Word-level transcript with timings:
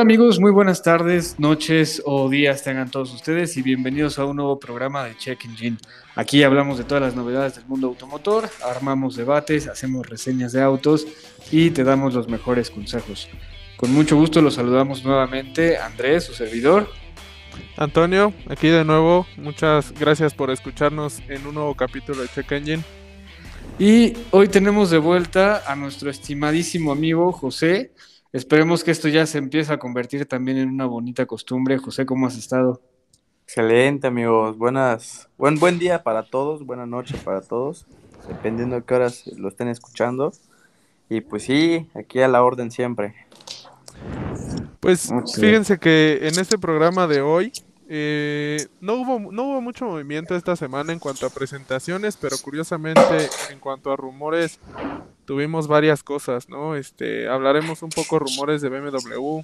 Hola 0.00 0.06
amigos, 0.06 0.40
muy 0.40 0.50
buenas 0.50 0.82
tardes, 0.82 1.38
noches 1.38 2.00
o 2.06 2.30
días 2.30 2.62
tengan 2.62 2.90
todos 2.90 3.12
ustedes 3.12 3.58
y 3.58 3.60
bienvenidos 3.60 4.18
a 4.18 4.24
un 4.24 4.36
nuevo 4.36 4.58
programa 4.58 5.04
de 5.04 5.14
Check 5.14 5.44
Engine. 5.44 5.76
Aquí 6.14 6.42
hablamos 6.42 6.78
de 6.78 6.84
todas 6.84 7.02
las 7.02 7.14
novedades 7.14 7.56
del 7.56 7.66
mundo 7.66 7.88
automotor, 7.88 8.48
armamos 8.64 9.14
debates, 9.14 9.68
hacemos 9.68 10.08
reseñas 10.08 10.52
de 10.52 10.62
autos 10.62 11.06
y 11.52 11.68
te 11.68 11.84
damos 11.84 12.14
los 12.14 12.28
mejores 12.28 12.70
consejos. 12.70 13.28
Con 13.76 13.92
mucho 13.92 14.16
gusto 14.16 14.40
los 14.40 14.54
saludamos 14.54 15.04
nuevamente, 15.04 15.76
Andrés, 15.76 16.24
su 16.24 16.32
servidor. 16.32 16.88
Antonio, 17.76 18.32
aquí 18.48 18.68
de 18.68 18.86
nuevo, 18.86 19.26
muchas 19.36 19.92
gracias 19.92 20.32
por 20.32 20.50
escucharnos 20.50 21.20
en 21.28 21.46
un 21.46 21.56
nuevo 21.56 21.74
capítulo 21.74 22.22
de 22.22 22.28
Check 22.28 22.52
Engine. 22.52 22.82
Y 23.78 24.14
hoy 24.30 24.48
tenemos 24.48 24.88
de 24.88 24.96
vuelta 24.96 25.62
a 25.70 25.76
nuestro 25.76 26.08
estimadísimo 26.08 26.90
amigo 26.90 27.32
José. 27.32 27.92
Esperemos 28.32 28.84
que 28.84 28.92
esto 28.92 29.08
ya 29.08 29.26
se 29.26 29.38
empiece 29.38 29.72
a 29.72 29.78
convertir 29.78 30.24
también 30.24 30.56
en 30.58 30.68
una 30.68 30.86
bonita 30.86 31.26
costumbre. 31.26 31.78
José, 31.78 32.06
¿cómo 32.06 32.28
has 32.28 32.36
estado? 32.36 32.80
Excelente, 33.42 34.06
amigos. 34.06 34.56
Buenas, 34.56 35.28
buen, 35.36 35.58
buen 35.58 35.80
día 35.80 36.04
para 36.04 36.22
todos, 36.22 36.64
buena 36.64 36.86
noche 36.86 37.16
para 37.24 37.40
todos, 37.40 37.86
dependiendo 38.28 38.76
de 38.76 38.82
qué 38.84 38.94
horas 38.94 39.26
lo 39.36 39.48
estén 39.48 39.66
escuchando. 39.66 40.32
Y 41.08 41.22
pues 41.22 41.42
sí, 41.42 41.88
aquí 41.92 42.20
a 42.20 42.28
la 42.28 42.44
orden 42.44 42.70
siempre. 42.70 43.16
Pues 44.78 45.12
fíjense 45.34 45.80
que 45.80 46.20
en 46.22 46.38
este 46.38 46.56
programa 46.56 47.08
de 47.08 47.22
hoy 47.22 47.52
eh, 47.92 48.68
no, 48.80 48.94
hubo, 48.94 49.32
no 49.32 49.42
hubo 49.42 49.60
mucho 49.60 49.84
movimiento 49.84 50.36
esta 50.36 50.54
semana 50.54 50.92
en 50.92 51.00
cuanto 51.00 51.26
a 51.26 51.30
presentaciones, 51.30 52.16
pero 52.16 52.36
curiosamente 52.38 53.28
en 53.50 53.58
cuanto 53.58 53.90
a 53.90 53.96
rumores 53.96 54.60
tuvimos 55.24 55.66
varias 55.66 56.04
cosas, 56.04 56.48
¿no? 56.48 56.76
Este, 56.76 57.28
hablaremos 57.28 57.82
un 57.82 57.88
poco 57.88 58.20
rumores 58.20 58.60
de 58.62 58.68
BMW, 58.68 59.40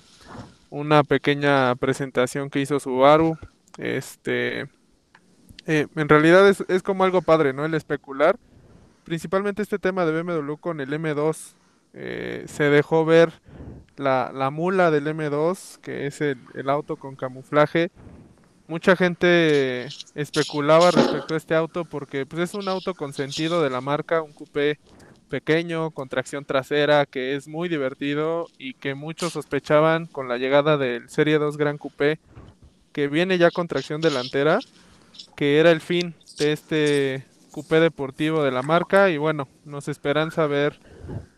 una 0.70 1.02
pequeña 1.02 1.74
presentación 1.74 2.48
que 2.48 2.60
hizo 2.60 2.78
Subaru, 2.78 3.36
este, 3.78 4.68
eh, 5.66 5.88
en 5.96 6.08
realidad 6.08 6.48
es, 6.48 6.62
es, 6.68 6.84
como 6.84 7.02
algo 7.02 7.22
padre, 7.22 7.52
¿no? 7.52 7.64
El 7.64 7.74
especular, 7.74 8.38
principalmente 9.02 9.60
este 9.60 9.80
tema 9.80 10.06
de 10.06 10.22
BMW 10.22 10.54
con 10.54 10.80
el 10.80 10.92
M2, 10.92 11.54
eh, 11.94 12.44
se 12.46 12.62
dejó 12.70 13.04
ver 13.04 13.32
la, 13.96 14.30
la, 14.32 14.50
mula 14.50 14.92
del 14.92 15.08
M2, 15.08 15.80
que 15.80 16.06
es 16.06 16.20
el, 16.20 16.38
el 16.54 16.70
auto 16.70 16.94
con 16.94 17.16
camuflaje, 17.16 17.90
mucha 18.68 18.96
gente 18.96 19.86
especulaba 20.14 20.90
respecto 20.90 21.34
a 21.34 21.36
este 21.36 21.54
auto 21.54 21.84
porque 21.84 22.26
pues, 22.26 22.42
es 22.42 22.54
un 22.54 22.68
auto 22.68 22.94
con 22.94 23.12
sentido 23.12 23.62
de 23.62 23.70
la 23.70 23.80
marca, 23.80 24.22
un 24.22 24.32
coupé 24.32 24.78
pequeño, 25.28 25.90
con 25.90 26.08
tracción 26.08 26.44
trasera, 26.44 27.06
que 27.06 27.34
es 27.34 27.48
muy 27.48 27.68
divertido 27.68 28.46
y 28.58 28.74
que 28.74 28.94
muchos 28.94 29.32
sospechaban 29.32 30.06
con 30.06 30.28
la 30.28 30.38
llegada 30.38 30.76
del 30.76 31.08
Serie 31.08 31.38
2 31.38 31.56
Gran 31.56 31.78
Coupé, 31.78 32.18
que 32.92 33.08
viene 33.08 33.38
ya 33.38 33.50
con 33.50 33.68
tracción 33.68 34.00
delantera, 34.00 34.60
que 35.36 35.58
era 35.58 35.70
el 35.70 35.80
fin 35.80 36.14
de 36.38 36.52
este 36.52 37.26
coupé 37.50 37.80
deportivo 37.80 38.42
de 38.42 38.50
la 38.50 38.62
marca 38.62 39.08
y 39.08 39.16
bueno, 39.16 39.48
nos 39.64 39.88
esperan 39.88 40.30
saber 40.30 40.78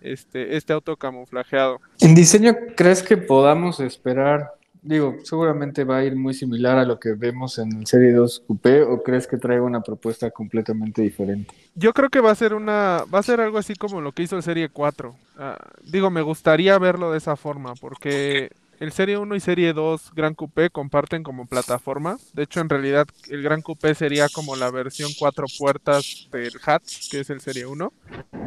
este, 0.00 0.56
este 0.56 0.72
auto 0.72 0.96
camuflajeado. 0.96 1.80
¿En 2.00 2.14
diseño 2.14 2.56
crees 2.76 3.02
que 3.02 3.16
podamos 3.16 3.80
esperar 3.80 4.52
digo, 4.88 5.16
seguramente 5.22 5.84
va 5.84 5.98
a 5.98 6.04
ir 6.04 6.16
muy 6.16 6.32
similar 6.32 6.78
a 6.78 6.84
lo 6.84 6.98
que 6.98 7.12
vemos 7.12 7.58
en 7.58 7.72
el 7.72 7.86
Serie 7.86 8.12
2 8.12 8.44
Coupé 8.46 8.82
o 8.82 9.02
crees 9.02 9.26
que 9.26 9.36
traiga 9.36 9.62
una 9.62 9.82
propuesta 9.82 10.30
completamente 10.30 11.02
diferente? 11.02 11.54
Yo 11.74 11.92
creo 11.92 12.08
que 12.08 12.20
va 12.20 12.30
a 12.30 12.34
ser 12.34 12.54
una 12.54 13.04
va 13.12 13.18
a 13.18 13.22
ser 13.22 13.40
algo 13.40 13.58
así 13.58 13.74
como 13.74 14.00
lo 14.00 14.12
que 14.12 14.22
hizo 14.22 14.36
el 14.36 14.42
Serie 14.42 14.70
4. 14.70 15.14
Ah, 15.36 15.58
digo, 15.84 16.10
me 16.10 16.22
gustaría 16.22 16.78
verlo 16.78 17.12
de 17.12 17.18
esa 17.18 17.36
forma 17.36 17.74
porque 17.74 18.50
el 18.80 18.92
Serie 18.92 19.18
1 19.18 19.34
y 19.34 19.40
Serie 19.40 19.72
2 19.74 20.12
Gran 20.14 20.34
Coupé 20.34 20.70
comparten 20.70 21.22
como 21.22 21.46
plataforma. 21.46 22.16
De 22.32 22.44
hecho, 22.44 22.60
en 22.60 22.70
realidad 22.70 23.06
el 23.28 23.42
Gran 23.42 23.60
Coupé 23.60 23.94
sería 23.94 24.28
como 24.30 24.56
la 24.56 24.70
versión 24.70 25.10
cuatro 25.18 25.46
puertas 25.58 26.28
del 26.32 26.52
Hatch, 26.64 27.10
que 27.10 27.20
es 27.20 27.30
el 27.30 27.40
Serie 27.40 27.66
1. 27.66 27.92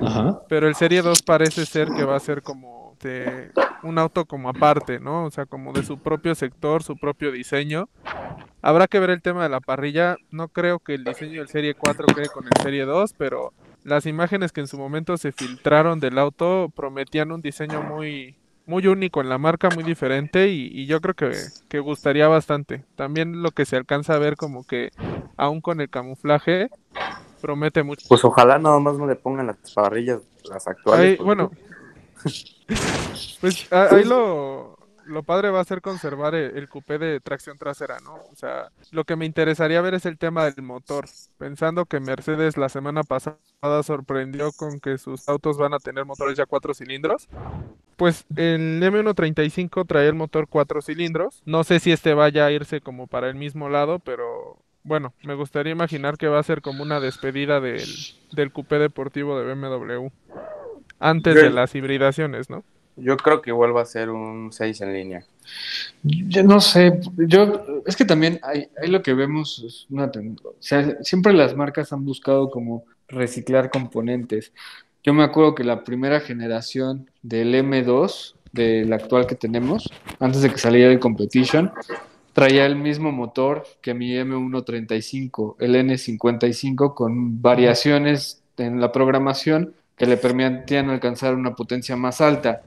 Ajá. 0.01 0.41
Pero 0.49 0.67
el 0.67 0.75
Serie 0.75 1.03
2 1.03 1.21
parece 1.21 1.65
ser 1.65 1.89
que 1.89 2.03
va 2.03 2.15
a 2.15 2.19
ser 2.19 2.41
como 2.41 2.80
este, 3.01 3.51
un 3.83 3.97
auto 3.97 4.25
como 4.25 4.49
aparte, 4.49 4.99
¿no? 4.99 5.25
O 5.25 5.31
sea, 5.31 5.45
como 5.45 5.73
de 5.73 5.83
su 5.83 5.97
propio 5.97 6.35
sector, 6.35 6.83
su 6.83 6.97
propio 6.97 7.31
diseño. 7.31 7.89
Habrá 8.61 8.87
que 8.87 8.99
ver 8.99 9.09
el 9.09 9.21
tema 9.21 9.43
de 9.43 9.49
la 9.49 9.59
parrilla. 9.59 10.17
No 10.29 10.49
creo 10.49 10.79
que 10.79 10.93
el 10.93 11.03
diseño 11.03 11.39
del 11.39 11.49
Serie 11.49 11.73
4 11.73 12.05
quede 12.07 12.29
con 12.29 12.45
el 12.45 12.61
Serie 12.61 12.85
2, 12.85 13.13
pero 13.17 13.53
las 13.83 14.05
imágenes 14.05 14.51
que 14.51 14.61
en 14.61 14.67
su 14.67 14.77
momento 14.77 15.17
se 15.17 15.31
filtraron 15.31 15.99
del 15.99 16.19
auto 16.19 16.71
prometían 16.75 17.31
un 17.31 17.41
diseño 17.41 17.81
muy, 17.81 18.37
muy 18.67 18.85
único 18.85 19.21
en 19.21 19.29
la 19.29 19.39
marca, 19.39 19.69
muy 19.73 19.83
diferente 19.83 20.49
y, 20.49 20.85
yo 20.85 21.01
creo 21.01 21.15
que, 21.15 21.31
que, 21.67 21.79
gustaría 21.79 22.27
bastante. 22.27 22.85
También 22.95 23.41
lo 23.41 23.49
que 23.49 23.65
se 23.65 23.77
alcanza 23.77 24.13
a 24.13 24.19
ver 24.19 24.35
como 24.35 24.63
que 24.63 24.91
aún 25.37 25.61
con 25.61 25.81
el 25.81 25.89
camuflaje 25.89 26.69
promete 27.41 27.81
mucho. 27.81 28.05
Pues 28.07 28.23
ojalá 28.23 28.59
nada 28.59 28.79
más 28.79 28.95
no 28.97 29.07
le 29.07 29.15
pongan 29.15 29.47
las 29.47 29.57
parrillas 29.73 30.19
las 30.47 30.67
actuales. 30.67 31.17
bueno, 31.19 31.51
pues 33.41 33.71
ahí 33.71 34.03
lo, 34.03 34.77
lo 35.05 35.23
padre 35.23 35.49
va 35.49 35.59
a 35.59 35.65
ser 35.65 35.81
conservar 35.81 36.35
el, 36.35 36.57
el, 36.57 36.69
coupé 36.69 36.97
de 36.97 37.19
tracción 37.19 37.57
trasera, 37.57 37.99
¿no? 37.99 38.15
O 38.31 38.35
sea, 38.35 38.71
lo 38.91 39.03
que 39.03 39.15
me 39.15 39.25
interesaría 39.25 39.81
ver 39.81 39.93
es 39.93 40.05
el 40.05 40.17
tema 40.17 40.49
del 40.49 40.63
motor. 40.63 41.05
Pensando 41.37 41.85
que 41.85 41.99
Mercedes 41.99 42.57
la 42.57 42.69
semana 42.69 43.03
pasada 43.03 43.37
sorprendió 43.83 44.51
con 44.53 44.79
que 44.79 44.97
sus 44.97 45.27
autos 45.27 45.57
van 45.57 45.73
a 45.73 45.79
tener 45.79 46.05
motores 46.05 46.37
ya 46.37 46.45
cuatro 46.45 46.73
cilindros. 46.73 47.27
Pues 47.97 48.25
el 48.35 48.81
M135 48.81 49.85
trae 49.85 50.07
el 50.07 50.15
motor 50.15 50.47
cuatro 50.47 50.81
cilindros. 50.81 51.41
No 51.45 51.63
sé 51.63 51.79
si 51.79 51.91
este 51.91 52.13
vaya 52.13 52.45
a 52.45 52.51
irse 52.51 52.81
como 52.81 53.07
para 53.07 53.29
el 53.29 53.35
mismo 53.35 53.69
lado, 53.69 53.99
pero 53.99 54.57
bueno, 54.83 55.13
me 55.23 55.35
gustaría 55.35 55.71
imaginar 55.71 56.17
que 56.17 56.27
va 56.27 56.39
a 56.39 56.43
ser 56.43 56.61
como 56.61 56.81
una 56.81 56.99
despedida 56.99 57.59
del, 57.59 57.85
del 58.31 58.51
coupé 58.51 58.79
deportivo 58.79 59.39
de 59.39 59.53
BMW 59.53 60.09
antes 61.01 61.35
de 61.35 61.49
las 61.49 61.75
hibridaciones, 61.75 62.49
¿no? 62.49 62.63
Yo 62.95 63.17
creo 63.17 63.41
que 63.41 63.51
vuelva 63.51 63.81
a 63.81 63.85
ser 63.85 64.09
un 64.09 64.51
6 64.51 64.81
en 64.81 64.93
línea. 64.93 65.25
Yo 66.03 66.43
no 66.43 66.61
sé, 66.61 66.99
yo 67.17 67.83
es 67.85 67.95
que 67.95 68.05
también 68.05 68.39
hay, 68.43 68.67
hay 68.81 68.89
lo 68.89 69.01
que 69.01 69.13
vemos, 69.13 69.87
una, 69.89 70.05
o 70.05 70.55
sea, 70.59 70.97
siempre 71.01 71.33
las 71.33 71.55
marcas 71.55 71.91
han 71.93 72.05
buscado 72.05 72.51
como 72.51 72.85
reciclar 73.07 73.71
componentes. 73.71 74.53
Yo 75.03 75.13
me 75.13 75.23
acuerdo 75.23 75.55
que 75.55 75.63
la 75.63 75.83
primera 75.83 76.19
generación 76.19 77.09
del 77.23 77.55
M2, 77.55 78.35
del 78.51 78.93
actual 78.93 79.25
que 79.25 79.35
tenemos, 79.35 79.89
antes 80.19 80.41
de 80.41 80.51
que 80.51 80.57
saliera 80.57 80.91
el 80.91 80.99
Competition, 80.99 81.71
traía 82.33 82.65
el 82.65 82.75
mismo 82.75 83.11
motor 83.11 83.65
que 83.81 83.93
mi 83.93 84.11
M135, 84.13 85.55
el 85.59 85.75
N55, 85.75 86.93
con 86.93 87.41
variaciones 87.41 88.43
en 88.57 88.79
la 88.79 88.91
programación 88.91 89.73
que 90.01 90.07
le 90.07 90.17
permitían 90.17 90.89
alcanzar 90.89 91.35
una 91.35 91.53
potencia 91.53 91.95
más 91.95 92.21
alta. 92.21 92.63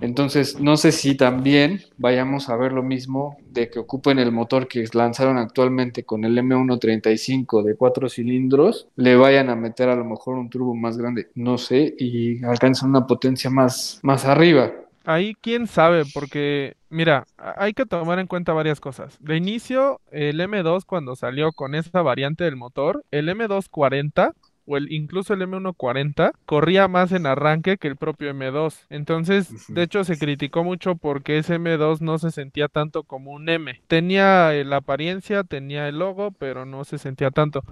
Entonces, 0.00 0.58
no 0.58 0.76
sé 0.76 0.90
si 0.90 1.14
también 1.14 1.80
vayamos 1.96 2.48
a 2.48 2.56
ver 2.56 2.72
lo 2.72 2.82
mismo 2.82 3.36
de 3.50 3.70
que 3.70 3.78
ocupen 3.78 4.18
el 4.18 4.32
motor 4.32 4.66
que 4.66 4.84
lanzaron 4.92 5.38
actualmente 5.38 6.02
con 6.02 6.24
el 6.24 6.36
M135 6.36 7.62
de 7.62 7.76
cuatro 7.76 8.08
cilindros, 8.08 8.88
le 8.96 9.14
vayan 9.14 9.48
a 9.48 9.54
meter 9.54 9.90
a 9.90 9.94
lo 9.94 10.04
mejor 10.04 10.34
un 10.38 10.50
turbo 10.50 10.74
más 10.74 10.98
grande, 10.98 11.28
no 11.36 11.56
sé, 11.56 11.94
y 11.96 12.44
alcancen 12.44 12.88
una 12.88 13.06
potencia 13.06 13.48
más, 13.48 14.00
más 14.02 14.24
arriba. 14.24 14.72
Ahí 15.04 15.36
quién 15.40 15.68
sabe, 15.68 16.02
porque 16.12 16.74
mira, 16.90 17.26
hay 17.36 17.74
que 17.74 17.86
tomar 17.86 18.18
en 18.18 18.26
cuenta 18.26 18.54
varias 18.54 18.80
cosas. 18.80 19.18
De 19.20 19.36
inicio, 19.36 20.00
el 20.10 20.40
M2 20.40 20.82
cuando 20.84 21.14
salió 21.14 21.52
con 21.52 21.76
esa 21.76 22.02
variante 22.02 22.42
del 22.42 22.56
motor, 22.56 23.04
el 23.12 23.28
M240 23.28 24.32
o 24.66 24.76
el, 24.76 24.92
incluso 24.92 25.34
el 25.34 25.42
M140 25.42 26.32
corría 26.46 26.88
más 26.88 27.12
en 27.12 27.26
arranque 27.26 27.78
que 27.78 27.88
el 27.88 27.96
propio 27.96 28.32
M2. 28.32 28.86
Entonces, 28.90 29.66
de 29.68 29.82
hecho, 29.82 30.04
se 30.04 30.18
criticó 30.18 30.64
mucho 30.64 30.96
porque 30.96 31.38
ese 31.38 31.58
M2 31.58 32.00
no 32.00 32.18
se 32.18 32.30
sentía 32.30 32.68
tanto 32.68 33.04
como 33.04 33.32
un 33.32 33.48
M. 33.48 33.80
Tenía 33.86 34.52
la 34.64 34.76
apariencia, 34.76 35.44
tenía 35.44 35.88
el 35.88 35.98
logo, 35.98 36.32
pero 36.32 36.64
no 36.66 36.84
se 36.84 36.98
sentía 36.98 37.30
tanto. 37.30 37.62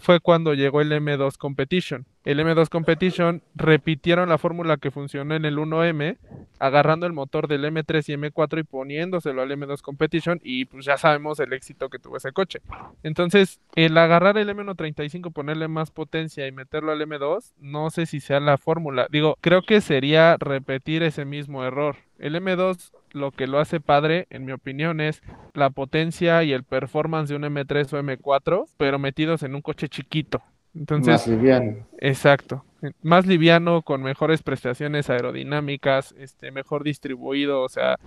Fue 0.00 0.20
cuando 0.20 0.54
llegó 0.54 0.80
el 0.80 0.90
M2 0.90 1.36
Competition 1.36 2.06
el 2.22 2.38
M2 2.38 2.68
Competition 2.68 3.42
repitieron 3.54 4.28
la 4.28 4.36
fórmula 4.36 4.76
que 4.76 4.90
funcionó 4.90 5.34
en 5.34 5.46
el 5.46 5.56
1M, 5.56 6.18
agarrando 6.58 7.06
el 7.06 7.14
motor 7.14 7.48
del 7.48 7.64
M3 7.64 8.06
y 8.08 8.12
M4 8.12 8.60
y 8.60 8.62
poniéndoselo 8.62 9.40
al 9.40 9.50
M2 9.50 9.80
Competition 9.80 10.38
y 10.44 10.66
pues 10.66 10.84
ya 10.84 10.98
sabemos 10.98 11.40
el 11.40 11.54
éxito 11.54 11.88
que 11.88 11.98
tuvo 11.98 12.18
ese 12.18 12.32
coche. 12.32 12.60
Entonces, 13.02 13.58
el 13.74 13.96
agarrar 13.96 14.36
el 14.36 14.50
M135, 14.50 15.32
ponerle 15.32 15.68
más 15.68 15.90
potencia 15.90 16.46
y 16.46 16.52
meterlo 16.52 16.92
al 16.92 17.00
M2, 17.00 17.54
no 17.58 17.88
sé 17.88 18.04
si 18.04 18.20
sea 18.20 18.38
la 18.38 18.58
fórmula. 18.58 19.06
Digo, 19.10 19.38
creo 19.40 19.62
que 19.62 19.80
sería 19.80 20.36
repetir 20.38 21.02
ese 21.02 21.24
mismo 21.24 21.64
error. 21.64 21.96
El 22.18 22.34
M2 22.34 22.92
lo 23.12 23.30
que 23.30 23.46
lo 23.46 23.58
hace 23.58 23.80
padre, 23.80 24.26
en 24.30 24.44
mi 24.44 24.52
opinión, 24.52 25.00
es 25.00 25.22
la 25.54 25.70
potencia 25.70 26.42
y 26.44 26.52
el 26.52 26.64
performance 26.64 27.28
de 27.28 27.36
un 27.36 27.42
M3 27.42 27.92
o 27.92 28.02
M4, 28.02 28.66
pero 28.76 28.98
metidos 28.98 29.42
en 29.42 29.54
un 29.54 29.62
coche 29.62 29.88
chiquito. 29.88 30.42
Entonces, 30.74 31.12
más 31.12 31.26
liviano. 31.26 31.86
Exacto. 31.98 32.64
Más 33.02 33.26
liviano, 33.26 33.82
con 33.82 34.02
mejores 34.02 34.42
prestaciones 34.42 35.10
aerodinámicas, 35.10 36.14
este, 36.18 36.50
mejor 36.50 36.84
distribuido, 36.84 37.62
o 37.62 37.68
sea, 37.68 37.98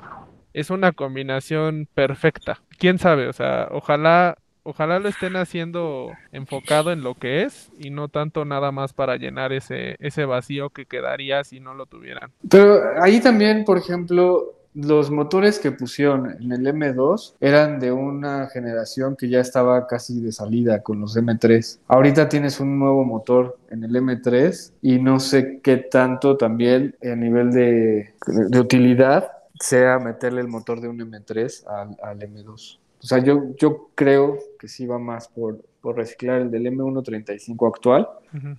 es 0.54 0.70
una 0.70 0.92
combinación 0.92 1.88
perfecta. 1.94 2.62
Quién 2.78 2.98
sabe, 2.98 3.28
o 3.28 3.34
sea, 3.34 3.68
ojalá 3.72 4.38
ojalá 4.64 5.00
lo 5.00 5.10
estén 5.10 5.36
haciendo 5.36 6.12
enfocado 6.32 6.92
en 6.92 7.04
lo 7.04 7.16
que 7.16 7.44
es 7.44 7.70
y 7.80 7.90
no 7.90 8.08
tanto 8.08 8.46
nada 8.46 8.72
más 8.72 8.94
para 8.94 9.18
llenar 9.18 9.54
ese, 9.54 9.98
ese 10.00 10.26
vacío 10.26 10.70
que 10.70 10.86
quedaría 10.86 11.44
si 11.44 11.60
no 11.60 11.74
lo 11.74 11.86
tuvieran. 11.86 12.32
Pero 12.50 12.82
ahí 13.02 13.20
también, 13.20 13.66
por 13.66 13.78
ejemplo, 13.78 14.54
los 14.76 15.12
motores 15.12 15.60
que 15.60 15.72
pusieron 15.72 16.32
en 16.32 16.52
el 16.52 16.66
M2 16.66 17.36
eran 17.40 17.80
de 17.80 17.92
una 17.92 18.48
generación 18.48 19.16
que 19.16 19.30
ya 19.30 19.40
estaba 19.40 19.88
casi 19.88 20.22
de 20.22 20.32
salida 20.32 20.82
con 20.82 21.00
los 21.00 21.16
M3. 21.16 21.80
Ahorita 21.88 22.30
tienes 22.30 22.60
un 22.60 22.80
nuevo 22.80 23.04
motor 23.04 23.58
en 23.70 23.84
el 23.84 23.96
M3 23.96 24.74
y 24.82 25.00
no 25.00 25.20
sé 25.20 25.60
qué 25.62 25.78
tanto 25.78 26.38
también 26.38 26.96
a 27.04 27.16
nivel 27.16 27.52
de, 27.52 28.14
utilidad 28.58 29.32
sea 29.60 30.00
meterle 30.00 30.42
el 30.42 30.48
motor 30.48 30.82
de 30.82 30.88
un 30.88 31.00
M3 31.00 31.68
al, 31.68 31.98
al 32.02 32.20
M2. 32.20 32.80
O 33.04 33.06
sea, 33.06 33.20
yo, 33.20 33.54
yo 33.58 33.90
creo 33.96 34.40
que 34.58 34.70
sí 34.70 34.86
va 34.86 34.98
más 34.98 35.28
por, 35.28 35.60
por 35.82 35.98
reciclar 35.98 36.42
el 36.42 36.50
del 36.50 36.68
M135 36.68 37.68
actual, 37.68 38.08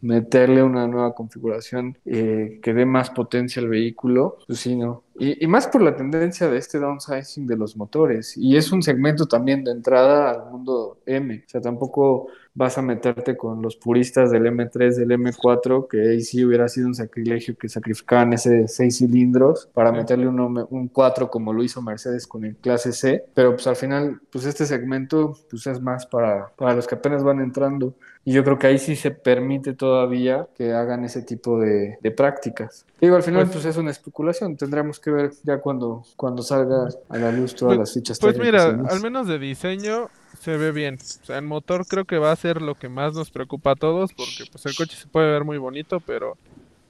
meterle 0.03 0.63
una 0.63 0.87
nueva 0.87 1.15
configuración 1.15 1.97
eh, 2.05 2.61
que 2.63 2.75
dé 2.75 2.85
más 2.85 3.09
potencia 3.09 3.63
al 3.63 3.69
vehículo, 3.69 4.37
pues 4.47 4.61
sí, 4.61 4.77
¿no? 4.77 5.03
Y, 5.19 5.43
y, 5.43 5.47
más 5.49 5.67
por 5.67 5.81
la 5.81 5.97
tendencia 5.97 6.49
de 6.49 6.59
este 6.59 6.79
downsizing 6.79 7.47
de 7.47 7.57
los 7.57 7.77
motores. 7.77 8.37
Y 8.37 8.57
es 8.57 8.71
un 8.71 8.83
segmento 8.83 9.27
también 9.27 9.65
de 9.65 9.71
entrada 9.71 10.33
al 10.33 10.51
mundo 10.51 10.99
M. 11.07 11.43
O 11.47 11.49
sea, 11.49 11.61
tampoco 11.61 12.27
vas 12.55 12.79
a 12.79 12.83
meterte 12.83 13.37
con 13.37 13.61
los 13.61 13.77
puristas 13.77 14.31
del 14.31 14.45
M3, 14.45 14.95
del 14.95 15.11
M4, 15.11 15.89
que 15.89 16.11
ahí 16.11 16.21
sí 16.21 16.45
hubiera 16.45 16.69
sido 16.69 16.87
un 16.87 16.95
sacrilegio 16.95 17.57
que 17.57 17.69
sacrificaban 17.69 18.33
ese 18.33 18.69
seis 18.69 18.99
cilindros 18.99 19.69
para 19.75 19.91
meterle 19.91 20.29
un, 20.29 20.67
un 20.71 20.89
4 20.89 21.31
como 21.31 21.53
lo 21.53 21.65
hizo 21.65 21.83
Mercedes 21.83 22.27
con 22.27 22.45
el 22.45 22.57
clase 22.57 22.93
C, 22.93 23.25
pero 23.35 23.53
pues 23.53 23.67
al 23.67 23.77
final, 23.77 24.21
pues 24.31 24.45
este 24.45 24.67
segmento 24.67 25.37
pues 25.51 25.67
es 25.67 25.81
más 25.81 26.07
para, 26.07 26.49
para 26.57 26.75
los 26.75 26.87
que 26.87 26.95
apenas 26.95 27.25
van 27.25 27.41
entrando 27.41 27.95
y 28.25 28.33
yo 28.33 28.43
creo 28.45 28.59
que 28.59 28.69
ahí 28.69 28.79
sí 28.79 28.97
se 28.97 29.11
permite 29.11 29.75
todavía 29.75 30.49
que 30.57 30.73
hagan 30.73 31.05
ese 31.05 31.23
tipo 31.23 31.59
de, 31.59 31.99
de 32.01 32.11
prácticas. 32.11 32.87
Digo, 33.01 33.17
al 33.17 33.23
final 33.23 33.43
pues, 33.43 33.55
pues, 33.55 33.65
es 33.67 33.77
una 33.77 33.91
especulación, 33.91 34.57
tendremos 34.57 34.99
que 34.99 35.11
ver 35.11 35.33
ya 35.43 35.59
cuando, 35.59 36.05
cuando 36.17 36.43
salga 36.43 36.89
a 37.09 37.19
la 37.19 37.33
luz 37.33 37.55
todas 37.55 37.77
pues, 37.77 37.79
las 37.79 37.95
fichas. 37.95 38.19
Pues 38.19 38.39
mira, 38.39 38.65
al 38.65 39.03
menos 39.03 39.27
de 39.27 39.39
diseño 39.39 40.09
se 40.45 40.57
ve 40.59 40.73
bien. 40.73 40.99
O 41.01 41.25
sea, 41.25 41.39
el 41.39 41.45
motor 41.45 41.87
creo 41.87 42.05
que 42.05 42.19
va 42.19 42.31
a 42.31 42.37
ser 42.37 42.61
lo 42.61 42.75
que 42.75 42.89
más 42.89 43.15
nos 43.15 43.31
preocupa 43.31 43.73
a 43.73 43.77
todos 43.77 44.13
porque 44.13 44.45
pues 44.51 44.67
el 44.67 44.77
coche 44.77 44.95
se 44.95 45.09
puede 45.09 45.31
ver 45.31 45.45
muy 45.45 45.59
bonito, 45.59 46.01
pero 46.01 46.37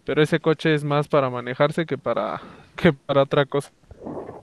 pero 0.04 0.22
ese 0.22 0.40
coche 0.40 0.74
es 0.74 0.84
más 0.84 1.08
para 1.08 1.30
manejarse 1.30 1.86
que 1.86 1.96
para 1.96 2.42
que 2.76 2.92
para 2.92 3.22
otra 3.22 3.46
cosa. 3.46 3.70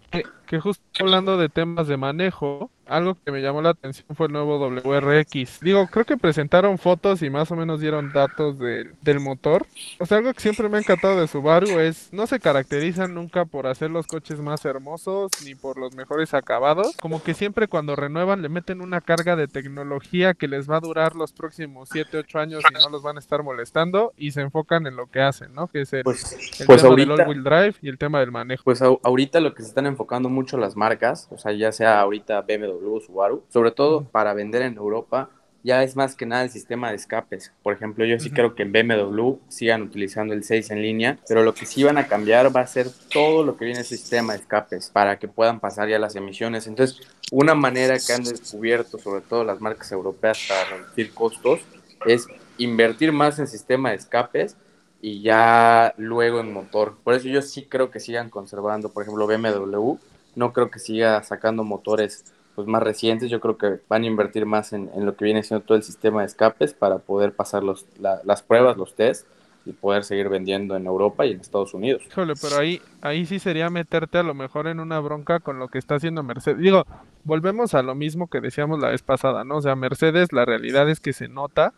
Que, 0.10 0.24
que 0.48 0.60
justo 0.60 0.84
hablando 1.00 1.38
de 1.38 1.50
temas 1.50 1.88
de 1.88 1.98
manejo, 1.98 2.72
algo 2.92 3.18
que 3.24 3.32
me 3.32 3.42
llamó 3.42 3.62
la 3.62 3.70
atención 3.70 4.08
fue 4.16 4.28
el 4.28 4.34
nuevo 4.34 4.60
WRX. 4.60 5.62
Digo, 5.62 5.88
creo 5.88 6.06
que 6.06 6.18
presentaron 6.18 6.78
fotos 6.78 7.22
y 7.22 7.30
más 7.30 7.50
o 7.52 7.56
menos 7.56 7.80
dieron 7.80 8.12
datos 8.12 8.60
de, 8.60 8.92
del 9.02 9.20
motor. 9.20 9.66
O 10.00 10.06
sea, 10.06 10.18
algo 10.18 10.34
que 10.34 10.42
siempre 10.42 10.68
me 10.68 10.78
ha 10.78 10.82
encantado 10.82 11.20
de 11.20 11.28
Subaru 11.28 11.80
es, 11.80 12.10
no 12.12 12.28
se 12.28 12.40
caracterizan 12.40 13.14
nunca 13.14 13.46
por 13.46 13.68
hacer 13.68 13.90
los 13.90 14.08
coches 14.08 14.40
más 14.40 14.66
hermosos 14.66 15.32
ni 15.46 15.56
por 15.56 15.78
los 15.78 15.96
mejores 15.96 16.34
acabados. 16.34 16.96
Como 16.98 17.24
que 17.24 17.34
siempre 17.34 17.68
cuando 17.68 17.96
renuevan 17.96 18.42
le 18.42 18.50
meten 18.50 18.82
una 18.82 19.02
carga 19.02 19.36
de 19.36 19.48
tecnología 19.48 20.34
que 20.34 20.48
les 20.48 20.70
va 20.70 20.78
a 20.78 20.82
durar 20.82 21.16
los 21.16 21.32
próximos 21.32 21.90
7, 21.92 22.18
8 22.18 22.40
años 22.40 22.64
y 22.70 22.74
no 22.74 22.90
los 22.90 23.04
van 23.04 23.16
a 23.16 23.20
estar 23.20 23.42
molestando 23.44 24.14
y 24.18 24.32
se 24.32 24.42
enfocan 24.42 24.86
en 24.86 24.96
lo 24.98 25.08
que 25.08 25.22
hacen, 25.22 25.54
¿no? 25.54 25.68
Que 25.68 25.82
es 25.82 25.94
el, 25.94 26.04
pues, 26.04 26.34
el 26.60 26.66
pues 26.66 26.82
tema 26.82 26.90
ahorita, 26.90 27.12
del 27.14 27.22
all-wheel 27.22 27.44
drive 27.44 27.76
y 27.82 27.90
el 27.90 27.98
tema 27.98 28.20
del 28.20 28.32
manejo. 28.32 28.64
Pues 28.66 28.82
ahorita 28.82 29.40
lo 29.40 29.54
que 29.54 29.64
se 29.64 29.70
están 29.70 29.86
enfocando 29.86 30.30
mucho 30.30 30.58
las 30.58 30.76
marcas, 30.76 31.28
o 31.32 31.38
sea, 31.38 31.54
ya 31.54 31.72
sea 31.72 32.02
ahorita 32.02 32.42
BMW, 32.42 32.81
Subaru, 33.00 33.44
sobre 33.50 33.72
todo 33.72 34.04
para 34.04 34.34
vender 34.34 34.62
en 34.64 34.78
Europa, 34.78 35.30
ya 35.64 35.84
es 35.84 35.96
más 35.96 36.16
que 36.16 36.26
nada 36.26 36.44
el 36.44 36.50
sistema 36.50 36.90
de 36.90 36.96
escapes. 36.96 37.52
Por 37.62 37.74
ejemplo, 37.74 38.06
yo 38.06 38.20
sí 38.20 38.30
uh 38.30 38.32
-huh. 38.32 38.36
creo 38.36 38.56
que 38.56 38.64
en 38.64 38.72
BMW 38.72 39.38
sigan 39.48 39.84
utilizando 39.84 40.34
el 40.34 40.44
6 40.44 40.72
en 40.72 40.82
línea, 40.82 41.20
pero 41.28 41.44
lo 41.44 41.54
que 41.54 41.66
sí 41.66 41.84
van 41.84 41.98
a 41.98 42.08
cambiar 42.08 42.56
va 42.56 42.62
a 42.62 42.68
ser 42.68 42.88
todo 43.12 43.44
lo 43.44 43.58
que 43.58 43.66
viene 43.66 43.82
el 43.82 43.86
sistema 43.86 44.34
de 44.34 44.40
escapes 44.40 44.90
para 44.90 45.20
que 45.20 45.28
puedan 45.28 45.60
pasar 45.60 45.88
ya 45.90 46.00
las 46.00 46.16
emisiones. 46.16 46.68
Entonces, 46.68 47.02
una 47.32 47.54
manera 47.54 47.98
que 48.00 48.14
han 48.14 48.24
descubierto, 48.24 48.98
sobre 48.98 49.22
todo 49.22 49.44
las 49.44 49.62
marcas 49.62 49.92
europeas, 49.92 50.40
para 50.48 50.78
reducir 50.78 51.14
costos, 51.14 51.60
es 52.06 52.28
invertir 52.58 53.12
más 53.12 53.40
en 53.40 53.48
sistema 53.48 53.92
de 53.92 53.98
escapes 53.98 54.58
y 55.02 55.22
ya 55.22 55.94
luego 55.98 56.40
en 56.40 56.52
motor. 56.54 56.98
Por 57.04 57.14
eso 57.14 57.28
yo 57.28 57.42
sí 57.42 57.66
creo 57.66 57.90
que 57.92 58.00
sigan 58.00 58.30
conservando, 58.30 58.90
por 58.90 59.04
ejemplo, 59.04 59.28
BMW, 59.28 59.96
no 60.36 60.54
creo 60.54 60.70
que 60.70 60.80
siga 60.80 61.22
sacando 61.24 61.64
motores 61.64 62.26
pues 62.56 62.68
más 62.68 62.84
recientes, 62.84 63.30
yo 63.30 63.40
creo 63.40 63.58
que 63.58 63.80
van 63.88 64.04
a 64.04 64.08
invertir 64.08 64.46
más 64.46 64.74
en, 64.74 64.90
en, 64.96 65.06
lo 65.06 65.16
que 65.16 65.26
viene 65.26 65.44
siendo 65.44 65.66
todo 65.66 65.78
el 65.78 65.84
sistema 65.84 66.22
de 66.22 66.28
escapes 66.28 66.74
para 66.74 67.00
poder 67.00 67.34
pasar 67.34 67.64
los, 67.64 67.86
la, 68.00 68.22
las 68.24 68.42
pruebas, 68.42 68.78
los 68.78 68.96
test 68.96 69.26
y 69.66 69.74
poder 69.74 70.04
seguir 70.04 70.30
vendiendo 70.30 70.76
en 70.76 70.86
Europa 70.86 71.26
y 71.26 71.32
en 71.32 71.40
Estados 71.40 71.74
Unidos. 71.74 72.04
Híjole, 72.08 72.34
pero 72.42 72.58
ahí, 72.58 72.82
ahí 73.02 73.26
sí 73.26 73.40
sería 73.40 73.70
meterte 73.70 74.18
a 74.18 74.24
lo 74.24 74.34
mejor 74.34 74.68
en 74.68 74.80
una 74.80 75.00
bronca 75.00 75.40
con 75.40 75.60
lo 75.60 75.68
que 75.68 75.78
está 75.78 75.96
haciendo 75.96 76.24
Mercedes. 76.24 76.58
Digo, 76.60 76.86
volvemos 77.24 77.74
a 77.74 77.84
lo 77.84 77.94
mismo 77.94 78.28
que 78.28 78.42
decíamos 78.42 78.80
la 78.80 78.90
vez 78.90 79.04
pasada, 79.04 79.44
¿no? 79.44 79.58
O 79.58 79.62
sea, 79.62 79.76
Mercedes, 79.76 80.34
la 80.34 80.46
realidad 80.46 80.90
es 80.90 81.00
que 81.00 81.14
se 81.14 81.28
nota 81.28 81.74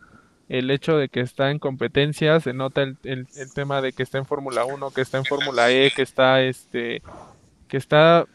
el 0.48 0.70
hecho 0.70 0.96
de 0.96 1.08
que 1.08 1.20
está 1.20 1.50
en 1.50 1.58
competencia, 1.58 2.40
se 2.40 2.52
nota 2.52 2.82
el, 2.82 2.96
el, 3.04 3.26
el 3.36 3.52
tema 3.54 3.80
de 3.80 3.92
que 3.92 4.02
está 4.02 4.18
en 4.18 4.26
Fórmula 4.26 4.64
1, 4.64 4.90
que 4.90 5.00
está 5.00 5.18
en 5.18 5.24
Fórmula 5.24 5.70
E, 5.70 5.90
que 5.94 6.02
está 6.02 6.42
este 6.42 7.02
que 7.68 7.76
está 7.76 8.26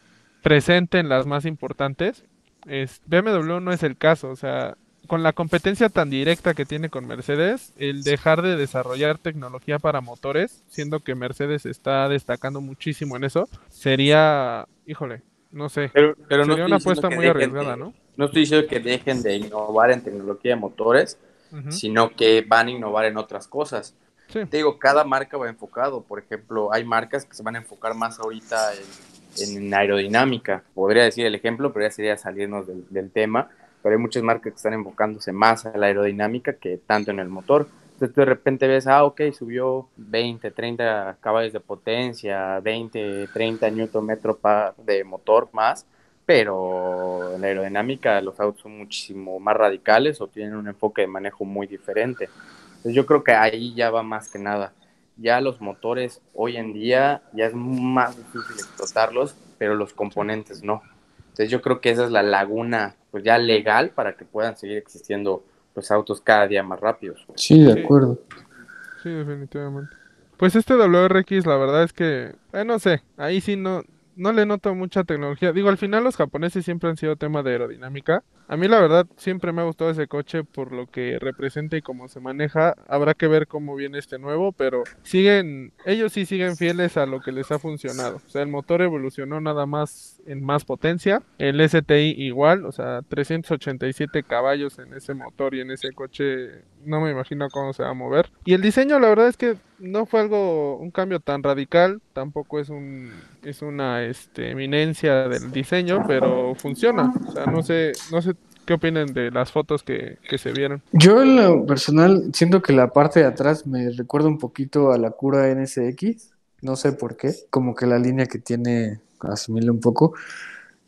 presente 0.42 0.98
en 0.98 1.08
las 1.08 1.26
más 1.26 1.44
importantes. 1.44 2.24
Es, 2.66 3.00
BMW 3.06 3.60
no 3.60 3.72
es 3.72 3.82
el 3.82 3.96
caso, 3.96 4.30
o 4.30 4.36
sea, 4.36 4.76
con 5.06 5.22
la 5.22 5.32
competencia 5.32 5.88
tan 5.88 6.08
directa 6.08 6.54
que 6.54 6.64
tiene 6.64 6.88
con 6.88 7.06
Mercedes, 7.06 7.72
el 7.76 8.04
dejar 8.04 8.42
de 8.42 8.56
desarrollar 8.56 9.18
tecnología 9.18 9.78
para 9.78 10.00
motores, 10.00 10.62
siendo 10.68 11.00
que 11.00 11.14
Mercedes 11.14 11.66
está 11.66 12.08
destacando 12.08 12.60
muchísimo 12.60 13.16
en 13.16 13.24
eso, 13.24 13.48
sería, 13.70 14.66
híjole, 14.86 15.22
no 15.50 15.68
sé, 15.68 15.90
pero, 15.92 16.14
pero 16.28 16.44
sería 16.44 16.60
no 16.60 16.66
una 16.66 16.76
apuesta 16.76 17.10
muy 17.10 17.26
arriesgada, 17.26 17.72
de, 17.72 17.76
¿no? 17.76 17.94
No 18.16 18.26
estoy 18.26 18.42
diciendo 18.42 18.68
que 18.68 18.78
dejen 18.78 19.22
de 19.22 19.34
innovar 19.36 19.90
en 19.90 20.02
tecnología 20.02 20.54
de 20.54 20.60
motores, 20.60 21.18
uh 21.50 21.56
-huh. 21.56 21.72
sino 21.72 22.10
que 22.10 22.44
van 22.46 22.68
a 22.68 22.70
innovar 22.70 23.06
en 23.06 23.16
otras 23.16 23.48
cosas. 23.48 23.94
Sí. 24.28 24.46
Te 24.46 24.58
digo, 24.58 24.78
cada 24.78 25.02
marca 25.02 25.36
va 25.36 25.48
enfocado, 25.48 26.02
por 26.02 26.20
ejemplo, 26.20 26.72
hay 26.72 26.84
marcas 26.84 27.24
que 27.24 27.34
se 27.34 27.42
van 27.42 27.56
a 27.56 27.58
enfocar 27.58 27.94
más 27.94 28.20
ahorita 28.20 28.74
en, 28.74 29.19
en 29.40 29.72
aerodinámica, 29.72 30.62
podría 30.74 31.04
decir 31.04 31.26
el 31.26 31.34
ejemplo, 31.34 31.72
pero 31.72 31.86
ya 31.86 31.90
sería 31.90 32.16
salirnos 32.16 32.66
del, 32.66 32.84
del 32.90 33.10
tema, 33.10 33.48
pero 33.82 33.94
hay 33.94 34.00
muchas 34.00 34.22
marcas 34.22 34.52
que 34.52 34.56
están 34.56 34.74
enfocándose 34.74 35.32
más 35.32 35.66
a 35.66 35.76
la 35.76 35.86
aerodinámica 35.86 36.54
que 36.54 36.78
tanto 36.78 37.10
en 37.10 37.18
el 37.20 37.28
motor. 37.28 37.68
Entonces 38.00 38.14
tú 38.14 38.20
de 38.22 38.26
repente 38.26 38.66
ves, 38.66 38.86
ah, 38.86 39.04
ok, 39.04 39.20
subió 39.32 39.88
20, 39.96 40.50
30 40.50 41.18
caballos 41.20 41.52
de 41.52 41.60
potencia, 41.60 42.58
20, 42.60 43.28
30 43.32 43.70
newton 43.70 44.06
metro 44.06 44.38
de 44.78 45.04
motor 45.04 45.50
más, 45.52 45.84
pero 46.24 47.34
en 47.34 47.42
la 47.42 47.48
aerodinámica 47.48 48.20
los 48.22 48.40
autos 48.40 48.62
son 48.62 48.78
muchísimo 48.78 49.38
más 49.38 49.56
radicales 49.56 50.20
o 50.20 50.28
tienen 50.28 50.54
un 50.54 50.68
enfoque 50.68 51.02
de 51.02 51.08
manejo 51.08 51.44
muy 51.44 51.66
diferente. 51.66 52.30
Entonces 52.68 52.94
yo 52.94 53.04
creo 53.04 53.22
que 53.22 53.32
ahí 53.32 53.74
ya 53.74 53.90
va 53.90 54.02
más 54.02 54.30
que 54.30 54.38
nada. 54.38 54.72
Ya 55.20 55.40
los 55.40 55.60
motores 55.60 56.22
hoy 56.34 56.56
en 56.56 56.72
día 56.72 57.22
ya 57.32 57.46
es 57.46 57.54
más 57.54 58.16
difícil 58.16 58.56
explotarlos, 58.56 59.36
pero 59.58 59.74
los 59.74 59.92
componentes 59.92 60.62
no. 60.62 60.82
Entonces 61.18 61.50
yo 61.50 61.60
creo 61.60 61.80
que 61.80 61.90
esa 61.90 62.04
es 62.04 62.10
la 62.10 62.22
laguna 62.22 62.96
pues 63.10 63.24
ya 63.24 63.38
legal 63.38 63.90
para 63.90 64.16
que 64.16 64.24
puedan 64.24 64.56
seguir 64.56 64.78
existiendo 64.78 65.44
los 65.74 65.90
autos 65.90 66.20
cada 66.20 66.46
día 66.46 66.62
más 66.62 66.80
rápidos. 66.80 67.24
Sí, 67.34 67.62
de 67.62 67.82
acuerdo. 67.82 68.18
Sí, 68.28 69.02
sí 69.02 69.10
definitivamente. 69.10 69.94
Pues 70.36 70.56
este 70.56 70.74
WRX 70.74 71.46
la 71.46 71.56
verdad 71.56 71.82
es 71.82 71.92
que, 71.92 72.34
eh, 72.52 72.64
no 72.64 72.78
sé, 72.78 73.02
ahí 73.18 73.40
sí 73.40 73.56
no, 73.56 73.82
no 74.20 74.32
le 74.32 74.44
noto 74.44 74.74
mucha 74.74 75.02
tecnología. 75.02 75.52
Digo, 75.52 75.70
al 75.70 75.78
final 75.78 76.04
los 76.04 76.16
japoneses 76.16 76.64
siempre 76.64 76.90
han 76.90 76.98
sido 76.98 77.16
tema 77.16 77.42
de 77.42 77.52
aerodinámica. 77.52 78.22
A 78.48 78.56
mí 78.56 78.68
la 78.68 78.78
verdad 78.78 79.06
siempre 79.16 79.52
me 79.52 79.62
ha 79.62 79.64
gustado 79.64 79.90
ese 79.90 80.08
coche 80.08 80.44
por 80.44 80.72
lo 80.72 80.86
que 80.86 81.18
representa 81.18 81.76
y 81.76 81.82
cómo 81.82 82.06
se 82.08 82.20
maneja. 82.20 82.74
Habrá 82.86 83.14
que 83.14 83.28
ver 83.28 83.46
cómo 83.46 83.74
viene 83.76 83.98
este 83.98 84.18
nuevo, 84.18 84.52
pero 84.52 84.82
siguen, 85.02 85.72
ellos 85.86 86.12
sí 86.12 86.26
siguen 86.26 86.56
fieles 86.56 86.98
a 86.98 87.06
lo 87.06 87.20
que 87.20 87.32
les 87.32 87.50
ha 87.50 87.58
funcionado. 87.58 88.16
O 88.16 88.28
sea, 88.28 88.42
el 88.42 88.48
motor 88.48 88.82
evolucionó 88.82 89.40
nada 89.40 89.64
más 89.64 90.19
en 90.30 90.44
más 90.44 90.64
potencia. 90.64 91.22
El 91.38 91.60
STI 91.68 92.14
igual, 92.16 92.64
o 92.64 92.72
sea, 92.72 93.02
387 93.08 94.22
caballos 94.22 94.78
en 94.78 94.94
ese 94.94 95.14
motor 95.14 95.54
y 95.54 95.60
en 95.60 95.70
ese 95.70 95.92
coche. 95.92 96.62
No 96.84 97.00
me 97.00 97.10
imagino 97.10 97.48
cómo 97.50 97.72
se 97.72 97.82
va 97.82 97.90
a 97.90 97.94
mover. 97.94 98.30
Y 98.44 98.54
el 98.54 98.62
diseño, 98.62 98.98
la 99.00 99.08
verdad 99.08 99.28
es 99.28 99.36
que 99.36 99.56
no 99.78 100.06
fue 100.06 100.20
algo, 100.20 100.76
un 100.76 100.90
cambio 100.90 101.20
tan 101.20 101.42
radical. 101.42 102.00
Tampoco 102.12 102.60
es 102.60 102.68
un, 102.68 103.10
es 103.42 103.62
una 103.62 104.04
este, 104.04 104.50
eminencia 104.50 105.28
del 105.28 105.50
diseño, 105.50 106.04
pero 106.06 106.54
funciona. 106.54 107.12
O 107.28 107.32
sea, 107.32 107.46
no 107.46 107.62
sé, 107.62 107.92
no 108.10 108.22
sé 108.22 108.34
¿Qué 108.66 108.74
opinan 108.74 109.12
de 109.12 109.32
las 109.32 109.50
fotos 109.50 109.82
que, 109.82 110.18
que 110.28 110.38
se 110.38 110.52
vieron? 110.52 110.80
Yo 110.92 111.22
en 111.22 111.34
lo 111.34 111.66
personal 111.66 112.30
siento 112.32 112.62
que 112.62 112.72
la 112.72 112.92
parte 112.92 113.18
de 113.18 113.26
atrás 113.26 113.66
me 113.66 113.90
recuerda 113.90 114.28
un 114.28 114.38
poquito 114.38 114.92
a 114.92 114.98
la 114.98 115.10
cura 115.10 115.52
NSX, 115.52 116.30
no 116.62 116.76
sé 116.76 116.92
por 116.92 117.16
qué, 117.16 117.32
como 117.50 117.74
que 117.74 117.86
la 117.86 117.98
línea 117.98 118.26
que 118.26 118.38
tiene 118.38 119.00
asimila 119.22 119.72
un 119.72 119.80
poco. 119.80 120.14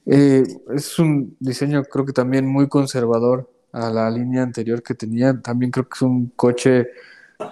Eh, 0.06 0.42
es 0.74 0.98
un 0.98 1.36
diseño 1.40 1.84
creo 1.84 2.04
que 2.04 2.12
también 2.12 2.46
muy 2.46 2.68
conservador 2.68 3.50
a 3.72 3.90
la 3.90 4.10
línea 4.10 4.42
anterior 4.42 4.82
que 4.82 4.94
tenía. 4.94 5.40
También 5.40 5.70
creo 5.70 5.88
que 5.88 5.94
es 5.96 6.02
un 6.02 6.28
coche 6.36 6.88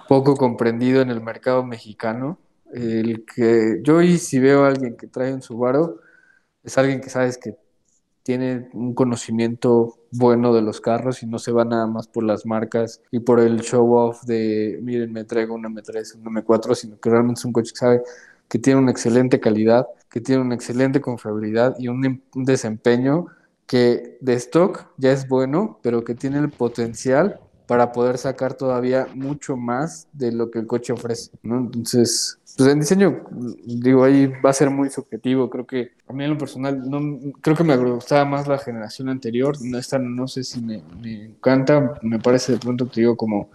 poco 0.07 0.35
comprendido 0.35 1.01
en 1.01 1.09
el 1.09 1.21
mercado 1.21 1.63
mexicano. 1.63 2.39
El 2.73 3.25
que 3.25 3.79
yo 3.83 4.01
y 4.01 4.17
si 4.17 4.39
veo 4.39 4.65
a 4.65 4.69
alguien 4.69 4.95
que 4.97 5.07
trae 5.07 5.33
un 5.33 5.41
Subaru, 5.41 5.99
es 6.63 6.77
alguien 6.77 7.01
que 7.01 7.09
sabes 7.09 7.37
que 7.37 7.57
tiene 8.23 8.69
un 8.73 8.93
conocimiento 8.93 9.97
bueno 10.11 10.53
de 10.53 10.61
los 10.61 10.79
carros 10.79 11.23
y 11.23 11.27
no 11.27 11.39
se 11.39 11.51
va 11.51 11.65
nada 11.65 11.87
más 11.87 12.07
por 12.07 12.23
las 12.23 12.45
marcas 12.45 13.01
y 13.11 13.19
por 13.19 13.39
el 13.39 13.61
show 13.61 13.93
off 13.95 14.23
de 14.25 14.79
miren 14.83 15.11
me 15.11 15.23
traigo 15.23 15.55
una 15.55 15.69
M3, 15.69 16.17
una 16.19 16.41
M4, 16.41 16.75
sino 16.75 16.99
que 16.99 17.09
realmente 17.09 17.39
es 17.39 17.45
un 17.45 17.53
coche 17.53 17.71
que 17.71 17.77
sabe 17.77 18.01
que 18.51 18.59
tiene 18.59 18.81
una 18.81 18.91
excelente 18.91 19.39
calidad, 19.39 19.87
que 20.09 20.19
tiene 20.19 20.41
una 20.41 20.55
excelente 20.55 20.99
confiabilidad 20.99 21.73
y 21.79 21.87
un, 21.87 22.21
un 22.35 22.43
desempeño 22.43 23.27
que 23.65 24.17
de 24.19 24.33
stock 24.33 24.87
ya 24.97 25.13
es 25.13 25.25
bueno, 25.29 25.79
pero 25.81 26.03
que 26.03 26.15
tiene 26.15 26.37
el 26.37 26.49
potencial 26.49 27.39
para 27.65 27.93
poder 27.93 28.17
sacar 28.17 28.55
todavía 28.55 29.07
mucho 29.15 29.55
más 29.55 30.09
de 30.11 30.33
lo 30.33 30.51
que 30.51 30.59
el 30.59 30.67
coche 30.67 30.91
ofrece, 30.91 31.31
¿no? 31.41 31.59
Entonces, 31.59 32.39
pues 32.57 32.69
en 32.69 32.81
diseño, 32.81 33.23
digo, 33.63 34.03
ahí 34.03 34.27
va 34.43 34.49
a 34.49 34.53
ser 34.53 34.69
muy 34.69 34.89
subjetivo, 34.89 35.49
creo 35.49 35.65
que 35.65 35.91
a 36.05 36.11
mí 36.11 36.25
en 36.25 36.31
lo 36.31 36.37
personal, 36.37 36.89
no, 36.89 36.99
creo 37.39 37.55
que 37.55 37.63
me 37.63 37.77
gustaba 37.77 38.25
más 38.25 38.49
la 38.49 38.57
generación 38.57 39.07
anterior, 39.07 39.55
esta 39.77 39.97
no 39.97 40.27
sé 40.27 40.43
si 40.43 40.61
me, 40.61 40.83
me 41.01 41.27
encanta, 41.27 41.93
me 42.01 42.19
parece 42.19 42.51
de 42.51 42.57
pronto, 42.57 42.85
te 42.87 42.99
digo, 42.99 43.15
como, 43.15 43.49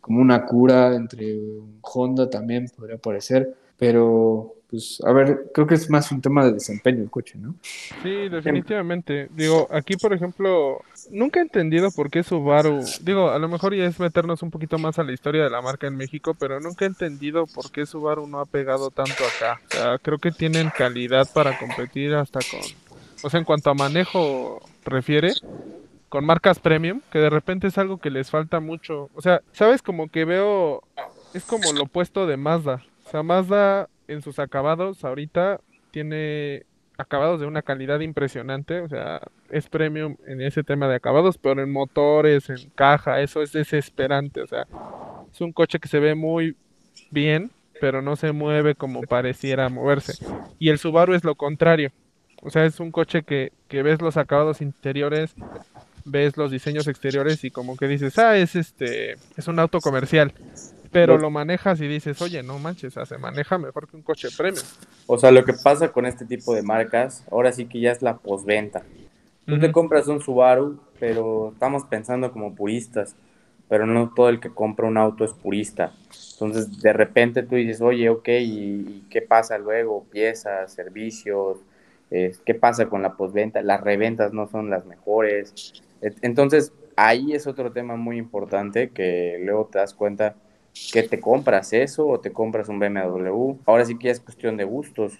como 0.00 0.20
una 0.20 0.46
cura 0.46 0.94
entre 0.94 1.36
Honda 1.82 2.30
también 2.30 2.70
podría 2.76 2.98
parecer, 2.98 3.52
pero 3.78 4.56
pues, 4.68 5.00
a 5.06 5.12
ver, 5.12 5.46
creo 5.54 5.66
que 5.66 5.74
es 5.74 5.88
más 5.88 6.10
un 6.10 6.20
tema 6.20 6.44
de 6.44 6.52
desempeño 6.52 7.02
el 7.02 7.10
coche, 7.10 7.38
¿no? 7.38 7.54
Sí, 8.02 8.28
definitivamente. 8.28 9.28
Digo, 9.30 9.68
aquí, 9.70 9.96
por 9.96 10.12
ejemplo, 10.12 10.82
nunca 11.10 11.38
he 11.38 11.42
entendido 11.42 11.90
por 11.92 12.10
qué 12.10 12.22
Subaru, 12.24 12.80
digo, 13.02 13.30
a 13.30 13.38
lo 13.38 13.48
mejor 13.48 13.74
ya 13.74 13.84
es 13.84 14.00
meternos 14.00 14.42
un 14.42 14.50
poquito 14.50 14.76
más 14.78 14.98
a 14.98 15.04
la 15.04 15.12
historia 15.12 15.44
de 15.44 15.50
la 15.50 15.62
marca 15.62 15.86
en 15.86 15.96
México, 15.96 16.34
pero 16.38 16.60
nunca 16.60 16.84
he 16.84 16.88
entendido 16.88 17.46
por 17.46 17.70
qué 17.70 17.86
Subaru 17.86 18.26
no 18.26 18.40
ha 18.40 18.44
pegado 18.44 18.90
tanto 18.90 19.24
acá. 19.24 19.60
O 19.68 19.74
sea, 19.74 19.98
creo 19.98 20.18
que 20.18 20.32
tienen 20.32 20.70
calidad 20.76 21.28
para 21.32 21.58
competir 21.58 22.14
hasta 22.14 22.40
con, 22.50 22.60
o 23.22 23.30
sea, 23.30 23.38
en 23.38 23.44
cuanto 23.44 23.70
a 23.70 23.74
manejo 23.74 24.60
refiere, 24.84 25.32
con 26.08 26.24
marcas 26.24 26.58
premium, 26.58 27.02
que 27.12 27.20
de 27.20 27.30
repente 27.30 27.68
es 27.68 27.78
algo 27.78 27.98
que 27.98 28.10
les 28.10 28.30
falta 28.30 28.58
mucho. 28.58 29.10
O 29.14 29.22
sea, 29.22 29.42
sabes 29.52 29.80
como 29.80 30.08
que 30.08 30.24
veo, 30.24 30.82
es 31.34 31.44
como 31.44 31.72
lo 31.72 31.84
opuesto 31.84 32.26
de 32.26 32.36
Mazda. 32.36 32.82
O 33.06 33.08
sea, 33.08 33.22
Mazda 33.22 33.88
en 34.08 34.20
sus 34.20 34.40
acabados 34.40 35.04
ahorita 35.04 35.60
tiene 35.92 36.64
acabados 36.98 37.40
de 37.40 37.46
una 37.46 37.62
calidad 37.62 38.00
impresionante, 38.00 38.80
o 38.80 38.88
sea, 38.88 39.20
es 39.48 39.68
premium 39.68 40.16
en 40.26 40.40
ese 40.40 40.64
tema 40.64 40.88
de 40.88 40.96
acabados, 40.96 41.38
pero 41.38 41.62
en 41.62 41.70
motores, 41.70 42.50
en 42.50 42.70
caja, 42.74 43.20
eso 43.20 43.42
es 43.42 43.52
desesperante, 43.52 44.40
o 44.40 44.46
sea, 44.46 44.66
es 45.32 45.40
un 45.40 45.52
coche 45.52 45.78
que 45.78 45.88
se 45.88 46.00
ve 46.00 46.14
muy 46.14 46.56
bien, 47.10 47.50
pero 47.80 48.02
no 48.02 48.16
se 48.16 48.32
mueve 48.32 48.74
como 48.74 49.02
pareciera 49.02 49.68
moverse. 49.68 50.14
Y 50.58 50.70
el 50.70 50.78
Subaru 50.78 51.14
es 51.14 51.22
lo 51.22 51.36
contrario, 51.36 51.92
o 52.42 52.50
sea, 52.50 52.64
es 52.64 52.80
un 52.80 52.90
coche 52.90 53.22
que, 53.22 53.52
que 53.68 53.82
ves 53.82 54.00
los 54.00 54.16
acabados 54.16 54.60
interiores, 54.60 55.34
ves 56.04 56.36
los 56.36 56.50
diseños 56.50 56.88
exteriores 56.88 57.44
y 57.44 57.50
como 57.50 57.76
que 57.76 57.86
dices, 57.86 58.18
ah, 58.18 58.36
es 58.36 58.56
este, 58.56 59.12
es 59.36 59.46
un 59.46 59.60
auto 59.60 59.80
comercial. 59.80 60.32
Pero 60.96 61.18
lo 61.18 61.30
manejas 61.30 61.78
y 61.82 61.88
dices, 61.88 62.22
oye, 62.22 62.42
no 62.42 62.58
manches, 62.58 62.94
se 62.94 63.18
maneja 63.18 63.58
mejor 63.58 63.86
que 63.86 63.96
un 63.96 64.02
coche 64.02 64.28
premium. 64.34 64.64
O 65.06 65.18
sea, 65.18 65.30
lo 65.30 65.44
que 65.44 65.52
pasa 65.52 65.92
con 65.92 66.06
este 66.06 66.24
tipo 66.24 66.54
de 66.54 66.62
marcas, 66.62 67.22
ahora 67.30 67.52
sí 67.52 67.66
que 67.66 67.80
ya 67.80 67.92
es 67.92 68.00
la 68.00 68.16
posventa. 68.16 68.82
Tú 69.44 69.60
te 69.60 69.70
compras 69.70 70.08
un 70.08 70.22
Subaru, 70.22 70.80
pero 70.98 71.50
estamos 71.52 71.84
pensando 71.84 72.32
como 72.32 72.54
puristas, 72.54 73.14
pero 73.68 73.86
no 73.86 74.10
todo 74.14 74.30
el 74.30 74.40
que 74.40 74.48
compra 74.48 74.86
un 74.86 74.96
auto 74.96 75.24
es 75.24 75.34
purista. 75.34 75.92
Entonces, 76.32 76.80
de 76.80 76.92
repente 76.94 77.42
tú 77.42 77.56
dices, 77.56 77.82
oye, 77.82 78.08
ok, 78.08 78.28
¿y, 78.28 79.04
qué 79.10 79.20
pasa 79.20 79.58
luego? 79.58 80.04
Piezas, 80.10 80.72
servicios, 80.72 81.58
¿qué 82.10 82.54
pasa 82.58 82.86
con 82.86 83.02
la 83.02 83.16
posventa? 83.16 83.60
Las 83.60 83.82
reventas 83.82 84.32
no 84.32 84.48
son 84.48 84.70
las 84.70 84.86
mejores. 84.86 85.74
Entonces, 86.22 86.72
ahí 86.96 87.34
es 87.34 87.46
otro 87.46 87.70
tema 87.70 87.96
muy 87.96 88.16
importante 88.16 88.88
que 88.90 89.38
luego 89.42 89.68
te 89.70 89.78
das 89.78 89.92
cuenta 89.92 90.34
que 90.92 91.02
te 91.02 91.20
compras 91.20 91.72
eso 91.72 92.06
o 92.06 92.20
te 92.20 92.32
compras 92.32 92.68
un 92.68 92.78
BMW. 92.78 93.56
Ahora 93.64 93.84
sí 93.84 93.98
que 93.98 94.10
es 94.10 94.20
cuestión 94.20 94.56
de 94.56 94.64
gustos. 94.64 95.14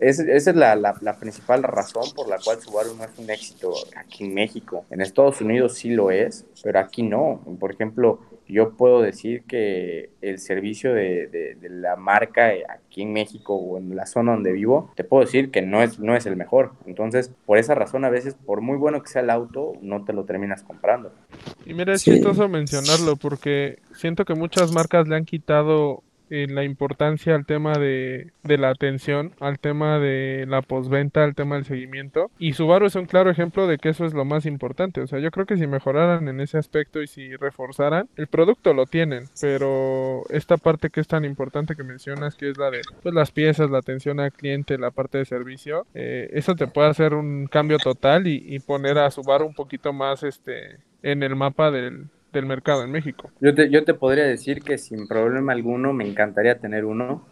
esa 0.00 0.22
es 0.22 0.46
la, 0.56 0.74
la, 0.76 0.96
la, 1.00 1.18
principal 1.18 1.62
razón 1.62 2.04
por 2.14 2.28
la 2.28 2.38
cual 2.38 2.60
Subaru 2.60 2.94
no 2.94 3.04
es 3.04 3.18
un 3.18 3.30
éxito 3.30 3.72
aquí 3.96 4.24
en 4.24 4.34
México. 4.34 4.84
En 4.90 5.00
Estados 5.00 5.40
Unidos 5.40 5.74
sí 5.74 5.90
lo 5.90 6.10
es, 6.10 6.46
pero 6.62 6.78
aquí 6.78 7.02
no. 7.02 7.40
Por 7.58 7.72
ejemplo, 7.72 8.20
yo 8.52 8.72
puedo 8.76 9.00
decir 9.00 9.42
que 9.44 10.10
el 10.20 10.38
servicio 10.38 10.94
de, 10.94 11.26
de, 11.26 11.68
la 11.70 11.96
marca 11.96 12.52
aquí 12.68 13.02
en 13.02 13.12
México 13.12 13.54
o 13.54 13.78
en 13.78 13.96
la 13.96 14.06
zona 14.06 14.32
donde 14.32 14.52
vivo, 14.52 14.92
te 14.94 15.04
puedo 15.04 15.24
decir 15.24 15.50
que 15.50 15.62
no 15.62 15.82
es, 15.82 15.98
no 15.98 16.14
es 16.14 16.26
el 16.26 16.36
mejor. 16.36 16.72
Entonces, 16.86 17.32
por 17.46 17.58
esa 17.58 17.74
razón, 17.74 18.04
a 18.04 18.10
veces, 18.10 18.34
por 18.34 18.60
muy 18.60 18.76
bueno 18.76 19.02
que 19.02 19.08
sea 19.08 19.22
el 19.22 19.30
auto, 19.30 19.72
no 19.80 20.04
te 20.04 20.12
lo 20.12 20.24
terminas 20.24 20.62
comprando. 20.62 21.12
Y 21.64 21.74
mira, 21.74 21.94
es 21.94 22.04
chistoso 22.04 22.48
mencionarlo 22.48 23.16
porque 23.16 23.78
siento 23.94 24.24
que 24.24 24.34
muchas 24.34 24.72
marcas 24.72 25.08
le 25.08 25.16
han 25.16 25.24
quitado 25.24 26.02
la 26.48 26.64
importancia 26.64 27.34
al 27.34 27.46
tema 27.46 27.74
de, 27.78 28.32
de, 28.42 28.58
la 28.58 28.70
atención, 28.70 29.32
al 29.40 29.58
tema 29.58 29.98
de 29.98 30.46
la 30.48 30.62
postventa, 30.62 31.24
al 31.24 31.34
tema 31.34 31.56
del 31.56 31.64
seguimiento. 31.64 32.30
Y 32.38 32.54
Subaru 32.54 32.86
es 32.86 32.94
un 32.94 33.06
claro 33.06 33.30
ejemplo 33.30 33.66
de 33.66 33.78
que 33.78 33.90
eso 33.90 34.04
es 34.04 34.14
lo 34.14 34.24
más 34.24 34.46
importante. 34.46 35.00
O 35.00 35.06
sea, 35.06 35.18
yo 35.18 35.30
creo 35.30 35.46
que 35.46 35.56
si 35.56 35.66
mejoraran 35.66 36.28
en 36.28 36.40
ese 36.40 36.58
aspecto 36.58 37.02
y 37.02 37.06
si 37.06 37.36
reforzaran, 37.36 38.08
el 38.16 38.26
producto 38.26 38.74
lo 38.74 38.86
tienen, 38.86 39.28
pero 39.40 40.22
esta 40.30 40.56
parte 40.56 40.90
que 40.90 41.00
es 41.00 41.08
tan 41.08 41.24
importante 41.24 41.76
que 41.76 41.84
mencionas, 41.84 42.34
que 42.34 42.50
es 42.50 42.58
la 42.58 42.70
de 42.70 42.80
pues, 43.02 43.14
las 43.14 43.30
piezas, 43.30 43.70
la 43.70 43.78
atención 43.78 44.20
al 44.20 44.32
cliente, 44.32 44.78
la 44.78 44.90
parte 44.90 45.18
de 45.18 45.24
servicio, 45.24 45.86
eh, 45.94 46.30
eso 46.32 46.54
te 46.54 46.66
puede 46.66 46.88
hacer 46.88 47.14
un 47.14 47.46
cambio 47.46 47.78
total 47.78 48.26
y, 48.26 48.42
y 48.46 48.58
poner 48.60 48.98
a 48.98 49.10
Subaru 49.10 49.46
un 49.46 49.54
poquito 49.54 49.92
más 49.92 50.22
este 50.22 50.78
en 51.02 51.22
el 51.22 51.36
mapa 51.36 51.70
del, 51.70 52.06
del 52.32 52.46
mercado 52.46 52.82
en 52.84 52.90
México. 52.90 53.30
Yo 53.40 53.54
te, 53.54 53.70
yo 53.70 53.84
te 53.84 53.94
podría 53.94 54.24
decir 54.24 54.62
que 54.62 54.78
sin 54.78 55.06
problema 55.06 55.52
alguno 55.52 55.92
me 55.92 56.06
encantaría 56.08 56.58
tener 56.58 56.84
uno, 56.84 57.26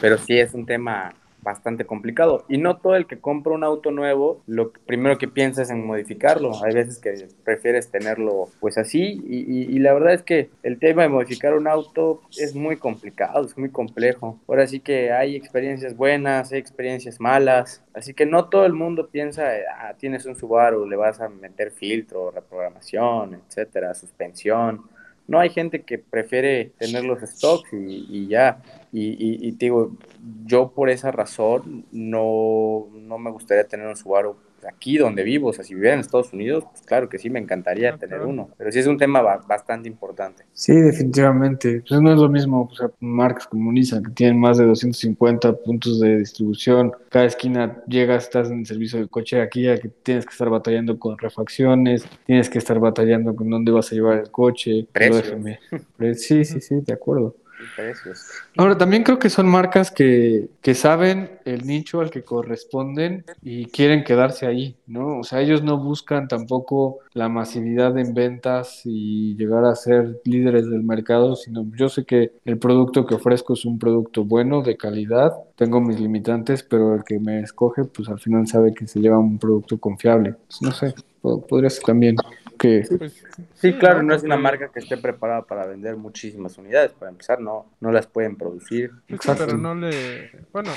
pero 0.00 0.18
sí 0.18 0.38
es 0.38 0.54
un 0.54 0.66
tema 0.66 1.14
bastante 1.42 1.84
complicado. 1.84 2.44
Y 2.48 2.58
no 2.58 2.76
todo 2.78 2.96
el 2.96 3.06
que 3.06 3.18
compra 3.18 3.52
un 3.52 3.64
auto 3.64 3.90
nuevo, 3.90 4.42
lo 4.46 4.72
primero 4.72 5.18
que 5.18 5.28
piensa 5.28 5.62
es 5.62 5.70
en 5.70 5.86
modificarlo. 5.86 6.52
Hay 6.64 6.72
veces 6.72 6.98
que 6.98 7.28
prefieres 7.44 7.90
tenerlo 7.90 8.48
pues 8.60 8.78
así. 8.78 9.20
Y, 9.26 9.78
la 9.82 9.92
verdad 9.94 10.14
es 10.14 10.22
que 10.22 10.50
el 10.62 10.78
tema 10.78 11.02
de 11.02 11.08
modificar 11.08 11.54
un 11.54 11.66
auto 11.66 12.22
es 12.38 12.54
muy 12.54 12.76
complicado, 12.76 13.44
es 13.44 13.58
muy 13.58 13.70
complejo. 13.70 14.38
Ahora 14.46 14.66
sí 14.66 14.80
que 14.80 15.12
hay 15.12 15.34
experiencias 15.34 15.96
buenas, 15.96 16.52
hay 16.52 16.58
experiencias 16.58 17.20
malas. 17.20 17.82
Así 17.94 18.14
que 18.14 18.24
no 18.24 18.48
todo 18.48 18.64
el 18.64 18.72
mundo 18.72 19.08
piensa, 19.08 19.50
ah, 19.76 19.94
tienes 19.98 20.24
un 20.26 20.36
Subaru, 20.36 20.86
le 20.86 20.96
vas 20.96 21.20
a 21.20 21.28
meter 21.28 21.72
filtro, 21.72 22.30
reprogramación, 22.30 23.40
etcétera, 23.46 23.94
suspensión. 23.94 24.82
No 25.28 25.38
hay 25.38 25.50
gente 25.50 25.82
que 25.82 25.98
prefiere 25.98 26.72
tener 26.78 27.04
los 27.04 27.20
stocks 27.22 27.72
y, 27.72 28.26
ya. 28.28 28.62
Y, 28.92 29.46
y, 29.48 29.50
digo, 29.52 29.92
yo 30.44 30.72
por 30.72 30.90
esa 30.90 31.10
razón 31.10 31.86
no, 31.92 32.88
no 32.92 33.18
me 33.18 33.30
gustaría 33.30 33.66
tener 33.66 33.86
un 33.86 33.96
Subaru 33.96 34.36
aquí 34.64 34.98
donde 34.98 35.22
vivo, 35.22 35.48
o 35.48 35.52
sea, 35.52 35.64
si 35.64 35.74
viviera 35.74 35.94
en 35.94 36.00
Estados 36.00 36.32
Unidos, 36.32 36.64
pues 36.70 36.82
claro 36.82 37.08
que 37.08 37.18
sí, 37.18 37.30
me 37.30 37.38
encantaría 37.38 37.96
tener 37.96 38.22
uno, 38.22 38.50
pero 38.56 38.70
sí 38.70 38.78
es 38.78 38.86
un 38.86 38.98
tema 38.98 39.22
bastante 39.22 39.88
importante. 39.88 40.44
Sí, 40.52 40.74
definitivamente, 40.74 41.82
pues 41.88 42.00
no 42.00 42.12
es 42.12 42.18
lo 42.18 42.28
mismo, 42.28 42.68
o 42.70 42.74
sea, 42.74 42.90
marcas 43.00 43.46
como 43.46 43.72
Nissan, 43.72 44.02
que 44.02 44.10
tienen 44.10 44.38
más 44.38 44.58
de 44.58 44.64
250 44.64 45.52
puntos 45.54 46.00
de 46.00 46.18
distribución, 46.18 46.92
cada 47.08 47.26
esquina 47.26 47.82
llegas, 47.86 48.24
estás 48.24 48.50
en 48.50 48.60
el 48.60 48.66
servicio 48.66 48.98
de 49.00 49.08
coche 49.08 49.40
aquí, 49.40 49.62
que 49.62 49.90
tienes 50.02 50.24
que 50.24 50.32
estar 50.32 50.50
batallando 50.50 50.98
con 50.98 51.18
refacciones, 51.18 52.04
tienes 52.26 52.48
que 52.48 52.58
estar 52.58 52.78
batallando 52.78 53.34
con 53.34 53.50
dónde 53.50 53.72
vas 53.72 53.90
a 53.92 53.94
llevar 53.94 54.18
el 54.18 54.30
coche, 54.30 54.86
Precios. 54.92 55.36
Sí, 56.16 56.44
sí, 56.44 56.60
sí, 56.60 56.80
de 56.80 56.92
acuerdo. 56.92 57.36
Ahora, 58.56 58.76
también 58.76 59.02
creo 59.02 59.18
que 59.18 59.30
son 59.30 59.48
marcas 59.48 59.90
que, 59.90 60.50
que, 60.60 60.74
saben 60.74 61.38
el 61.44 61.66
nicho 61.66 62.00
al 62.00 62.10
que 62.10 62.22
corresponden 62.22 63.24
y 63.42 63.66
quieren 63.66 64.04
quedarse 64.04 64.46
ahí, 64.46 64.76
¿no? 64.86 65.18
O 65.18 65.24
sea, 65.24 65.40
ellos 65.40 65.62
no 65.62 65.78
buscan 65.78 66.28
tampoco 66.28 66.98
la 67.12 67.28
masividad 67.28 67.96
en 67.98 68.14
ventas 68.14 68.82
y 68.84 69.36
llegar 69.36 69.64
a 69.64 69.74
ser 69.74 70.20
líderes 70.24 70.68
del 70.68 70.82
mercado, 70.82 71.36
sino 71.36 71.64
yo 71.76 71.88
sé 71.88 72.04
que 72.04 72.32
el 72.44 72.58
producto 72.58 73.06
que 73.06 73.14
ofrezco 73.14 73.54
es 73.54 73.64
un 73.64 73.78
producto 73.78 74.24
bueno, 74.24 74.62
de 74.62 74.76
calidad, 74.76 75.32
tengo 75.56 75.80
mis 75.80 76.00
limitantes, 76.00 76.62
pero 76.62 76.94
el 76.94 77.04
que 77.04 77.18
me 77.18 77.40
escoge, 77.40 77.84
pues 77.84 78.08
al 78.08 78.18
final 78.18 78.46
sabe 78.46 78.72
que 78.74 78.86
se 78.86 79.00
lleva 79.00 79.18
un 79.18 79.38
producto 79.38 79.78
confiable. 79.78 80.36
no 80.60 80.72
sé, 80.72 80.94
podría 81.20 81.70
ser 81.70 81.84
también 81.84 82.16
Pues, 82.62 83.24
sí, 83.54 83.72
claro, 83.74 84.02
no 84.02 84.14
es 84.14 84.22
una 84.22 84.36
marca 84.36 84.68
que 84.68 84.78
esté 84.78 84.96
preparada 84.96 85.42
para 85.42 85.66
vender 85.66 85.96
muchísimas 85.96 86.56
unidades. 86.58 86.92
Para 86.92 87.10
empezar, 87.10 87.40
no, 87.40 87.66
no 87.80 87.90
las 87.90 88.06
pueden 88.06 88.36
producir. 88.36 88.92
Exacto. 89.08 89.46
pero 89.46 89.58
no 89.58 89.74
le... 89.74 90.30
Bueno, 90.52 90.70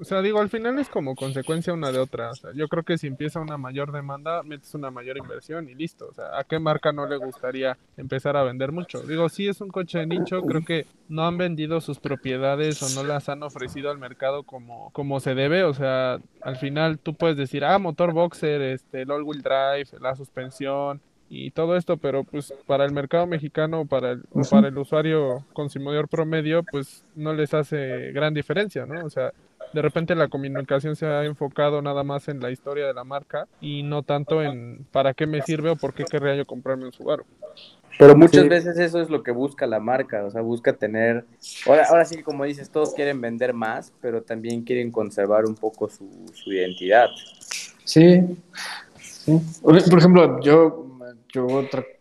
o 0.00 0.04
sea, 0.04 0.22
digo, 0.22 0.40
al 0.40 0.48
final 0.48 0.78
es 0.78 0.88
como 0.88 1.14
consecuencia 1.14 1.74
una 1.74 1.92
de 1.92 1.98
otra. 1.98 2.30
O 2.30 2.34
sea, 2.34 2.52
yo 2.54 2.68
creo 2.68 2.84
que 2.84 2.96
si 2.96 3.06
empieza 3.06 3.38
una 3.38 3.58
mayor 3.58 3.92
demanda, 3.92 4.42
metes 4.42 4.74
una 4.74 4.90
mayor 4.90 5.18
inversión 5.18 5.68
y 5.68 5.74
listo. 5.74 6.08
O 6.08 6.14
sea, 6.14 6.38
¿a 6.38 6.44
qué 6.44 6.58
marca 6.58 6.90
no 6.90 7.06
le 7.06 7.18
gustaría 7.18 7.76
empezar 7.98 8.34
a 8.34 8.42
vender 8.42 8.72
mucho? 8.72 9.02
Digo, 9.02 9.28
si 9.28 9.46
es 9.46 9.60
un 9.60 9.68
coche 9.68 9.98
de 9.98 10.06
nicho, 10.06 10.40
creo 10.40 10.64
que 10.64 10.86
no 11.10 11.26
han 11.26 11.36
vendido 11.36 11.82
sus 11.82 11.98
propiedades 11.98 12.82
o 12.82 12.88
no 12.98 13.06
las 13.06 13.28
han 13.28 13.42
ofrecido 13.42 13.90
al 13.90 13.98
mercado 13.98 14.42
como, 14.42 14.90
como 14.94 15.20
se 15.20 15.34
debe. 15.34 15.64
O 15.64 15.74
sea, 15.74 16.18
al 16.40 16.56
final 16.56 16.98
tú 16.98 17.12
puedes 17.12 17.36
decir, 17.36 17.62
ah, 17.62 17.78
motor 17.78 18.14
boxer, 18.14 18.62
este, 18.62 19.02
el 19.02 19.10
all-wheel 19.10 19.42
drive, 19.42 20.00
la 20.00 20.16
suspensión, 20.16 21.02
y 21.32 21.52
todo 21.52 21.76
esto, 21.76 21.96
pero 21.96 22.24
pues 22.24 22.52
para 22.66 22.84
el 22.84 22.92
mercado 22.92 23.24
mexicano, 23.24 23.86
para 23.86 24.10
el, 24.10 24.24
para 24.50 24.66
el 24.66 24.76
usuario 24.76 25.46
consumidor 25.52 26.08
promedio, 26.08 26.64
pues 26.64 27.04
no 27.14 27.32
les 27.32 27.54
hace 27.54 28.10
gran 28.10 28.34
diferencia, 28.34 28.84
¿no? 28.84 29.06
O 29.06 29.10
sea, 29.10 29.32
de 29.72 29.80
repente 29.80 30.16
la 30.16 30.26
comunicación 30.26 30.96
se 30.96 31.06
ha 31.06 31.24
enfocado 31.24 31.82
nada 31.82 32.02
más 32.02 32.26
en 32.26 32.40
la 32.40 32.50
historia 32.50 32.88
de 32.88 32.94
la 32.94 33.04
marca 33.04 33.46
y 33.60 33.84
no 33.84 34.02
tanto 34.02 34.42
en 34.42 34.84
para 34.90 35.14
qué 35.14 35.28
me 35.28 35.40
sirve 35.42 35.70
o 35.70 35.76
por 35.76 35.94
qué 35.94 36.04
querría 36.04 36.34
yo 36.34 36.44
comprarme 36.44 36.86
un 36.86 36.92
Subaru. 36.92 37.24
Pero 37.96 38.16
muchas 38.16 38.48
veces 38.48 38.76
eso 38.78 39.00
es 39.00 39.08
lo 39.08 39.22
que 39.22 39.30
busca 39.30 39.68
la 39.68 39.78
marca, 39.78 40.24
o 40.24 40.30
sea, 40.32 40.40
busca 40.40 40.72
tener, 40.72 41.24
ahora, 41.64 41.84
ahora 41.90 42.04
sí, 42.06 42.22
como 42.24 42.44
dices, 42.44 42.70
todos 42.70 42.92
quieren 42.92 43.20
vender 43.20 43.54
más, 43.54 43.92
pero 44.00 44.22
también 44.22 44.62
quieren 44.62 44.90
conservar 44.90 45.44
un 45.44 45.54
poco 45.54 45.88
su, 45.88 46.08
su 46.32 46.52
identidad. 46.52 47.06
Sí, 47.84 48.20
sí. 48.98 49.40
Por 49.62 49.76
ejemplo, 49.76 50.40
yo 50.40 50.89
yo 51.32 51.46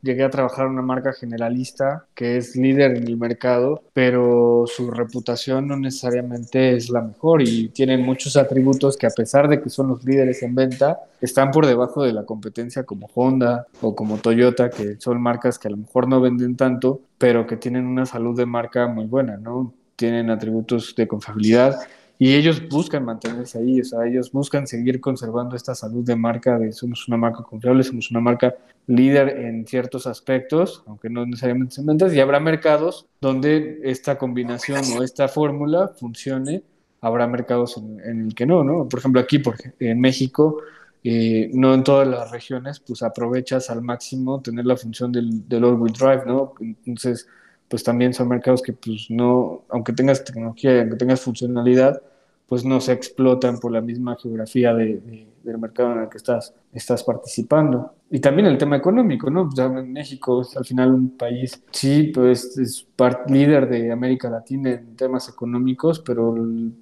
llegué 0.01 0.23
a 0.23 0.29
trabajar 0.29 0.65
en 0.65 0.73
una 0.73 0.81
marca 0.81 1.13
generalista 1.13 2.05
que 2.15 2.37
es 2.37 2.55
líder 2.55 2.97
en 2.97 3.07
el 3.07 3.17
mercado, 3.17 3.83
pero 3.93 4.65
su 4.67 4.91
reputación 4.91 5.67
no 5.67 5.77
necesariamente 5.77 6.75
es 6.75 6.89
la 6.89 7.01
mejor 7.01 7.41
y 7.41 7.69
tienen 7.69 8.01
muchos 8.01 8.35
atributos 8.37 8.97
que 8.97 9.07
a 9.07 9.11
pesar 9.11 9.47
de 9.47 9.61
que 9.61 9.69
son 9.69 9.89
los 9.89 10.03
líderes 10.03 10.43
en 10.43 10.55
venta, 10.55 10.99
están 11.21 11.51
por 11.51 11.65
debajo 11.65 12.03
de 12.03 12.13
la 12.13 12.25
competencia 12.25 12.83
como 12.83 13.09
Honda 13.13 13.67
o 13.81 13.95
como 13.95 14.17
Toyota, 14.17 14.69
que 14.69 14.97
son 14.99 15.21
marcas 15.21 15.59
que 15.59 15.67
a 15.67 15.71
lo 15.71 15.77
mejor 15.77 16.07
no 16.07 16.21
venden 16.21 16.55
tanto, 16.55 17.01
pero 17.17 17.45
que 17.45 17.57
tienen 17.57 17.85
una 17.85 18.05
salud 18.05 18.37
de 18.37 18.45
marca 18.45 18.87
muy 18.87 19.05
buena, 19.05 19.37
¿no? 19.37 19.73
Tienen 19.95 20.29
atributos 20.29 20.95
de 20.95 21.07
confiabilidad 21.07 21.79
y 22.21 22.35
ellos 22.35 22.67
buscan 22.67 23.05
mantenerse 23.05 23.59
ahí, 23.59 23.79
o 23.79 23.85
sea, 23.85 24.05
ellos 24.05 24.29
buscan 24.33 24.67
seguir 24.67 24.99
conservando 24.99 25.55
esta 25.55 25.73
salud 25.73 26.03
de 26.03 26.17
marca, 26.17 26.59
de 26.59 26.73
somos 26.73 27.07
una 27.07 27.15
marca 27.15 27.43
confiable, 27.43 27.81
somos 27.81 28.11
una 28.11 28.19
marca 28.19 28.53
líder 28.87 29.29
en 29.29 29.65
ciertos 29.65 30.05
aspectos, 30.05 30.83
aunque 30.85 31.09
no 31.09 31.25
necesariamente 31.25 31.79
en 31.79 31.87
ventas, 31.87 32.13
y 32.13 32.19
habrá 32.19 32.41
mercados 32.41 33.07
donde 33.21 33.79
esta 33.83 34.17
combinación 34.17 34.81
o 34.97 35.01
esta 35.01 35.29
fórmula 35.29 35.93
funcione, 35.97 36.61
habrá 36.99 37.25
mercados 37.25 37.77
en, 37.77 38.25
el 38.25 38.35
que 38.35 38.45
no, 38.45 38.65
¿no? 38.65 38.89
Por 38.89 38.99
ejemplo, 38.99 39.21
aquí 39.21 39.39
por, 39.39 39.55
en 39.79 40.01
México, 40.01 40.57
eh, 41.05 41.49
no 41.53 41.73
en 41.73 41.85
todas 41.85 42.05
las 42.05 42.31
regiones, 42.31 42.81
pues 42.81 43.01
aprovechas 43.01 43.69
al 43.69 43.81
máximo 43.81 44.41
tener 44.41 44.65
la 44.65 44.75
función 44.75 45.13
del, 45.13 45.47
del 45.47 45.63
all-wheel 45.63 45.93
drive, 45.93 46.23
¿no? 46.25 46.53
Entonces, 46.59 47.29
pues 47.69 47.83
también 47.83 48.13
son 48.13 48.27
mercados 48.27 48.61
que 48.61 48.73
pues 48.73 49.05
no, 49.09 49.63
aunque 49.69 49.93
tengas 49.93 50.25
tecnología 50.25 50.81
aunque 50.81 50.97
tengas 50.97 51.21
funcionalidad, 51.21 52.01
pues 52.49 52.65
no 52.65 52.81
se 52.81 52.93
explotan 52.93 53.59
por 53.59 53.71
la 53.71 53.79
misma 53.79 54.17
geografía 54.17 54.73
de, 54.73 55.27
del 55.43 55.57
mercado 55.59 55.93
en 55.93 55.99
el 55.99 56.09
que 56.09 56.17
estás, 56.17 56.53
estás 56.73 57.03
participando. 57.03 57.93
Y 58.09 58.19
también 58.19 58.47
el 58.47 58.57
tema 58.57 58.75
económico, 58.75 59.29
¿no? 59.29 59.47
Pues, 59.47 59.85
México 59.85 60.41
es 60.41 60.57
al 60.57 60.65
final 60.65 60.91
un 60.91 61.15
país, 61.15 61.63
sí, 61.71 62.11
pues 62.13 62.57
es 62.57 62.87
part 62.95 63.29
líder 63.29 63.69
de 63.69 63.91
América 63.91 64.31
Latina 64.31 64.71
en 64.71 64.95
temas 64.95 65.29
económicos, 65.29 65.99
pero 65.99 66.35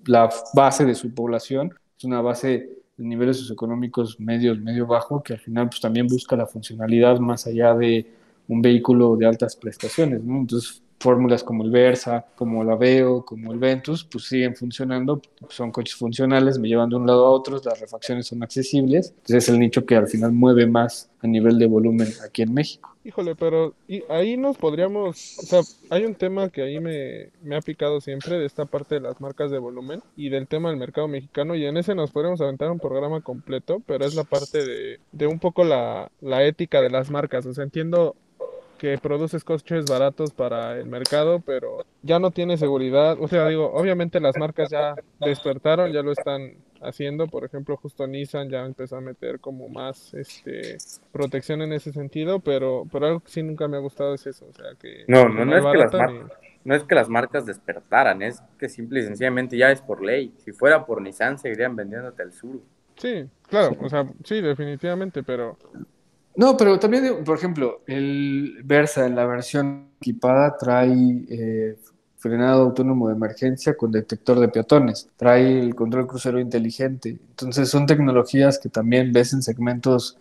la 0.05 0.29
base 0.53 0.85
de 0.85 0.95
su 0.95 1.13
población 1.13 1.73
es 1.97 2.05
una 2.05 2.21
base 2.21 2.69
de 2.95 3.03
niveles 3.03 3.37
socioeconómicos 3.37 4.19
medios, 4.21 4.59
medio 4.59 4.87
bajo, 4.87 5.21
que 5.21 5.33
al 5.33 5.39
final 5.39 5.67
pues 5.67 5.81
también 5.81 6.07
busca 6.07 6.37
la 6.37 6.47
funcionalidad 6.47 7.19
más 7.19 7.45
allá 7.45 7.75
de 7.75 8.09
un 8.47 8.61
vehículo 8.61 9.17
de 9.17 9.25
altas 9.25 9.57
prestaciones, 9.57 10.23
¿no? 10.23 10.37
Entonces, 10.37 10.81
fórmulas 10.99 11.43
como 11.43 11.63
el 11.63 11.71
Versa, 11.71 12.25
como 12.35 12.63
la 12.63 12.75
Veo, 12.75 13.23
como 13.23 13.53
el 13.53 13.59
Ventus, 13.59 14.03
pues 14.03 14.25
siguen 14.25 14.55
funcionando, 14.55 15.21
son 15.49 15.71
coches 15.71 15.95
funcionales, 15.95 16.57
me 16.57 16.67
llevan 16.67 16.89
de 16.89 16.95
un 16.95 17.05
lado 17.05 17.25
a 17.25 17.29
otro, 17.29 17.61
las 17.63 17.79
refacciones 17.79 18.27
son 18.27 18.43
accesibles, 18.43 19.09
entonces 19.09 19.43
es 19.43 19.49
el 19.49 19.59
nicho 19.59 19.85
que 19.85 19.95
al 19.95 20.07
final 20.07 20.31
mueve 20.31 20.65
más 20.65 21.09
a 21.21 21.27
nivel 21.27 21.59
de 21.59 21.67
volumen 21.67 22.07
aquí 22.25 22.41
en 22.41 22.53
México. 22.53 22.95
Híjole, 23.03 23.35
pero 23.35 23.73
y 23.87 24.03
ahí 24.09 24.35
nos 24.35 24.57
podríamos, 24.57 25.39
o 25.39 25.41
sea, 25.43 25.61
hay 25.89 26.03
un 26.03 26.15
tema 26.15 26.49
que 26.49 26.63
ahí 26.63 26.79
me, 26.79 27.29
me 27.41 27.55
ha 27.55 27.61
picado 27.61 28.01
siempre 28.01 28.37
de 28.37 28.45
esta 28.45 28.65
parte 28.65 28.95
de 28.95 29.01
las 29.01 29.21
marcas 29.21 29.49
de 29.49 29.59
volumen 29.59 30.01
y 30.17 30.29
del 30.29 30.47
tema 30.47 30.69
del 30.69 30.77
mercado 30.77 31.07
mexicano 31.07 31.55
y 31.55 31.65
en 31.65 31.77
ese 31.77 31.95
nos 31.95 32.11
podríamos 32.11 32.41
aventar 32.41 32.69
un 32.69 32.79
programa 32.79 33.21
completo, 33.21 33.81
pero 33.85 34.03
es 34.05 34.13
la 34.13 34.25
parte 34.25 34.65
de, 34.65 34.99
de 35.13 35.27
un 35.27 35.39
poco 35.39 35.63
la, 35.63 36.11
la 36.19 36.43
ética 36.43 36.81
de 36.81 36.89
las 36.89 37.09
marcas, 37.09 37.45
o 37.45 37.53
sea, 37.53 37.63
entiendo 37.63 38.15
que 38.77 38.97
produces 38.97 39.43
coches 39.43 39.85
baratos 39.85 40.31
para 40.31 40.77
el 40.77 40.85
mercado, 40.85 41.41
pero 41.45 41.85
ya 42.01 42.19
no 42.19 42.31
tiene 42.31 42.57
seguridad. 42.57 43.17
O 43.19 43.27
sea, 43.27 43.47
digo, 43.47 43.71
obviamente 43.73 44.19
las 44.19 44.37
marcas 44.37 44.69
ya 44.69 44.95
despertaron, 45.19 45.91
ya 45.91 46.01
lo 46.01 46.11
están 46.11 46.55
haciendo. 46.81 47.27
Por 47.27 47.43
ejemplo, 47.43 47.77
justo 47.77 48.07
Nissan 48.07 48.49
ya 48.49 48.65
empezó 48.65 48.97
a 48.97 49.01
meter 49.01 49.39
como 49.39 49.67
más 49.67 50.13
este 50.13 50.77
protección 51.11 51.61
en 51.61 51.73
ese 51.73 51.91
sentido, 51.91 52.39
pero, 52.39 52.85
pero 52.91 53.07
algo 53.07 53.19
que 53.21 53.29
sí 53.29 53.43
nunca 53.43 53.67
me 53.67 53.77
ha 53.77 53.81
gustado 53.81 54.13
es 54.13 54.25
eso. 54.27 54.45
O 54.49 54.53
sea, 54.53 54.67
que 54.79 55.03
no, 55.07 55.27
no, 55.27 55.45
no 55.45 55.57
es 55.57 55.65
que 55.65 55.77
las 55.77 55.93
marcas. 55.93 56.37
No 56.63 56.75
es 56.75 56.83
que 56.83 56.95
las 56.95 57.07
marcas 57.07 57.45
despertaran, 57.45 58.21
es 58.21 58.41
que 58.59 58.67
simple 58.67 58.99
y 58.99 59.03
sencillamente 59.03 59.57
ya 59.57 59.71
es 59.71 59.81
por 59.81 60.03
ley. 60.03 60.33
Si 60.37 60.51
fuera 60.51 60.85
por 60.85 61.01
Nissan, 61.01 61.39
seguirían 61.39 61.77
vendiéndote 61.77 62.21
al 62.23 62.33
sur. 62.33 62.59
Sí, 62.97 63.25
claro, 63.47 63.77
o 63.79 63.87
sea, 63.87 64.05
sí, 64.25 64.41
definitivamente, 64.41 65.23
pero 65.23 65.57
no, 66.37 66.55
pero 66.55 66.77
también, 66.77 67.23
por 67.25 67.35
ejemplo, 67.35 67.81
el 67.87 68.61
Versa 68.63 69.07
en 69.07 69.15
la 69.15 69.25
versión 69.25 69.87
equipada 69.99 70.55
trae 70.55 71.25
eh, 71.29 71.75
frenado 72.17 72.61
autónomo 72.61 73.07
de 73.07 73.15
emergencia 73.15 73.75
con 73.75 73.91
detector 73.91 74.39
de 74.39 74.47
peatones, 74.47 75.09
trae 75.17 75.59
el 75.59 75.73
control 75.73 76.05
crucero 76.05 76.39
inteligente. 76.39 77.17
Entonces 77.29 77.69
son 77.69 77.87
tecnologías 77.87 78.59
que 78.59 78.69
también 78.69 79.11
ves 79.11 79.33
en 79.33 79.41
segmentos 79.41 80.19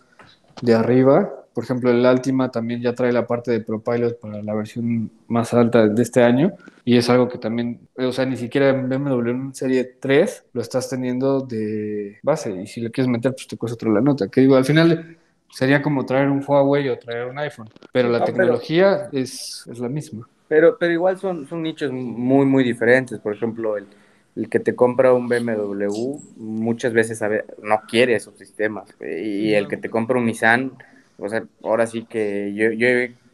de 0.63 0.73
arriba. 0.73 1.31
Por 1.53 1.63
ejemplo, 1.63 1.91
el 1.91 2.03
Altima 2.03 2.49
también 2.49 2.81
ya 2.81 2.95
trae 2.95 3.11
la 3.11 3.27
parte 3.27 3.51
de 3.51 3.61
ProPilot 3.61 4.19
para 4.19 4.41
la 4.41 4.55
versión 4.55 5.11
más 5.27 5.53
alta 5.53 5.87
de 5.87 6.01
este 6.01 6.23
año 6.23 6.53
y 6.83 6.97
es 6.97 7.11
algo 7.11 7.29
que 7.29 7.37
también, 7.37 7.79
o 7.95 8.11
sea, 8.11 8.25
ni 8.25 8.37
siquiera 8.37 8.69
en 8.69 8.89
BMW 8.89 9.29
en 9.29 9.53
serie 9.53 9.83
3 9.99 10.45
lo 10.53 10.61
estás 10.61 10.89
teniendo 10.89 11.41
de 11.41 12.17
base 12.23 12.59
y 12.59 12.65
si 12.65 12.81
le 12.81 12.89
quieres 12.89 13.07
meter 13.07 13.33
pues 13.33 13.45
te 13.45 13.55
cuesta 13.55 13.75
otra 13.75 13.91
la 13.91 14.01
nota. 14.01 14.29
Que 14.29 14.41
digo, 14.41 14.55
al 14.55 14.65
final 14.65 15.17
Sería 15.49 15.81
como 15.81 16.05
traer 16.05 16.29
un 16.29 16.43
Huawei 16.45 16.89
o 16.89 16.99
traer 16.99 17.27
un 17.27 17.39
iPhone, 17.39 17.69
pero 17.91 18.09
la 18.09 18.23
tecnología 18.23 19.09
es, 19.11 19.65
es, 19.71 19.79
la 19.79 19.89
misma. 19.89 20.27
Pero, 20.47 20.77
pero 20.77 20.93
igual 20.93 21.17
son, 21.17 21.47
son 21.47 21.63
nichos 21.63 21.91
muy, 21.91 22.45
muy 22.45 22.63
diferentes. 22.63 23.19
Por 23.19 23.33
ejemplo, 23.33 23.77
el, 23.77 23.87
el 24.35 24.49
que 24.49 24.59
te 24.59 24.75
compra 24.75 25.13
un 25.13 25.27
BMW 25.27 26.19
muchas 26.37 26.93
veces 26.93 27.17
sabe, 27.17 27.45
no 27.63 27.81
quiere 27.89 28.15
esos 28.15 28.37
sistemas. 28.37 28.93
Y 29.01 29.53
el 29.53 29.67
que 29.67 29.77
te 29.77 29.89
compra 29.89 30.19
un 30.19 30.25
Nissan, 30.25 30.73
o 31.17 31.27
sea, 31.27 31.43
ahora 31.63 31.87
sí 31.87 32.05
que 32.05 32.53
yo, 32.53 32.71
yo 32.71 32.87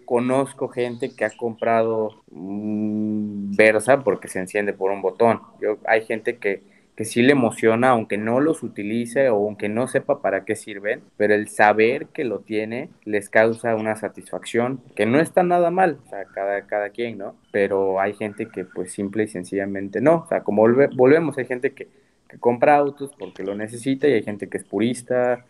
conozco 0.06 0.70
gente 0.70 1.14
que 1.14 1.26
ha 1.26 1.30
comprado 1.30 2.24
un 2.32 3.52
Versa 3.56 4.04
porque 4.04 4.28
se 4.28 4.40
enciende 4.40 4.74
por 4.74 4.92
un 4.92 5.02
botón. 5.02 5.42
Yo, 5.62 5.78
hay 5.86 6.06
gente 6.06 6.38
que 6.38 6.62
que 6.96 7.06
sí 7.06 7.22
le 7.22 7.32
emociona, 7.32 7.90
aunque 7.90 8.18
no 8.18 8.40
los 8.40 8.64
utilice 8.64 9.30
o 9.30 9.36
aunque 9.36 9.70
no 9.70 9.88
sepa 9.88 10.22
para 10.22 10.46
qué 10.46 10.56
sirven, 10.56 11.02
pero 11.18 11.34
el 11.34 11.48
saber 11.48 12.08
que 12.08 12.24
lo 12.24 12.40
tiene 12.40 12.90
les 13.04 13.30
causa 13.30 13.76
una 13.76 13.96
satisfacción 13.96 14.82
que 14.96 15.06
no 15.06 15.20
está 15.20 15.44
nada 15.44 15.72
mal, 15.72 16.00
o 16.06 16.10
sea, 16.10 16.26
cada, 16.26 16.68
cada 16.68 16.90
quien, 16.90 17.18
¿no? 17.18 17.36
Pero 17.52 18.00
hay 18.00 18.14
gente 18.14 18.48
que 18.48 18.66
pues 18.66 18.92
simple 18.92 19.24
y 19.24 19.28
sencillamente 19.28 20.02
no, 20.02 20.24
o 20.26 20.28
sea, 20.28 20.42
como 20.42 20.62
volvemos, 20.62 21.38
hay 21.38 21.46
gente 21.46 21.74
que, 21.74 21.88
que 22.30 22.38
compra 22.38 22.76
autos 22.78 23.12
porque 23.18 23.44
lo 23.44 23.56
necesita 23.56 24.08
y 24.08 24.14
hay 24.14 24.24
gente 24.24 24.48
que 24.48 24.58
es 24.58 24.64
purista, 24.64 25.46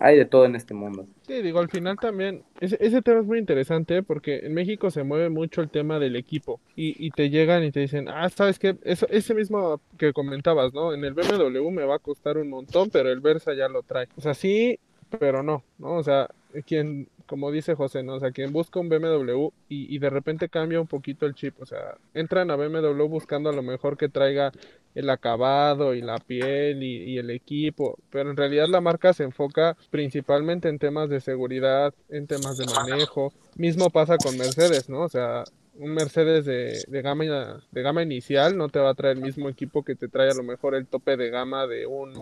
hay 0.00 0.16
de 0.16 0.24
todo 0.24 0.44
en 0.44 0.54
este 0.54 0.74
mundo. 0.74 1.06
Sí, 1.26 1.42
digo, 1.42 1.58
al 1.60 1.68
final 1.68 1.96
también, 1.96 2.42
ese, 2.60 2.76
ese 2.80 3.02
tema 3.02 3.20
es 3.20 3.26
muy 3.26 3.38
interesante 3.38 4.02
porque 4.02 4.40
en 4.44 4.54
México 4.54 4.90
se 4.90 5.02
mueve 5.02 5.28
mucho 5.28 5.60
el 5.60 5.70
tema 5.70 5.98
del 5.98 6.16
equipo 6.16 6.60
y, 6.76 6.94
y 7.04 7.10
te 7.10 7.30
llegan 7.30 7.64
y 7.64 7.72
te 7.72 7.80
dicen, 7.80 8.08
ah, 8.08 8.28
sabes 8.30 8.58
qué, 8.58 8.76
eso, 8.84 9.06
ese 9.10 9.34
mismo 9.34 9.80
que 9.98 10.12
comentabas, 10.12 10.72
¿no? 10.72 10.92
En 10.94 11.04
el 11.04 11.14
BMW 11.14 11.70
me 11.70 11.84
va 11.84 11.96
a 11.96 12.00
costar 12.00 12.38
un 12.38 12.48
montón, 12.48 12.90
pero 12.90 13.10
el 13.10 13.20
Versa 13.20 13.54
ya 13.54 13.68
lo 13.68 13.82
trae. 13.82 14.08
O 14.16 14.20
sea, 14.20 14.34
sí, 14.34 14.78
pero 15.18 15.42
no, 15.42 15.62
¿no? 15.78 15.94
O 15.94 16.02
sea, 16.02 16.28
quien 16.66 17.08
como 17.28 17.52
dice 17.52 17.74
José, 17.74 18.02
¿no? 18.02 18.14
O 18.14 18.20
sea, 18.20 18.32
quien 18.32 18.52
busca 18.52 18.80
un 18.80 18.88
BMW 18.88 19.50
y, 19.68 19.94
y 19.94 19.98
de 19.98 20.10
repente 20.10 20.48
cambia 20.48 20.80
un 20.80 20.88
poquito 20.88 21.26
el 21.26 21.34
chip, 21.34 21.60
o 21.60 21.66
sea, 21.66 21.96
entran 22.14 22.50
a 22.50 22.56
BMW 22.56 23.04
buscando 23.04 23.50
a 23.50 23.52
lo 23.52 23.62
mejor 23.62 23.96
que 23.96 24.08
traiga 24.08 24.50
el 24.94 25.10
acabado 25.10 25.94
y 25.94 26.00
la 26.00 26.18
piel 26.18 26.82
y, 26.82 27.18
el 27.18 27.30
equipo, 27.30 27.98
pero 28.10 28.30
en 28.30 28.36
realidad 28.36 28.66
la 28.68 28.80
marca 28.80 29.12
se 29.12 29.22
enfoca 29.22 29.76
principalmente 29.90 30.68
en 30.68 30.80
temas 30.80 31.08
de 31.08 31.20
seguridad, 31.20 31.94
en 32.08 32.26
temas 32.26 32.56
de 32.56 32.66
manejo. 32.66 33.32
Mismo 33.56 33.90
pasa 33.90 34.16
con 34.16 34.36
Mercedes, 34.36 34.88
¿no? 34.88 35.02
O 35.02 35.08
sea, 35.08 35.44
un 35.78 35.94
Mercedes 35.94 36.44
de, 36.44 36.82
de, 36.86 37.02
gama, 37.02 37.24
de 37.70 37.82
gama 37.82 38.02
inicial 38.02 38.56
no 38.56 38.68
te 38.68 38.80
va 38.80 38.90
a 38.90 38.94
traer 38.94 39.16
el 39.16 39.22
mismo 39.22 39.48
equipo 39.48 39.84
que 39.84 39.94
te 39.94 40.08
trae 40.08 40.30
a 40.30 40.34
lo 40.34 40.42
mejor 40.42 40.74
el 40.74 40.86
tope 40.86 41.16
de 41.16 41.30
gama 41.30 41.66
de 41.66 41.86
un, 41.86 42.12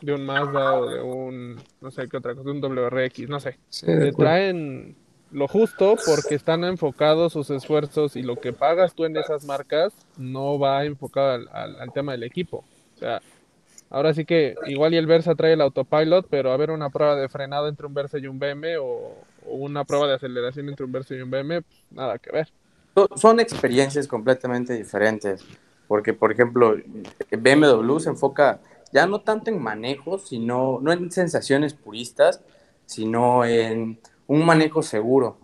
de 0.00 0.12
un 0.12 0.26
Mazda 0.26 0.74
o 0.74 0.90
de 0.90 1.00
un, 1.00 1.60
no 1.80 1.90
sé 1.90 2.08
qué 2.08 2.16
otra 2.16 2.34
cosa, 2.34 2.50
un 2.50 2.60
WRX, 2.60 3.28
no 3.28 3.40
sé. 3.40 3.58
te 3.84 4.12
traen 4.12 4.96
lo 5.30 5.48
justo 5.48 5.96
porque 6.06 6.36
están 6.36 6.64
enfocados 6.64 7.32
sus 7.32 7.50
esfuerzos 7.50 8.14
y 8.16 8.22
lo 8.22 8.36
que 8.36 8.52
pagas 8.52 8.94
tú 8.94 9.04
en 9.04 9.16
esas 9.16 9.44
marcas 9.44 9.92
no 10.16 10.58
va 10.58 10.84
enfocado 10.84 11.48
al, 11.52 11.76
al, 11.80 11.92
tema 11.92 12.12
del 12.12 12.22
equipo. 12.22 12.64
O 12.94 12.98
sea, 12.98 13.20
ahora 13.90 14.14
sí 14.14 14.24
que 14.24 14.54
igual 14.66 14.94
y 14.94 14.96
el 14.96 15.06
Versa 15.06 15.34
trae 15.34 15.54
el 15.54 15.60
autopilot, 15.60 16.28
pero 16.30 16.52
a 16.52 16.56
ver 16.56 16.70
una 16.70 16.90
prueba 16.90 17.16
de 17.16 17.28
frenado 17.28 17.68
entre 17.68 17.86
un 17.86 17.94
Versa 17.94 18.18
y 18.18 18.28
un 18.28 18.38
BM 18.38 18.76
o, 18.78 19.16
una 19.46 19.84
prueba 19.84 20.06
de 20.06 20.14
aceleración 20.14 20.68
entre 20.68 20.86
un 20.86 20.92
Versa 20.92 21.14
y 21.14 21.20
un 21.20 21.30
BM, 21.30 21.62
pues, 21.62 21.82
nada 21.90 22.18
que 22.18 22.30
ver. 22.30 22.48
Son 23.16 23.40
experiencias 23.40 24.06
completamente 24.06 24.74
diferentes, 24.74 25.44
porque 25.88 26.12
por 26.12 26.32
ejemplo, 26.32 26.76
BMW 27.30 27.98
se 27.98 28.10
enfoca 28.10 28.60
ya 28.92 29.06
no 29.06 29.20
tanto 29.20 29.50
en 29.50 29.60
manejo, 29.60 30.18
sino 30.18 30.78
no 30.80 30.92
en 30.92 31.10
sensaciones 31.10 31.74
puristas, 31.74 32.40
sino 32.86 33.44
en 33.44 33.98
un 34.28 34.46
manejo 34.46 34.82
seguro. 34.82 35.38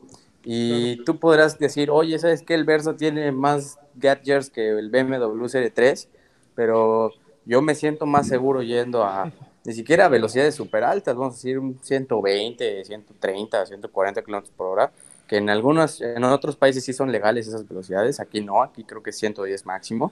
Y 0.45 1.03
tú 1.05 1.19
podrás 1.19 1.59
decir, 1.59 1.91
oye, 1.91 2.19
¿sabes 2.19 2.43
que 2.43 2.55
El 2.55 2.65
Versa 2.65 2.97
tiene 2.97 3.33
más 3.33 3.79
gadgets 3.97 4.51
que 4.51 4.71
el 4.71 4.91
BMW 4.91 5.47
Serie 5.49 5.71
3, 5.71 6.09
pero 6.55 7.11
yo 7.45 7.61
me 7.61 7.75
siento 7.75 8.07
más 8.07 8.29
seguro 8.29 8.63
yendo 8.63 9.05
a 9.05 9.31
ni 9.65 9.73
siquiera 9.75 10.07
a 10.07 10.09
velocidades 10.09 10.55
súper 10.55 10.85
altas, 10.85 11.17
vamos 11.17 11.35
a 11.35 11.37
decir 11.37 11.61
120, 11.83 12.85
130, 12.85 13.67
140 13.67 14.23
kilómetros 14.23 14.55
por 14.57 14.69
hora, 14.69 14.93
que 15.31 15.37
en 15.37 15.49
algunos, 15.49 16.01
en 16.01 16.25
otros 16.25 16.57
países 16.57 16.83
sí 16.83 16.93
son 16.93 17.13
legales 17.13 17.47
esas 17.47 17.69
velocidades, 17.69 18.19
aquí 18.19 18.41
no, 18.41 18.65
aquí 18.65 18.83
creo 18.83 19.01
que 19.01 19.13
110 19.13 19.65
máximo. 19.65 20.11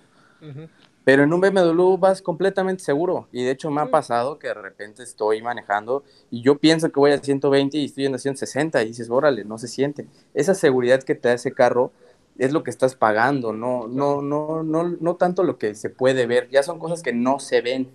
Pero 1.02 1.24
en 1.24 1.32
un 1.32 1.40
BMW 1.40 1.96
vas 1.96 2.22
completamente 2.22 2.84
seguro. 2.84 3.26
Y 3.32 3.42
de 3.42 3.50
hecho 3.50 3.68
me 3.68 3.80
ha 3.80 3.90
pasado 3.90 4.38
que 4.38 4.46
de 4.46 4.54
repente 4.54 5.02
estoy 5.02 5.42
manejando 5.42 6.04
y 6.30 6.42
yo 6.42 6.58
pienso 6.58 6.92
que 6.92 7.00
voy 7.00 7.10
a 7.10 7.18
120 7.18 7.78
y 7.78 7.86
estoy 7.86 8.06
en 8.06 8.16
160 8.16 8.80
y 8.80 8.86
dices, 8.86 9.10
órale, 9.10 9.44
no 9.44 9.58
se 9.58 9.66
siente. 9.66 10.06
Esa 10.34 10.54
seguridad 10.54 11.02
que 11.02 11.16
te 11.16 11.26
da 11.26 11.34
ese 11.34 11.50
carro 11.50 11.90
es 12.38 12.52
lo 12.52 12.62
que 12.62 12.70
estás 12.70 12.94
pagando, 12.94 13.52
no, 13.52 13.88
no, 13.88 14.22
no, 14.22 14.62
no, 14.62 14.84
no 14.84 15.16
tanto 15.16 15.42
lo 15.42 15.58
que 15.58 15.74
se 15.74 15.90
puede 15.90 16.26
ver. 16.26 16.48
Ya 16.48 16.62
son 16.62 16.78
cosas 16.78 17.02
que 17.02 17.12
no 17.12 17.40
se 17.40 17.60
ven. 17.60 17.90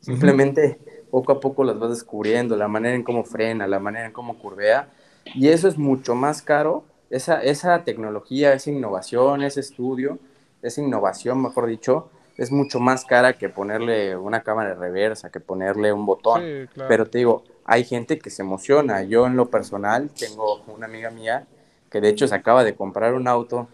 Simplemente 0.00 0.80
poco 1.12 1.30
a 1.30 1.38
poco 1.38 1.62
las 1.62 1.78
vas 1.78 1.90
descubriendo, 1.90 2.56
la 2.56 2.66
manera 2.66 2.96
en 2.96 3.04
cómo 3.04 3.22
frena, 3.22 3.68
la 3.68 3.78
manera 3.78 4.06
en 4.06 4.12
cómo 4.12 4.36
curvea. 4.40 4.88
Y 5.34 5.48
eso 5.48 5.68
es 5.68 5.78
mucho 5.78 6.14
más 6.14 6.42
caro. 6.42 6.84
Esa, 7.10 7.42
esa 7.42 7.84
tecnología, 7.84 8.52
esa 8.52 8.70
innovación, 8.70 9.42
ese 9.42 9.60
estudio, 9.60 10.18
esa 10.62 10.80
innovación, 10.80 11.40
mejor 11.42 11.66
dicho, 11.66 12.10
es 12.36 12.50
mucho 12.50 12.80
más 12.80 13.04
cara 13.04 13.34
que 13.34 13.48
ponerle 13.48 14.16
una 14.16 14.42
cámara 14.42 14.70
de 14.70 14.74
reversa, 14.74 15.30
que 15.30 15.40
ponerle 15.40 15.92
un 15.92 16.06
botón. 16.06 16.68
Pero 16.88 17.06
te 17.06 17.18
digo, 17.18 17.44
hay 17.64 17.84
gente 17.84 18.18
que 18.18 18.30
se 18.30 18.42
emociona. 18.42 19.02
Yo 19.04 19.26
en 19.26 19.36
lo 19.36 19.50
personal 19.50 20.10
tengo 20.10 20.62
una 20.66 20.86
amiga 20.86 21.10
mía 21.10 21.46
que 21.90 22.00
de 22.00 22.08
hecho 22.08 22.26
se 22.26 22.34
acaba 22.34 22.64
de 22.64 22.74
comprar 22.74 23.14
un 23.14 23.28
auto 23.28 23.68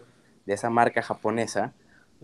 de 0.45 0.53
esa 0.53 0.69
marca 0.69 1.01
japonesa 1.01 1.73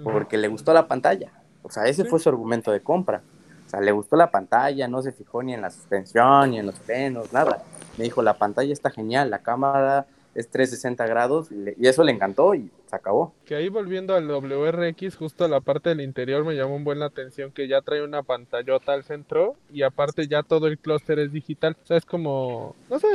porque 0.04 0.38
le 0.38 0.48
gustó 0.48 0.74
la 0.74 0.88
pantalla. 0.88 1.32
O 1.64 1.72
sea, 1.72 1.86
ese 1.86 2.06
fue 2.06 2.20
su 2.20 2.30
argumento 2.30 2.72
de 2.72 2.82
compra. 2.82 3.24
O 3.66 3.70
sea, 3.70 3.82
le 3.82 3.92
gustó 3.92 4.16
la 4.16 4.32
pantalla, 4.32 4.88
no 4.88 5.02
se 5.02 5.12
fijó 5.12 5.42
ni 5.44 5.54
en 5.54 5.62
la 5.62 5.72
suspensión, 5.72 6.52
ni 6.52 6.60
en 6.60 6.68
los 6.68 6.76
frenos, 6.76 7.34
nada. 7.34 7.64
Me 7.98 8.04
dijo, 8.04 8.22
la 8.22 8.36
pantalla 8.36 8.74
está 8.74 8.90
genial, 8.90 9.30
la 9.30 9.40
cámara 9.40 10.06
es 10.36 10.50
360 10.50 11.06
grados 11.08 11.50
y, 11.52 11.88
eso 11.88 12.04
le 12.04 12.12
encantó 12.12 12.54
y 12.54 12.70
se 12.86 12.96
acabó. 12.96 13.34
Que 13.46 13.56
ahí 13.56 13.70
volviendo 13.70 14.14
al 14.14 14.28
WRX, 14.28 15.16
justo 15.16 15.46
a 15.46 15.48
la 15.48 15.62
parte 15.62 15.90
del 15.90 16.02
interior 16.02 16.46
me 16.46 16.56
llamó 16.56 16.76
un 16.76 16.84
buen 16.84 17.00
la 17.00 17.08
atención 17.08 17.52
que 17.52 17.68
ya 17.68 17.82
trae 17.82 18.04
una 18.04 18.22
pantallota 18.22 18.94
al 18.94 19.04
centro 19.04 19.56
y 19.72 19.82
aparte 19.82 20.28
ya 20.28 20.44
todo 20.44 20.68
el 20.68 20.78
clúster 20.78 21.18
es 21.20 21.32
digital. 21.32 21.76
O 21.84 21.88
sea, 21.88 21.98
es 21.98 22.06
como, 22.06 22.76
no 22.90 23.00
sé, 23.00 23.08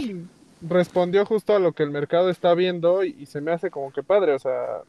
respondió 0.69 1.25
justo 1.25 1.55
a 1.55 1.61
lo 1.61 1.73
que 1.73 1.85
el 1.85 1.91
mercado 1.91 2.29
está 2.29 2.55
viendo 2.55 3.05
y 3.05 3.27
se 3.27 3.41
me 3.41 3.53
hace 3.53 3.71
como 3.71 3.93
que 3.93 4.03
padre, 4.03 4.33
o 4.33 4.39
sea, 4.39 4.83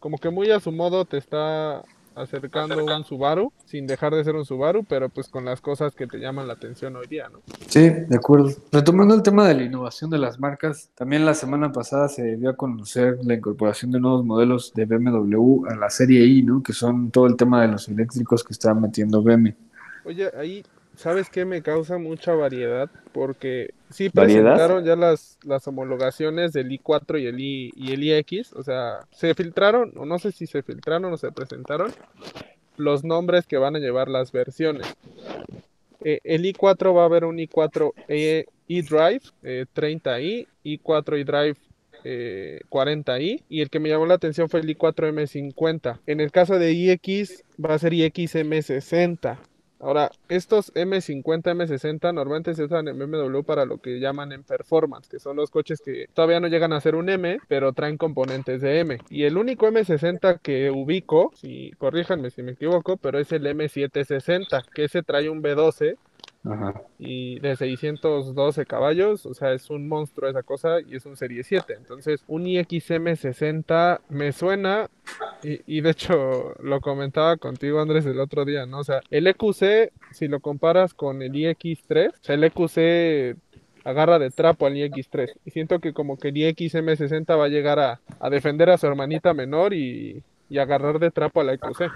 como 0.00 0.18
que 0.18 0.30
muy 0.30 0.50
a 0.50 0.60
su 0.60 0.72
modo 0.72 1.04
te 1.04 1.18
está 1.18 1.84
acercando 2.16 2.82
un 2.82 3.04
Subaru, 3.04 3.52
sin 3.64 3.86
dejar 3.86 4.14
de 4.14 4.24
ser 4.24 4.34
un 4.34 4.44
Subaru, 4.44 4.84
pero 4.84 5.08
pues 5.08 5.28
con 5.28 5.44
las 5.44 5.60
cosas 5.60 5.94
que 5.94 6.06
te 6.06 6.18
llaman 6.18 6.48
la 6.48 6.54
atención 6.54 6.96
hoy 6.96 7.06
día, 7.06 7.28
¿no? 7.28 7.40
Sí, 7.68 7.90
de 7.90 8.16
acuerdo. 8.16 8.50
Retomando 8.72 9.14
el 9.14 9.22
tema 9.22 9.46
de 9.46 9.54
la 9.54 9.62
innovación 9.62 10.10
de 10.10 10.18
las 10.18 10.40
marcas, 10.40 10.90
también 10.94 11.24
la 11.24 11.34
semana 11.34 11.70
pasada 11.72 12.08
se 12.08 12.36
dio 12.36 12.50
a 12.50 12.56
conocer 12.56 13.18
la 13.22 13.34
incorporación 13.34 13.92
de 13.92 14.00
nuevos 14.00 14.24
modelos 14.24 14.72
de 14.74 14.86
BMW 14.86 15.66
a 15.68 15.76
la 15.76 15.90
serie 15.90 16.24
I, 16.24 16.42
¿no? 16.42 16.62
Que 16.62 16.72
son 16.72 17.10
todo 17.10 17.26
el 17.26 17.36
tema 17.36 17.62
de 17.62 17.68
los 17.68 17.88
eléctricos 17.88 18.42
que 18.42 18.52
está 18.52 18.74
metiendo 18.74 19.22
BMW. 19.22 19.50
Oye, 20.04 20.30
ahí 20.38 20.64
¿sabes 20.96 21.30
qué? 21.30 21.44
Me 21.44 21.62
causa 21.62 21.98
mucha 21.98 22.34
variedad 22.34 22.90
porque 23.12 23.74
sí 23.90 24.08
presentaron 24.10 24.84
ya 24.84 24.96
las, 24.96 25.38
las 25.44 25.66
homologaciones 25.68 26.52
del 26.52 26.70
i4 26.70 27.20
y 27.20 27.26
el, 27.26 27.40
I, 27.40 27.72
y 27.76 27.92
el 27.92 28.02
iX, 28.02 28.52
o 28.54 28.62
sea, 28.62 29.06
se 29.12 29.34
filtraron, 29.34 29.92
o 29.96 30.04
no 30.04 30.18
sé 30.18 30.32
si 30.32 30.46
se 30.46 30.62
filtraron 30.62 31.12
o 31.12 31.16
se 31.16 31.30
presentaron 31.32 31.92
los 32.76 33.04
nombres 33.04 33.46
que 33.46 33.58
van 33.58 33.76
a 33.76 33.78
llevar 33.78 34.08
las 34.08 34.32
versiones. 34.32 34.86
Eh, 36.02 36.20
el 36.24 36.44
i4 36.44 36.94
va 36.94 37.02
a 37.02 37.06
haber 37.06 37.24
un 37.24 37.36
i4 37.38 37.92
e, 38.08 38.46
eDrive 38.68 39.22
eh, 39.42 39.66
30i, 39.74 40.46
i4 40.64 41.20
eDrive 41.20 41.56
eh, 42.04 42.60
40i 42.68 43.42
y 43.48 43.60
el 43.62 43.70
que 43.70 43.80
me 43.80 43.88
llamó 43.88 44.06
la 44.06 44.14
atención 44.14 44.48
fue 44.48 44.60
el 44.60 44.76
i4 44.76 45.12
M50. 45.12 46.00
En 46.06 46.20
el 46.20 46.30
caso 46.30 46.58
de 46.58 46.72
iX 46.72 47.44
va 47.62 47.74
a 47.74 47.78
ser 47.78 47.94
iX 47.94 48.34
M60. 48.36 49.38
Ahora, 49.78 50.10
estos 50.28 50.72
M50, 50.74 51.54
M60 51.54 52.14
normalmente 52.14 52.54
se 52.54 52.64
usan 52.64 52.88
en 52.88 52.98
BMW 52.98 53.42
para 53.42 53.66
lo 53.66 53.78
que 53.78 54.00
llaman 54.00 54.32
en 54.32 54.42
performance, 54.42 55.08
que 55.08 55.18
son 55.18 55.36
los 55.36 55.50
coches 55.50 55.80
que 55.84 56.06
todavía 56.14 56.40
no 56.40 56.48
llegan 56.48 56.72
a 56.72 56.80
ser 56.80 56.94
un 56.94 57.08
M, 57.10 57.38
pero 57.46 57.72
traen 57.72 57.98
componentes 57.98 58.62
de 58.62 58.80
M. 58.80 58.98
Y 59.10 59.24
el 59.24 59.36
único 59.36 59.66
M60 59.66 60.40
que 60.40 60.70
ubico, 60.70 61.32
si 61.34 61.72
corríjanme 61.78 62.30
si 62.30 62.42
me 62.42 62.52
equivoco, 62.52 62.96
pero 62.96 63.18
es 63.18 63.30
el 63.32 63.46
M760, 63.46 64.64
que 64.74 64.84
ese 64.84 65.02
trae 65.02 65.28
un 65.28 65.42
B12 66.46 66.82
y 66.98 67.38
de 67.40 67.56
612 67.56 68.66
caballos, 68.66 69.26
o 69.26 69.34
sea, 69.34 69.52
es 69.52 69.68
un 69.70 69.88
monstruo 69.88 70.28
esa 70.28 70.42
cosa 70.42 70.80
y 70.80 70.96
es 70.96 71.06
un 71.06 71.16
Serie 71.16 71.42
7. 71.42 71.74
Entonces, 71.76 72.22
un 72.26 72.44
IXM60 72.44 74.00
me 74.08 74.32
suena 74.32 74.88
y, 75.42 75.60
y, 75.66 75.80
de 75.80 75.90
hecho 75.90 76.54
lo 76.62 76.80
comentaba 76.80 77.36
contigo 77.36 77.80
Andrés 77.80 78.06
el 78.06 78.20
otro 78.20 78.44
día, 78.44 78.66
¿no? 78.66 78.80
O 78.80 78.84
sea, 78.84 79.00
el 79.10 79.26
EQC, 79.26 79.92
si 80.12 80.28
lo 80.28 80.40
comparas 80.40 80.94
con 80.94 81.22
el 81.22 81.32
iX3, 81.32 82.08
o 82.10 82.24
sea, 82.24 82.34
el 82.34 82.44
EQC 82.44 83.36
agarra 83.84 84.18
de 84.18 84.30
trapo 84.30 84.66
al 84.66 84.74
iX3 84.74 85.34
y 85.44 85.50
siento 85.50 85.78
que 85.78 85.92
como 85.92 86.18
que 86.18 86.28
el 86.28 86.34
IXM60 86.34 87.38
va 87.38 87.44
a 87.44 87.48
llegar 87.48 87.78
a, 87.78 88.00
a 88.18 88.30
defender 88.30 88.68
a 88.70 88.78
su 88.78 88.86
hermanita 88.86 89.32
menor 89.32 89.74
y, 89.74 90.24
y 90.48 90.58
agarrar 90.58 90.98
de 90.98 91.10
trapo 91.10 91.40
a 91.40 91.44
la 91.44 91.54
EQC. 91.54 91.90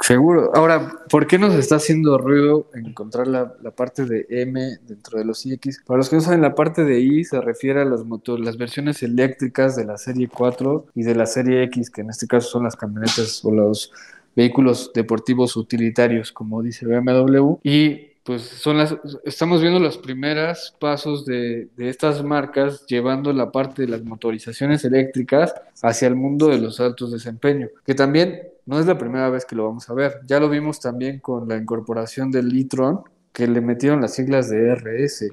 Seguro. 0.00 0.50
Ahora, 0.54 0.92
¿por 1.10 1.26
qué 1.26 1.38
nos 1.38 1.54
está 1.54 1.76
haciendo 1.76 2.16
ruido 2.16 2.70
encontrar 2.74 3.26
la, 3.26 3.52
parte 3.76 4.06
de 4.06 4.26
M 4.30 4.78
dentro 4.86 5.18
de 5.18 5.26
los 5.26 5.44
iX? 5.44 5.82
Para 5.86 5.98
los 5.98 6.08
que 6.08 6.16
no 6.16 6.22
saben, 6.22 6.40
la 6.40 6.54
parte 6.54 6.84
de 6.84 7.00
I 7.00 7.24
se 7.24 7.40
refiere 7.40 7.82
a 7.82 7.84
los 7.84 8.06
motores, 8.06 8.44
las 8.44 8.56
versiones 8.56 9.02
eléctricas 9.02 9.76
de 9.76 9.84
la 9.84 9.98
serie 9.98 10.28
4 10.28 10.86
y 10.94 11.02
de 11.02 11.14
la 11.14 11.26
serie 11.26 11.62
X, 11.64 11.90
que 11.90 12.00
en 12.00 12.10
este 12.10 12.26
caso 12.26 12.48
son 12.48 12.64
las 12.64 12.76
camionetas 12.76 13.44
o 13.44 13.50
los 13.50 13.92
vehículos 14.34 14.90
deportivos 14.94 15.56
utilitarios, 15.56 16.32
como 16.32 16.62
dice 16.62 16.86
BMW. 16.86 17.56
Y 17.62 18.10
pues 18.24 18.42
son 18.42 18.78
las, 18.78 18.96
estamos 19.24 19.60
viendo 19.60 19.80
los 19.80 19.98
primeros 19.98 20.74
pasos 20.78 21.26
de, 21.26 21.68
de, 21.76 21.88
estas 21.90 22.22
marcas 22.22 22.86
llevando 22.86 23.32
la 23.32 23.50
parte 23.50 23.82
de 23.82 23.88
las 23.88 24.02
motorizaciones 24.02 24.84
eléctricas 24.84 25.54
hacia 25.82 26.08
el 26.08 26.16
mundo 26.16 26.48
de 26.48 26.58
los 26.58 26.80
altos 26.80 27.12
desempeño, 27.12 27.68
que 27.84 27.94
también 27.94 28.40
no 28.70 28.78
es 28.78 28.86
la 28.86 28.96
primera 28.96 29.28
vez 29.30 29.44
que 29.44 29.56
lo 29.56 29.64
vamos 29.66 29.90
a 29.90 29.94
ver. 29.94 30.20
Ya 30.26 30.38
lo 30.38 30.48
vimos 30.48 30.78
también 30.78 31.18
con 31.18 31.48
la 31.48 31.56
incorporación 31.56 32.30
del 32.30 32.56
e-tron, 32.56 33.00
que 33.32 33.48
le 33.48 33.60
metieron 33.60 34.00
las 34.00 34.14
siglas 34.14 34.48
de 34.48 34.76
RS. 34.76 35.24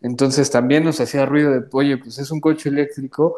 Entonces 0.00 0.50
también 0.50 0.84
nos 0.84 0.98
hacía 0.98 1.26
ruido 1.26 1.52
de, 1.52 1.62
oye, 1.72 1.98
pues 1.98 2.18
es 2.18 2.30
un 2.30 2.40
coche 2.40 2.70
eléctrico, 2.70 3.36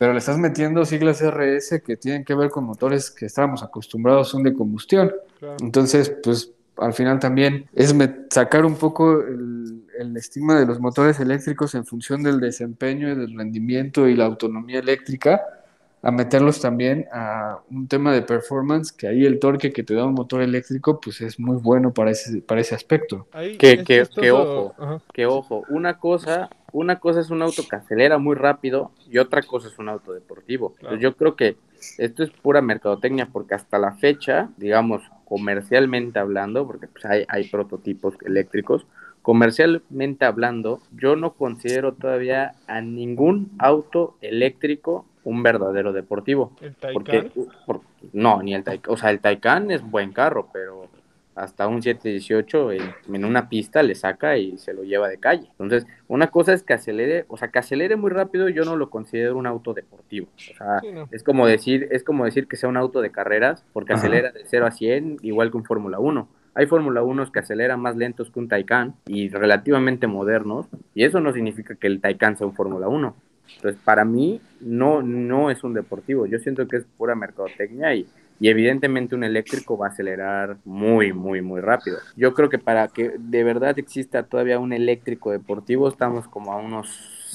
pero 0.00 0.12
le 0.12 0.18
estás 0.18 0.36
metiendo 0.38 0.84
siglas 0.84 1.22
RS 1.22 1.80
que 1.80 1.96
tienen 1.96 2.24
que 2.24 2.34
ver 2.34 2.50
con 2.50 2.64
motores 2.64 3.12
que 3.12 3.26
estábamos 3.26 3.62
acostumbrados 3.62 4.30
son 4.30 4.42
de 4.42 4.52
combustión. 4.52 5.12
Entonces, 5.60 6.12
pues 6.24 6.50
al 6.78 6.92
final 6.92 7.20
también 7.20 7.66
es 7.72 7.94
sacar 8.30 8.66
un 8.66 8.74
poco 8.74 9.20
el, 9.20 9.84
el, 9.96 10.16
estigma 10.16 10.58
de 10.58 10.66
los 10.66 10.80
motores 10.80 11.20
eléctricos 11.20 11.76
en 11.76 11.86
función 11.86 12.24
del 12.24 12.40
desempeño 12.40 13.12
y 13.12 13.14
del 13.14 13.38
rendimiento 13.38 14.08
y 14.08 14.16
la 14.16 14.24
autonomía 14.24 14.80
eléctrica 14.80 15.40
a 16.02 16.10
meterlos 16.10 16.60
también 16.60 17.06
a 17.12 17.60
un 17.70 17.88
tema 17.88 18.12
de 18.12 18.22
performance, 18.22 18.92
que 18.92 19.08
ahí 19.08 19.24
el 19.24 19.38
torque 19.38 19.72
que 19.72 19.82
te 19.82 19.94
da 19.94 20.04
un 20.04 20.14
motor 20.14 20.42
eléctrico, 20.42 21.00
pues 21.00 21.20
es 21.20 21.40
muy 21.40 21.56
bueno 21.56 21.92
para 21.92 22.10
ese, 22.10 22.40
para 22.42 22.60
ese 22.60 22.74
aspecto. 22.74 23.26
que, 23.58 23.82
que, 23.82 24.30
ojo, 24.30 25.02
que 25.12 25.26
ojo, 25.26 25.64
una 25.68 25.98
cosa, 25.98 26.50
una 26.72 27.00
cosa 27.00 27.20
es 27.20 27.30
un 27.30 27.42
auto 27.42 27.62
que 27.68 27.76
acelera 27.76 28.18
muy 28.18 28.36
rápido 28.36 28.92
y 29.10 29.18
otra 29.18 29.42
cosa 29.42 29.68
es 29.68 29.78
un 29.78 29.88
auto 29.88 30.12
deportivo. 30.12 30.74
yo 31.00 31.16
creo 31.16 31.34
que 31.34 31.56
esto 31.98 32.22
es 32.22 32.30
pura 32.30 32.62
mercadotecnia, 32.62 33.28
porque 33.32 33.54
hasta 33.54 33.78
la 33.78 33.92
fecha, 33.92 34.50
digamos, 34.56 35.02
comercialmente 35.24 36.18
hablando, 36.18 36.66
porque 36.66 36.86
pues, 36.86 37.04
hay, 37.04 37.24
hay 37.28 37.48
prototipos 37.48 38.14
eléctricos, 38.24 38.86
comercialmente 39.22 40.24
hablando, 40.24 40.80
yo 40.92 41.16
no 41.16 41.32
considero 41.32 41.94
todavía 41.94 42.54
a 42.68 42.80
ningún 42.80 43.50
auto 43.58 44.16
eléctrico 44.20 45.04
un 45.26 45.42
verdadero 45.42 45.92
deportivo. 45.92 46.52
¿El 46.60 46.74
Taycan? 46.76 47.32
no, 48.12 48.42
ni 48.42 48.54
el 48.54 48.62
Taycan. 48.62 48.94
O 48.94 48.96
sea, 48.96 49.10
el 49.10 49.20
Taycan 49.20 49.70
es 49.72 49.82
buen 49.82 50.12
carro, 50.12 50.48
pero 50.52 50.88
hasta 51.34 51.66
un 51.66 51.82
718 51.82 52.72
en, 52.72 52.82
en, 53.12 53.24
una 53.24 53.48
pista 53.48 53.82
le 53.82 53.94
saca 53.94 54.38
y 54.38 54.56
se 54.56 54.72
lo 54.72 54.84
lleva 54.84 55.08
de 55.08 55.18
calle. 55.18 55.48
Entonces, 55.50 55.86
una 56.08 56.28
cosa 56.28 56.54
es 56.54 56.62
que 56.62 56.72
acelere, 56.72 57.26
o 57.28 57.36
sea, 57.36 57.48
que 57.48 57.58
acelere 57.58 57.96
muy 57.96 58.10
rápido, 58.10 58.48
yo 58.48 58.64
no 58.64 58.76
lo 58.76 58.88
considero 58.88 59.36
un 59.36 59.46
auto 59.46 59.74
deportivo. 59.74 60.28
O 60.34 60.38
sea, 60.38 60.80
es 61.10 61.22
como 61.24 61.46
decir, 61.46 61.88
es 61.90 62.04
como 62.04 62.24
decir 62.24 62.46
que 62.46 62.56
sea 62.56 62.68
un 62.68 62.76
auto 62.76 63.02
de 63.02 63.10
carreras, 63.10 63.66
porque 63.72 63.92
acelera 63.92 64.30
de 64.30 64.44
0 64.46 64.66
a 64.66 64.70
100 64.70 65.18
igual 65.22 65.50
que 65.50 65.56
un 65.58 65.64
Fórmula 65.64 65.98
1. 65.98 66.28
Hay 66.54 66.66
Fórmula 66.66 67.02
1 67.02 67.32
que 67.32 67.40
aceleran 67.40 67.80
más 67.80 67.96
lentos 67.96 68.30
que 68.30 68.38
un 68.38 68.48
Taycan 68.48 68.94
y 69.06 69.28
relativamente 69.28 70.06
modernos, 70.06 70.68
y 70.94 71.04
eso 71.04 71.20
no 71.20 71.32
significa 71.32 71.74
que 71.74 71.88
el 71.88 72.00
Taycan 72.00 72.38
sea 72.38 72.46
un 72.46 72.54
Fórmula 72.54 72.88
1. 72.88 73.14
Entonces, 73.56 73.80
para 73.84 74.04
mí, 74.04 74.40
no, 74.60 75.02
no 75.02 75.50
es 75.50 75.62
un 75.64 75.74
deportivo. 75.74 76.26
Yo 76.26 76.38
siento 76.38 76.66
que 76.66 76.76
es 76.76 76.84
pura 76.96 77.14
mercadotecnia 77.14 77.94
y, 77.94 78.06
y 78.40 78.48
evidentemente 78.48 79.14
un 79.14 79.24
eléctrico 79.24 79.78
va 79.78 79.86
a 79.86 79.90
acelerar 79.90 80.56
muy, 80.64 81.12
muy, 81.12 81.42
muy 81.42 81.60
rápido. 81.60 81.98
Yo 82.16 82.34
creo 82.34 82.48
que 82.48 82.58
para 82.58 82.88
que 82.88 83.12
de 83.18 83.44
verdad 83.44 83.78
exista 83.78 84.22
todavía 84.24 84.58
un 84.58 84.72
eléctrico 84.72 85.30
deportivo, 85.30 85.88
estamos 85.88 86.28
como 86.28 86.52
a 86.52 86.56
unos 86.56 86.88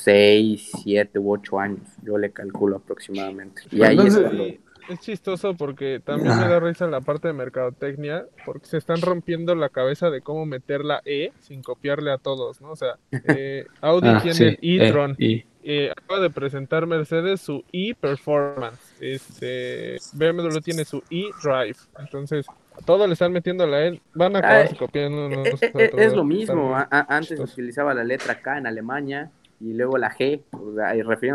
6, 0.03 0.71
7 0.83 1.19
u 1.19 1.31
8 1.31 1.59
años. 1.59 1.87
Yo 2.03 2.17
le 2.17 2.31
calculo 2.31 2.77
aproximadamente. 2.77 3.63
Y 3.71 3.83
ahí 3.83 3.97
es 3.97 4.19
es 4.89 4.99
chistoso 4.99 5.55
porque 5.55 6.01
también 6.03 6.37
me 6.37 6.47
da 6.47 6.59
risa 6.59 6.87
la 6.87 7.01
parte 7.01 7.27
de 7.27 7.33
mercadotecnia, 7.33 8.25
porque 8.45 8.65
se 8.65 8.77
están 8.77 9.01
rompiendo 9.01 9.55
la 9.55 9.69
cabeza 9.69 10.09
de 10.09 10.21
cómo 10.21 10.45
meter 10.45 10.83
la 10.83 11.01
E 11.05 11.31
sin 11.39 11.61
copiarle 11.61 12.11
a 12.11 12.17
todos, 12.17 12.61
¿no? 12.61 12.71
O 12.71 12.75
sea, 12.75 12.97
eh, 13.11 13.65
Audi 13.81 14.09
ah, 14.09 14.19
tiene 14.21 14.57
el 14.61 14.81
e-tron. 14.81 15.15
Eh, 15.19 15.45
acaba 15.91 16.19
de 16.19 16.29
presentar 16.29 16.85
Mercedes 16.87 17.41
su 17.41 17.63
e-performance. 17.71 18.79
Este, 18.99 19.97
BMW 20.13 20.59
tiene 20.59 20.85
su 20.85 21.03
e-drive. 21.09 21.77
Entonces, 21.99 22.45
a 22.49 22.85
todos 22.85 23.07
le 23.07 23.13
están 23.13 23.31
metiendo 23.31 23.65
la 23.67 23.87
E. 23.87 24.01
Van 24.13 24.35
a 24.35 24.39
acabar 24.39 24.75
copiando. 24.77 25.29
Eh, 25.43 25.91
es, 25.97 26.13
lo 26.13 26.23
mismo. 26.23 26.75
antes 26.89 27.39
utilizaba 27.39 27.93
la 27.93 28.03
letra 28.03 28.41
K 28.41 28.57
en 28.57 28.67
Alemania 28.67 29.31
y 29.59 29.73
luego 29.73 29.97
la 29.97 30.11
G, 30.11 30.41
o 30.51 30.73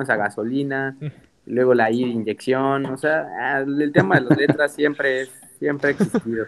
sea, 0.04 0.14
a 0.14 0.16
gasolina. 0.16 0.96
luego 1.46 1.74
la 1.74 1.90
I 1.90 2.04
de 2.04 2.10
inyección, 2.10 2.86
o 2.86 2.96
sea, 2.96 3.26
ah, 3.40 3.60
el 3.60 3.92
tema 3.92 4.16
de 4.16 4.22
las 4.22 4.38
letras 4.38 4.74
siempre 4.74 5.22
es, 5.22 5.30
siempre 5.58 5.88
ha 5.88 5.92
existido. 5.92 6.46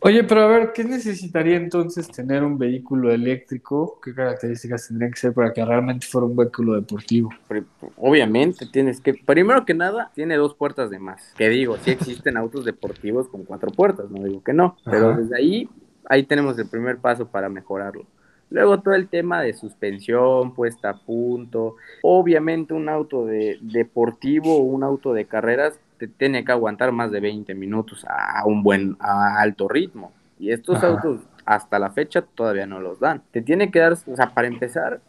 Oye, 0.00 0.24
pero 0.24 0.42
a 0.42 0.46
ver, 0.46 0.72
¿qué 0.72 0.84
necesitaría 0.84 1.56
entonces 1.56 2.08
tener 2.08 2.42
un 2.44 2.58
vehículo 2.58 3.12
eléctrico? 3.12 4.00
¿Qué 4.02 4.14
características 4.14 4.88
tendría 4.88 5.10
que 5.10 5.16
ser 5.16 5.32
para 5.32 5.52
que 5.52 5.64
realmente 5.64 6.06
fuera 6.06 6.26
un 6.26 6.36
vehículo 6.36 6.74
deportivo? 6.74 7.30
Obviamente 7.96 8.66
tienes 8.66 9.00
que, 9.00 9.14
primero 9.14 9.64
que 9.64 9.74
nada, 9.74 10.10
tiene 10.14 10.36
dos 10.36 10.54
puertas 10.54 10.90
de 10.90 10.98
más. 10.98 11.34
Que 11.36 11.48
digo, 11.48 11.76
sí 11.82 11.90
existen 11.90 12.36
autos 12.36 12.64
deportivos 12.64 13.28
con 13.28 13.44
cuatro 13.44 13.70
puertas, 13.70 14.10
no 14.10 14.24
digo 14.24 14.42
que 14.42 14.52
no, 14.52 14.76
pero 14.84 15.16
desde 15.16 15.36
ahí, 15.36 15.68
ahí 16.08 16.22
tenemos 16.24 16.58
el 16.58 16.68
primer 16.68 16.98
paso 16.98 17.26
para 17.26 17.48
mejorarlo. 17.48 18.06
Luego 18.48 18.80
todo 18.80 18.94
el 18.94 19.08
tema 19.08 19.42
de 19.42 19.54
suspensión, 19.54 20.54
puesta 20.54 20.90
a 20.90 20.98
punto. 20.98 21.76
Obviamente 22.02 22.74
un 22.74 22.88
auto 22.88 23.26
de 23.26 23.58
deportivo 23.60 24.56
o 24.56 24.62
un 24.62 24.84
auto 24.84 25.12
de 25.12 25.24
carreras 25.24 25.80
te 25.98 26.08
tiene 26.08 26.44
que 26.44 26.52
aguantar 26.52 26.92
más 26.92 27.10
de 27.10 27.20
20 27.20 27.54
minutos 27.54 28.04
a 28.08 28.44
un 28.46 28.62
buen, 28.62 28.96
a 29.00 29.40
alto 29.40 29.68
ritmo. 29.68 30.12
Y 30.38 30.50
estos 30.50 30.82
autos 30.84 31.20
hasta 31.44 31.78
la 31.78 31.90
fecha 31.90 32.22
todavía 32.22 32.66
no 32.66 32.80
los 32.80 33.00
dan. 33.00 33.22
Te 33.30 33.42
tiene 33.42 33.70
que 33.70 33.78
dar, 33.78 33.92
o 33.92 34.16
sea, 34.16 34.34
para 34.34 34.48
empezar, 34.48 35.00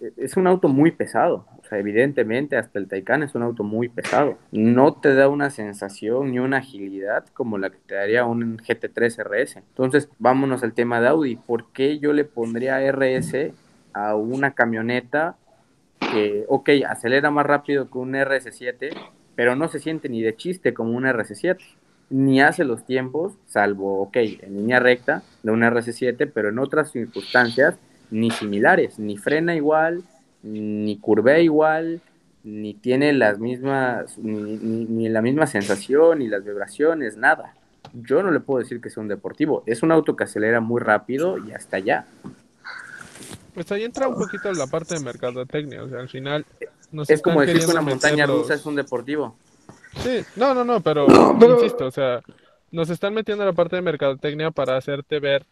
e, 0.00 0.12
es 0.16 0.36
un 0.36 0.46
auto 0.46 0.68
muy 0.68 0.90
pesado 0.90 1.44
evidentemente 1.76 2.56
hasta 2.56 2.78
el 2.78 2.88
Taycan 2.88 3.22
es 3.22 3.34
un 3.34 3.42
auto 3.42 3.62
muy 3.62 3.88
pesado. 3.88 4.38
No 4.50 4.94
te 4.94 5.14
da 5.14 5.28
una 5.28 5.50
sensación 5.50 6.32
ni 6.32 6.38
una 6.38 6.58
agilidad 6.58 7.26
como 7.32 7.58
la 7.58 7.70
que 7.70 7.78
te 7.86 7.94
daría 7.94 8.24
un 8.24 8.58
GT3 8.58 9.24
RS. 9.24 9.56
Entonces, 9.56 10.08
vámonos 10.18 10.62
al 10.62 10.72
tema 10.72 11.00
de 11.00 11.08
Audi. 11.08 11.36
¿Por 11.36 11.72
qué 11.72 11.98
yo 11.98 12.12
le 12.12 12.24
pondría 12.24 12.80
RS 12.90 13.52
a 13.92 14.14
una 14.14 14.54
camioneta 14.54 15.36
que, 16.12 16.44
ok, 16.48 16.70
acelera 16.88 17.30
más 17.30 17.46
rápido 17.46 17.90
que 17.90 17.98
un 17.98 18.14
RS7, 18.14 18.90
pero 19.40 19.56
no 19.56 19.68
se 19.68 19.80
siente 19.80 20.10
ni 20.10 20.20
de 20.20 20.36
chiste 20.36 20.74
como 20.74 20.90
un 20.90 21.04
RS7? 21.04 21.56
Ni 22.10 22.42
hace 22.42 22.62
los 22.62 22.84
tiempos, 22.84 23.32
salvo, 23.46 24.02
ok, 24.02 24.16
en 24.16 24.54
línea 24.54 24.80
recta 24.80 25.22
de 25.42 25.50
un 25.50 25.62
RS7, 25.62 26.30
pero 26.34 26.50
en 26.50 26.58
otras 26.58 26.92
circunstancias 26.92 27.76
ni 28.10 28.30
similares, 28.30 28.98
ni 28.98 29.16
frena 29.16 29.56
igual, 29.56 30.02
ni 30.42 30.98
curvea 30.98 31.38
igual, 31.38 32.02
ni 32.44 32.74
tiene 32.74 33.14
las 33.14 33.38
mismas, 33.38 34.18
ni, 34.18 35.08
la 35.08 35.22
misma 35.22 35.46
sensación, 35.46 36.18
ni 36.18 36.28
las 36.28 36.44
vibraciones, 36.44 37.16
nada. 37.16 37.54
Yo 37.94 38.22
no 38.22 38.32
le 38.32 38.40
puedo 38.40 38.60
decir 38.60 38.82
que 38.82 38.90
sea 38.90 39.02
un 39.02 39.08
deportivo. 39.08 39.62
Es 39.64 39.82
un 39.82 39.90
auto 39.90 40.16
que 40.16 40.24
acelera 40.24 40.60
muy 40.60 40.82
rápido 40.82 41.38
y 41.38 41.52
hasta 41.52 41.78
allá. 41.78 42.04
Pues 43.54 43.72
ahí 43.72 43.84
entra 43.84 44.06
un 44.06 44.16
poquito 44.16 44.52
la 44.52 44.66
parte 44.66 44.96
de 44.96 45.00
mercadotecnia. 45.00 45.82
O 45.82 45.88
sea, 45.88 46.00
al 46.00 46.10
final. 46.10 46.44
Es 47.08 47.22
como 47.22 47.40
decir 47.40 47.64
que 47.64 47.70
una 47.70 47.80
montaña 47.80 48.26
rusa 48.26 48.54
es 48.54 48.66
un 48.66 48.76
deportivo. 48.76 49.36
Sí, 50.02 50.20
no, 50.36 50.54
no, 50.54 50.64
no, 50.64 50.80
pero, 50.80 51.06
insisto, 51.40 51.86
o 51.86 51.90
sea, 51.90 52.22
nos 52.70 52.90
están 52.90 53.14
metiendo 53.14 53.44
la 53.44 53.52
parte 53.52 53.76
de 53.76 53.82
mercadotecnia 53.82 54.50
para 54.50 54.76
hacerte 54.76 55.18
ver 55.18 55.46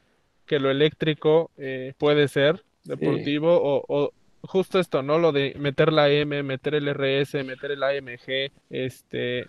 que 0.46 0.58
lo 0.58 0.70
eléctrico 0.70 1.50
eh, 1.56 1.92
puede 1.98 2.28
ser 2.28 2.64
deportivo 2.84 3.84
o, 3.88 4.12
justo 4.42 4.78
esto, 4.78 5.02
¿no? 5.02 5.18
Lo 5.18 5.32
de 5.32 5.54
meter 5.58 5.92
la 5.92 6.08
M, 6.08 6.42
meter 6.42 6.74
el 6.74 6.88
RS, 6.88 7.44
meter 7.44 7.72
el 7.72 7.82
AMG, 7.82 8.52
este, 8.70 9.46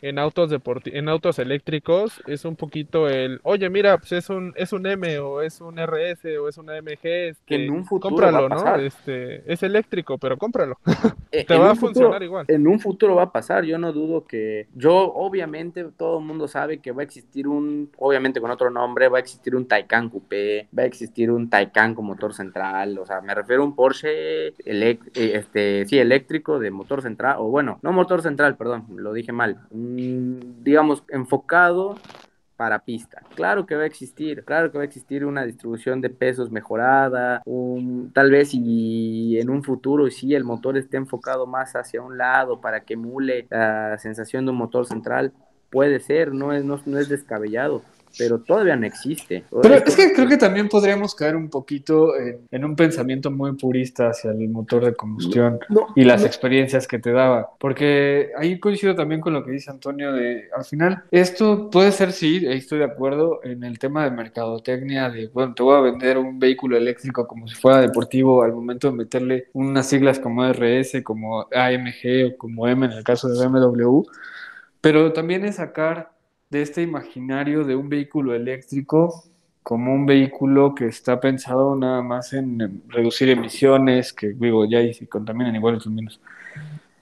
en 0.00 0.18
autos 0.18 0.52
en 0.84 1.08
autos 1.08 1.38
eléctricos 1.38 2.22
es 2.26 2.44
un 2.44 2.56
poquito 2.56 3.08
el, 3.08 3.40
oye, 3.42 3.68
mira, 3.70 3.98
pues 3.98 4.12
es 4.12 4.30
un 4.30 4.52
es 4.56 4.72
un 4.72 4.86
M 4.86 5.18
o 5.18 5.42
es 5.42 5.60
un 5.60 5.76
RS 5.76 6.24
o 6.40 6.48
es 6.48 6.58
una 6.58 6.80
MG, 6.80 7.04
este, 7.04 7.44
que 7.46 7.64
en 7.64 7.70
un 7.70 7.84
futuro 7.84 8.10
cómpralo, 8.10 8.48
¿no? 8.48 8.76
Este, 8.76 9.50
es 9.50 9.62
eléctrico, 9.62 10.18
pero 10.18 10.36
cómpralo. 10.36 10.78
Eh, 11.30 11.44
Te 11.46 11.58
va 11.58 11.72
a 11.72 11.74
funcionar 11.74 12.22
igual. 12.22 12.46
En 12.48 12.66
un 12.66 12.80
futuro 12.80 13.14
va 13.14 13.24
a 13.24 13.32
pasar, 13.32 13.64
yo 13.64 13.76
no 13.76 13.92
dudo 13.92 14.24
que 14.24 14.66
yo 14.74 15.12
obviamente 15.12 15.84
todo 15.96 16.20
el 16.20 16.24
mundo 16.24 16.48
sabe 16.48 16.78
que 16.78 16.90
va 16.90 17.02
a 17.02 17.04
existir 17.04 17.46
un 17.46 17.90
obviamente 17.98 18.40
con 18.40 18.50
otro 18.50 18.70
nombre, 18.70 19.08
va 19.08 19.18
a 19.18 19.20
existir 19.20 19.54
un 19.54 19.68
Taycan 19.68 20.08
Coupé, 20.08 20.68
va 20.76 20.84
a 20.84 20.86
existir 20.86 21.30
un 21.30 21.50
Taycan 21.50 21.94
con 21.94 22.06
motor 22.06 22.32
central, 22.32 22.98
o 22.98 23.04
sea, 23.04 23.20
me 23.20 23.34
refiero 23.34 23.62
a 23.62 23.66
un 23.66 23.74
Porsche 23.74 24.48
eh, 24.48 24.98
este 25.14 25.84
sí 25.84 25.98
eléctrico 25.98 26.58
de 26.58 26.70
motor 26.70 27.02
central 27.02 27.36
o 27.40 27.48
bueno, 27.48 27.78
no 27.82 27.92
motor 27.92 28.22
central, 28.22 28.56
perdón, 28.56 28.86
lo 28.96 29.12
dije 29.12 29.32
mal 29.32 29.60
digamos, 30.62 31.04
enfocado 31.08 31.96
para 32.56 32.80
pista. 32.80 33.22
Claro 33.36 33.66
que 33.66 33.76
va 33.76 33.84
a 33.84 33.86
existir, 33.86 34.44
claro 34.44 34.72
que 34.72 34.78
va 34.78 34.82
a 34.82 34.86
existir 34.86 35.24
una 35.24 35.44
distribución 35.44 36.00
de 36.00 36.10
pesos 36.10 36.50
mejorada, 36.50 37.40
un, 37.46 38.10
tal 38.12 38.32
vez 38.32 38.50
y 38.52 39.38
en 39.38 39.48
un 39.48 39.62
futuro 39.62 40.10
sí 40.10 40.34
el 40.34 40.42
motor 40.42 40.76
esté 40.76 40.96
enfocado 40.96 41.46
más 41.46 41.76
hacia 41.76 42.02
un 42.02 42.18
lado 42.18 42.60
para 42.60 42.80
que 42.80 42.94
emule 42.94 43.46
la 43.48 43.96
sensación 43.98 44.44
de 44.44 44.50
un 44.50 44.56
motor 44.56 44.86
central, 44.86 45.32
puede 45.70 46.00
ser, 46.00 46.34
no 46.34 46.52
es, 46.52 46.64
no 46.64 46.98
es 46.98 47.08
descabellado, 47.08 47.82
pero 48.18 48.40
todavía 48.40 48.76
no 48.76 48.86
existe. 48.86 49.44
Pero 49.62 49.74
es 49.76 49.96
que 49.96 50.12
creo 50.12 50.28
que 50.28 50.36
también 50.36 50.68
podríamos 50.68 51.14
caer 51.14 51.36
un 51.36 51.48
poquito 51.48 52.12
en, 52.50 52.64
un 52.64 52.74
pensamiento 52.74 53.30
muy 53.30 53.52
purista 53.52 54.08
hacia 54.08 54.32
el 54.32 54.48
motor 54.48 54.84
de 54.84 54.94
combustión 54.94 55.60
y 55.94 56.04
las 56.04 56.24
experiencias 56.24 56.88
que 56.88 56.98
te 56.98 57.12
daba, 57.12 57.50
porque 57.58 58.32
ahí 58.36 58.58
coincido 58.58 58.94
también 58.94 59.20
con 59.20 59.32
lo 59.32 59.44
que 59.44 59.52
dice 59.52 59.70
Antonio 59.70 60.12
de, 60.12 60.48
al 60.54 60.64
final, 60.64 61.04
esto 61.10 61.70
puede 61.70 61.92
ser, 61.92 62.12
sí, 62.12 62.44
estoy 62.46 62.80
de 62.80 62.84
acuerdo 62.84 63.40
en 63.44 63.62
el 63.62 63.78
tema 63.78 64.04
de 64.04 64.10
mercadotecnia, 64.10 65.10
de, 65.10 65.28
bueno, 65.28 65.54
te 65.54 65.62
voy 65.62 65.76
a 65.76 65.80
vender 65.80 66.18
un 66.18 66.38
vehículo 66.38 66.76
eléctrico 66.76 67.26
como 67.26 67.46
si 67.46 67.54
fuera 67.54 67.80
deportivo 67.80 68.42
al 68.42 68.52
momento 68.52 68.90
de 68.90 68.96
meterle 68.96 69.48
unas 69.52 69.88
siglas 69.88 70.18
como 70.18 70.44
RS, 70.44 71.02
como 71.04 71.42
AMG 71.54 72.34
o 72.34 72.36
como 72.36 72.66
M 72.66 72.84
en 72.86 72.92
el 72.92 73.04
caso 73.04 73.28
de 73.28 73.46
BMW, 73.46 74.02
pero 74.80 75.12
también 75.12 75.44
es 75.44 75.56
sacar 75.56 76.17
de 76.50 76.62
este 76.62 76.82
imaginario 76.82 77.64
de 77.64 77.76
un 77.76 77.88
vehículo 77.88 78.34
eléctrico 78.34 79.24
como 79.62 79.92
un 79.92 80.06
vehículo 80.06 80.74
que 80.74 80.86
está 80.86 81.20
pensado 81.20 81.76
nada 81.76 82.00
más 82.00 82.32
en 82.32 82.82
reducir 82.88 83.28
emisiones, 83.28 84.14
que 84.14 84.28
digo, 84.28 84.64
ya 84.64 84.80
y 84.80 84.94
si 84.94 85.06
contaminan 85.06 85.54
igual 85.54 85.78
o 85.84 85.90
menos. 85.90 86.20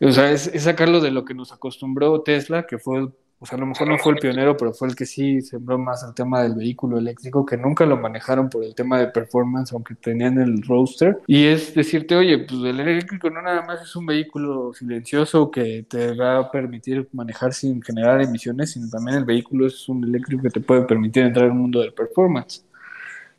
O 0.01 0.11
sea, 0.11 0.33
es, 0.33 0.51
sacarlo 0.63 1.01
de 1.01 1.13
lo 1.13 1.25
que 1.25 1.33
nos 1.33 1.53
acostumbró 1.53 2.23
Tesla, 2.23 2.67
que 2.67 2.79
fue 2.79 3.09
o 3.39 3.45
sea, 3.45 3.59
a 3.59 3.61
lo 3.61 3.67
mejor 3.67 3.89
no 3.89 3.99
fue 3.99 4.13
el 4.13 4.19
pionero, 4.19 4.57
pero 4.57 4.73
fue 4.73 4.89
el 4.89 4.97
que 4.97 5.05
sí 5.05 5.43
sembró 5.43 5.77
más 5.77 6.03
el 6.03 6.15
tema 6.15 6.43
del 6.43 6.55
vehículo 6.55 6.97
eléctrico, 6.97 7.45
que 7.45 7.59
nunca 7.59 7.85
lo 7.85 7.99
manejaron 7.99 8.49
por 8.49 8.65
el 8.65 8.75
tema 8.75 8.99
de 8.99 9.09
performance, 9.09 9.73
aunque 9.73 9.95
tenían 9.95 10.39
el 10.39 10.63
roadster. 10.63 11.19
Y 11.27 11.45
es 11.45 11.75
decirte, 11.75 12.17
oye, 12.17 12.39
pues 12.39 12.63
el 12.63 12.81
eléctrico 12.81 13.29
no 13.29 13.43
nada 13.43 13.61
más 13.63 13.83
es 13.83 13.95
un 13.95 14.07
vehículo 14.07 14.73
silencioso 14.73 15.51
que 15.51 15.85
te 15.87 16.15
va 16.15 16.39
a 16.39 16.51
permitir 16.51 17.09
manejar 17.13 17.53
sin 17.53 17.83
generar 17.83 18.23
emisiones, 18.23 18.73
sino 18.73 18.89
también 18.89 19.19
el 19.19 19.25
vehículo 19.27 19.67
es 19.67 19.87
un 19.89 20.03
eléctrico 20.05 20.43
que 20.43 20.51
te 20.51 20.61
puede 20.61 20.83
permitir 20.83 21.25
entrar 21.25 21.45
al 21.45 21.55
mundo 21.55 21.81
del 21.81 21.93
performance. 21.93 22.65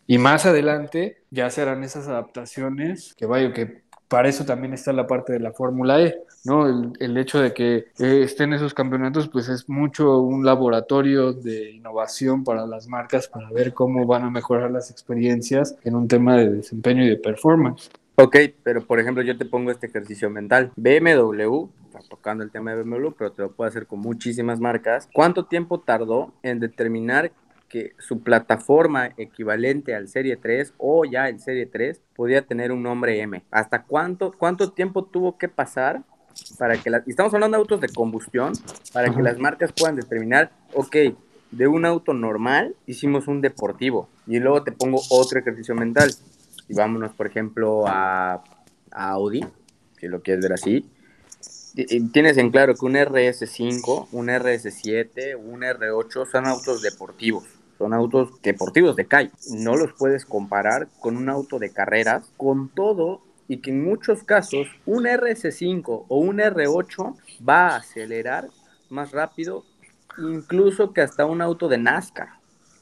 Y 0.06 0.20
más 0.20 0.46
adelante 0.46 1.24
ya 1.32 1.50
serán 1.50 1.84
esas 1.84 2.08
adaptaciones 2.08 3.16
que 3.16 3.26
vaya, 3.26 3.52
que 3.52 3.87
para 4.08 4.30
eso 4.30 4.46
también 4.46 4.74
está 4.74 4.94
la 4.94 5.08
parte 5.08 5.34
de 5.34 5.40
la 5.40 5.52
Fórmula 5.52 6.02
E, 6.02 6.22
¿no? 6.46 6.68
El, 7.00 7.18
hecho 7.18 7.40
de 7.40 7.54
que 7.54 7.88
eh, 8.00 8.22
estén 8.24 8.54
esos 8.54 8.74
campeonatos, 8.74 9.28
pues 9.28 9.50
es 9.50 9.68
mucho 9.68 10.20
un 10.20 10.46
laboratorio 10.46 11.34
de 11.34 11.72
innovación 11.72 12.44
para 12.44 12.66
las 12.66 12.88
marcas 12.88 13.28
para 13.28 13.50
ver 13.52 13.74
cómo 13.74 14.06
van 14.06 14.24
a 14.24 14.30
mejorar 14.30 14.72
las 14.72 14.92
experiencias 14.92 15.76
en 15.84 15.96
un 15.96 16.08
tema 16.08 16.38
de 16.38 16.50
desempeño 16.50 17.04
y 17.04 17.10
de 17.10 17.18
performance. 17.18 17.90
Ok, 18.16 18.36
pero 18.64 18.84
por 18.84 19.00
ejemplo 19.00 19.22
yo 19.22 19.38
te 19.38 19.46
pongo 19.46 19.72
este 19.72 19.88
ejercicio 19.88 20.30
mental. 20.30 20.72
BMW, 20.76 21.68
tocando 22.10 22.44
el 22.44 22.52
tema 22.52 22.74
de 22.74 22.82
BMW, 22.82 23.10
pero 23.18 23.32
te 23.32 23.42
lo 23.42 23.52
puedo 23.52 23.68
hacer 23.68 23.86
con 23.86 24.00
muchísimas 24.00 24.60
marcas. 24.60 25.10
¿Cuánto 25.14 25.46
tiempo 25.46 25.82
tardó 25.82 26.34
en 26.44 26.60
determinar 26.60 27.32
que 27.68 27.94
su 28.00 28.22
plataforma 28.22 29.12
equivalente 29.18 29.96
al 29.96 30.08
Serie 30.08 30.38
3 30.38 30.74
o 30.78 31.06
ya 31.06 31.30
el 31.30 31.40
Serie 31.40 31.66
3 31.66 32.02
podía 32.16 32.42
tener 32.44 32.72
un 32.72 32.84
nombre 32.84 33.20
M. 33.22 33.44
¿Hasta 33.52 33.84
cuánto, 33.84 34.32
cuánto 34.38 34.72
tiempo 34.72 35.04
tuvo 35.04 35.38
que 35.38 35.50
pasar 35.50 36.04
para 36.58 36.78
que 36.78 36.90
las... 36.90 37.08
Estamos 37.08 37.34
hablando 37.34 37.58
de 37.58 37.62
autos 37.62 37.82
de 37.82 37.90
combustión, 37.90 38.54
para 38.94 39.14
que 39.14 39.22
las 39.22 39.38
marcas 39.40 39.74
puedan 39.74 39.96
determinar, 39.96 40.52
ok, 40.74 40.96
de 41.52 41.68
un 41.68 41.86
auto 41.86 42.14
normal 42.14 42.76
hicimos 42.86 43.28
un 43.28 43.42
deportivo. 43.42 44.10
Y 44.26 44.40
luego 44.40 44.64
te 44.64 44.72
pongo 44.72 45.02
otro 45.10 45.40
ejercicio 45.40 45.76
mental. 45.76 46.12
Y 46.70 46.74
vámonos, 46.74 47.14
por 47.14 47.28
ejemplo, 47.28 47.88
a, 47.88 48.44
a 48.92 49.10
Audi, 49.12 49.46
si 50.00 50.08
lo 50.08 50.22
quieres 50.22 50.44
ver 50.44 50.54
así. 50.54 50.90
Tienes 52.12 52.38
en 52.38 52.50
claro 52.50 52.74
que 52.74 52.86
un 52.86 52.96
RS5, 52.96 54.08
un 54.12 54.28
RS7, 54.28 55.38
un 55.38 55.62
R8 55.62 56.26
son 56.30 56.48
autos 56.48 56.82
deportivos 56.82 57.57
son 57.78 57.94
autos 57.94 58.42
deportivos 58.42 58.96
de 58.96 59.06
calle. 59.06 59.32
No 59.52 59.76
los 59.76 59.94
puedes 59.94 60.26
comparar 60.26 60.88
con 61.00 61.18
un 61.18 61.30
auto 61.30 61.60
de 61.60 61.72
carreras, 61.72 62.32
con 62.38 62.70
todo 62.70 63.22
y 63.48 63.58
que 63.58 63.72
en 63.72 63.84
muchos 63.84 64.24
casos 64.24 64.68
un 64.86 65.06
RS5 65.06 66.06
o 66.08 66.18
un 66.18 66.38
R8 66.38 67.16
va 67.48 67.70
a 67.70 67.76
acelerar 67.78 68.50
más 68.90 69.12
rápido 69.12 69.64
incluso 70.18 70.94
que 70.94 71.02
hasta 71.02 71.26
un 71.26 71.42
auto 71.42 71.68
de 71.68 71.78
NASCAR. 71.78 72.30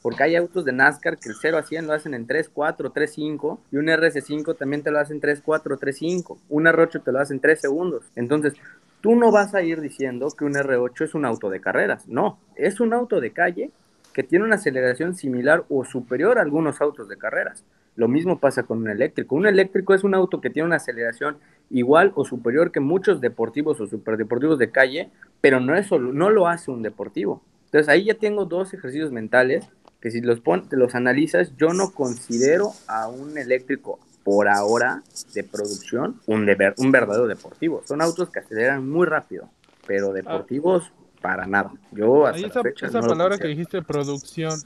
Porque 0.02 0.22
hay 0.22 0.36
autos 0.36 0.64
de 0.64 0.72
NASCAR 0.72 1.18
que 1.18 1.28
el 1.28 1.34
0 1.40 1.58
a 1.58 1.62
100 1.62 1.86
lo 1.86 1.92
hacen 1.92 2.14
en 2.14 2.26
3, 2.26 2.48
4, 2.52 2.90
3, 2.90 3.12
5 3.12 3.60
y 3.72 3.76
un 3.76 3.86
RS5 3.86 4.56
también 4.56 4.82
te 4.82 4.90
lo 4.90 5.00
hacen 5.00 5.16
en 5.16 5.20
3, 5.20 5.42
4, 5.44 5.76
3, 5.78 5.96
5. 5.96 6.38
Un 6.48 6.64
R8 6.64 7.02
te 7.02 7.12
lo 7.12 7.18
hace 7.18 7.34
en 7.34 7.40
3 7.40 7.60
segundos. 7.60 8.04
Entonces, 8.14 8.54
tú 9.00 9.16
no 9.16 9.32
vas 9.32 9.54
a 9.54 9.62
ir 9.62 9.80
diciendo 9.80 10.28
que 10.30 10.44
un 10.44 10.54
R8 10.54 11.04
es 11.04 11.14
un 11.14 11.24
auto 11.24 11.50
de 11.50 11.60
carreras. 11.60 12.06
No, 12.06 12.38
es 12.54 12.80
un 12.80 12.92
auto 12.92 13.20
de 13.20 13.32
calle 13.32 13.70
que 14.16 14.22
tiene 14.22 14.46
una 14.46 14.54
aceleración 14.54 15.14
similar 15.14 15.66
o 15.68 15.84
superior 15.84 16.38
a 16.38 16.40
algunos 16.40 16.80
autos 16.80 17.06
de 17.06 17.18
carreras. 17.18 17.64
Lo 17.96 18.08
mismo 18.08 18.38
pasa 18.38 18.62
con 18.62 18.78
un 18.78 18.88
eléctrico. 18.88 19.36
Un 19.36 19.46
eléctrico 19.46 19.92
es 19.92 20.04
un 20.04 20.14
auto 20.14 20.40
que 20.40 20.48
tiene 20.48 20.66
una 20.66 20.76
aceleración 20.76 21.36
igual 21.68 22.12
o 22.14 22.24
superior 22.24 22.72
que 22.72 22.80
muchos 22.80 23.20
deportivos 23.20 23.78
o 23.78 23.86
superdeportivos 23.86 24.58
de 24.58 24.70
calle, 24.70 25.10
pero 25.42 25.60
no, 25.60 25.76
es 25.76 25.88
solo, 25.88 26.14
no 26.14 26.30
lo 26.30 26.48
hace 26.48 26.70
un 26.70 26.80
deportivo. 26.82 27.42
Entonces 27.66 27.90
ahí 27.90 28.04
ya 28.04 28.14
tengo 28.14 28.46
dos 28.46 28.72
ejercicios 28.72 29.12
mentales 29.12 29.68
que 30.00 30.10
si 30.10 30.22
los, 30.22 30.40
pon, 30.40 30.66
los 30.70 30.94
analizas, 30.94 31.54
yo 31.58 31.74
no 31.74 31.92
considero 31.92 32.70
a 32.88 33.08
un 33.08 33.36
eléctrico 33.36 33.98
por 34.24 34.48
ahora 34.48 35.02
de 35.34 35.44
producción 35.44 36.22
un, 36.26 36.48
un 36.78 36.90
verdadero 36.90 37.26
deportivo. 37.26 37.82
Son 37.84 38.00
autos 38.00 38.30
que 38.30 38.38
aceleran 38.38 38.88
muy 38.88 39.06
rápido, 39.06 39.50
pero 39.86 40.14
deportivos 40.14 40.90
para 41.20 41.46
nada. 41.46 41.72
Yo 41.92 42.26
hasta 42.26 42.46
esa, 42.46 42.62
fecha 42.62 42.86
esa 42.86 43.00
palabra 43.00 43.38
que 43.38 43.48
dijiste 43.48 43.82
producción 43.82 44.58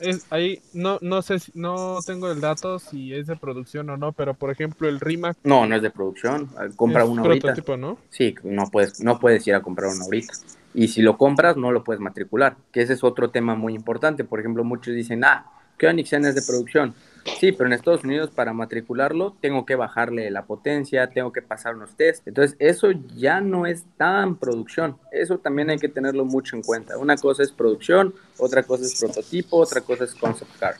es 0.00 0.26
ahí 0.30 0.60
no 0.72 0.98
no 1.00 1.22
sé 1.22 1.36
no 1.54 1.98
tengo 2.04 2.30
el 2.30 2.40
dato 2.40 2.78
si 2.78 3.14
es 3.14 3.26
de 3.26 3.36
producción 3.36 3.88
o 3.90 3.96
no, 3.96 4.12
pero 4.12 4.34
por 4.34 4.50
ejemplo 4.50 4.88
el 4.88 5.00
Rimac 5.00 5.36
No, 5.44 5.66
no 5.66 5.76
es 5.76 5.82
de 5.82 5.90
producción, 5.90 6.48
compra 6.76 7.04
una 7.04 7.22
ahorita. 7.22 7.54
¿no? 7.76 7.98
Sí, 8.10 8.34
no 8.42 8.70
puedes 8.70 9.00
no 9.00 9.20
puedes 9.20 9.46
ir 9.46 9.54
a 9.54 9.62
comprar 9.62 9.90
una 9.90 10.04
ahorita. 10.04 10.32
Y 10.74 10.88
si 10.88 11.02
lo 11.02 11.16
compras 11.16 11.56
no 11.56 11.70
lo 11.70 11.84
puedes 11.84 12.00
matricular, 12.00 12.56
que 12.72 12.82
ese 12.82 12.94
es 12.94 13.04
otro 13.04 13.30
tema 13.30 13.54
muy 13.54 13.74
importante. 13.74 14.24
Por 14.24 14.40
ejemplo, 14.40 14.64
muchos 14.64 14.92
dicen, 14.92 15.24
"Ah, 15.24 15.46
Koenigsegg 15.78 16.26
es 16.26 16.34
de 16.34 16.42
producción." 16.42 16.94
Sí, 17.40 17.52
pero 17.52 17.66
en 17.66 17.72
Estados 17.72 18.04
Unidos 18.04 18.30
para 18.30 18.52
matricularlo 18.52 19.34
tengo 19.40 19.64
que 19.64 19.76
bajarle 19.76 20.30
la 20.30 20.44
potencia, 20.44 21.08
tengo 21.08 21.32
que 21.32 21.42
pasar 21.42 21.74
unos 21.74 21.96
test. 21.96 22.26
Entonces 22.28 22.56
eso 22.58 22.90
ya 23.16 23.40
no 23.40 23.66
es 23.66 23.84
tan 23.96 24.36
producción. 24.36 24.98
Eso 25.10 25.38
también 25.38 25.70
hay 25.70 25.78
que 25.78 25.88
tenerlo 25.88 26.24
mucho 26.24 26.56
en 26.56 26.62
cuenta. 26.62 26.98
Una 26.98 27.16
cosa 27.16 27.42
es 27.42 27.50
producción, 27.52 28.14
otra 28.38 28.62
cosa 28.62 28.84
es 28.84 29.00
prototipo, 29.00 29.56
otra 29.56 29.80
cosa 29.80 30.04
es 30.04 30.14
concept 30.14 30.58
car. 30.58 30.74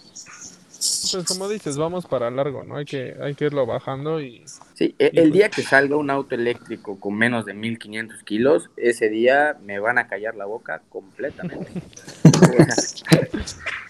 Pues 1.12 1.24
como 1.26 1.48
dices, 1.48 1.78
vamos 1.78 2.04
para 2.04 2.30
largo, 2.30 2.62
¿no? 2.62 2.76
Hay 2.76 2.84
que, 2.84 3.16
hay 3.20 3.34
que 3.34 3.46
irlo 3.46 3.64
bajando 3.64 4.20
y... 4.20 4.44
Sí, 4.74 4.94
e, 4.98 5.06
el, 5.06 5.12
pues 5.14 5.32
día 5.32 5.48
que 5.48 5.62
salga 5.62 5.96
un 5.96 6.10
auto 6.10 6.34
eléctrico 6.34 7.00
con 7.00 7.14
menos 7.14 7.46
de 7.46 7.54
1500 7.54 8.22
kilos, 8.22 8.70
ese 8.76 9.08
día 9.08 9.56
me 9.62 9.78
van 9.78 9.96
a 9.98 10.08
callar 10.08 10.34
la 10.34 10.44
boca 10.44 10.82
completamente. 10.90 11.72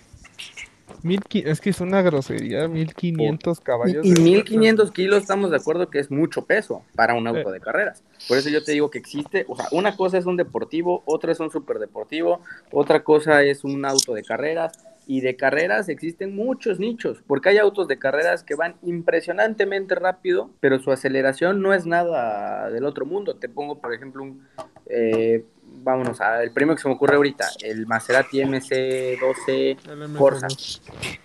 es 1.44 1.60
que 1.60 1.70
es 1.70 1.80
una 1.80 2.02
grosería, 2.02 2.66
1500 2.66 3.60
caballos. 3.60 4.06
Y, 4.06 4.12
1500 4.12 4.90
kilos 4.90 5.22
estamos 5.22 5.50
de 5.50 5.56
acuerdo 5.56 5.90
que 5.90 5.98
es 5.98 6.10
mucho 6.10 6.46
peso 6.46 6.82
para 6.94 7.14
un 7.14 7.26
auto 7.26 7.50
de 7.50 7.60
carreras. 7.60 8.02
Por 8.26 8.38
eso 8.38 8.48
yo 8.48 8.64
te 8.64 8.72
digo 8.72 8.90
que 8.90 8.98
existe, 8.98 9.44
o 9.48 9.56
sea, 9.56 9.66
una 9.72 9.96
cosa 9.96 10.16
es 10.18 10.26
un 10.26 10.36
deportivo, 10.36 11.02
otra 11.04 11.32
es 11.32 11.40
un 11.40 11.50
superdeportivo, 11.50 12.40
otra 12.72 13.04
cosa 13.04 13.42
es 13.42 13.64
un 13.64 13.84
auto 13.84 14.14
de 14.14 14.22
carreras. 14.22 14.72
Y 15.06 15.20
de 15.20 15.36
carreras 15.36 15.90
existen 15.90 16.34
muchos 16.34 16.80
nichos, 16.80 17.22
porque 17.26 17.50
hay 17.50 17.58
autos 17.58 17.88
de 17.88 17.98
carreras 17.98 18.42
que 18.42 18.54
van 18.54 18.76
impresionantemente 18.82 19.94
rápido, 19.94 20.48
pero 20.60 20.78
su 20.78 20.90
aceleración 20.92 21.60
no 21.60 21.74
es 21.74 21.84
nada 21.84 22.70
del 22.70 22.86
otro 22.86 23.04
mundo. 23.04 23.36
Te 23.36 23.50
pongo, 23.50 23.82
por 23.82 23.92
ejemplo, 23.92 24.22
un, 24.22 24.46
eh, 24.86 25.44
vámonos 25.84 26.20
al 26.20 26.50
primero 26.50 26.74
que 26.74 26.82
se 26.82 26.88
me 26.88 26.94
ocurre 26.94 27.16
ahorita, 27.16 27.46
el 27.62 27.86
Maserati 27.86 28.38
MC12 28.38 30.16
Corsa. 30.18 30.48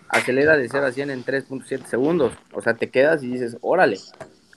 Acelera 0.10 0.58
de 0.58 0.68
0 0.70 0.86
a 0.86 0.92
100 0.92 1.10
en 1.12 1.24
3.7 1.24 1.86
segundos. 1.86 2.34
O 2.54 2.62
sea, 2.62 2.74
te 2.74 2.90
quedas 2.90 3.24
y 3.24 3.32
dices, 3.32 3.58
órale. 3.62 3.98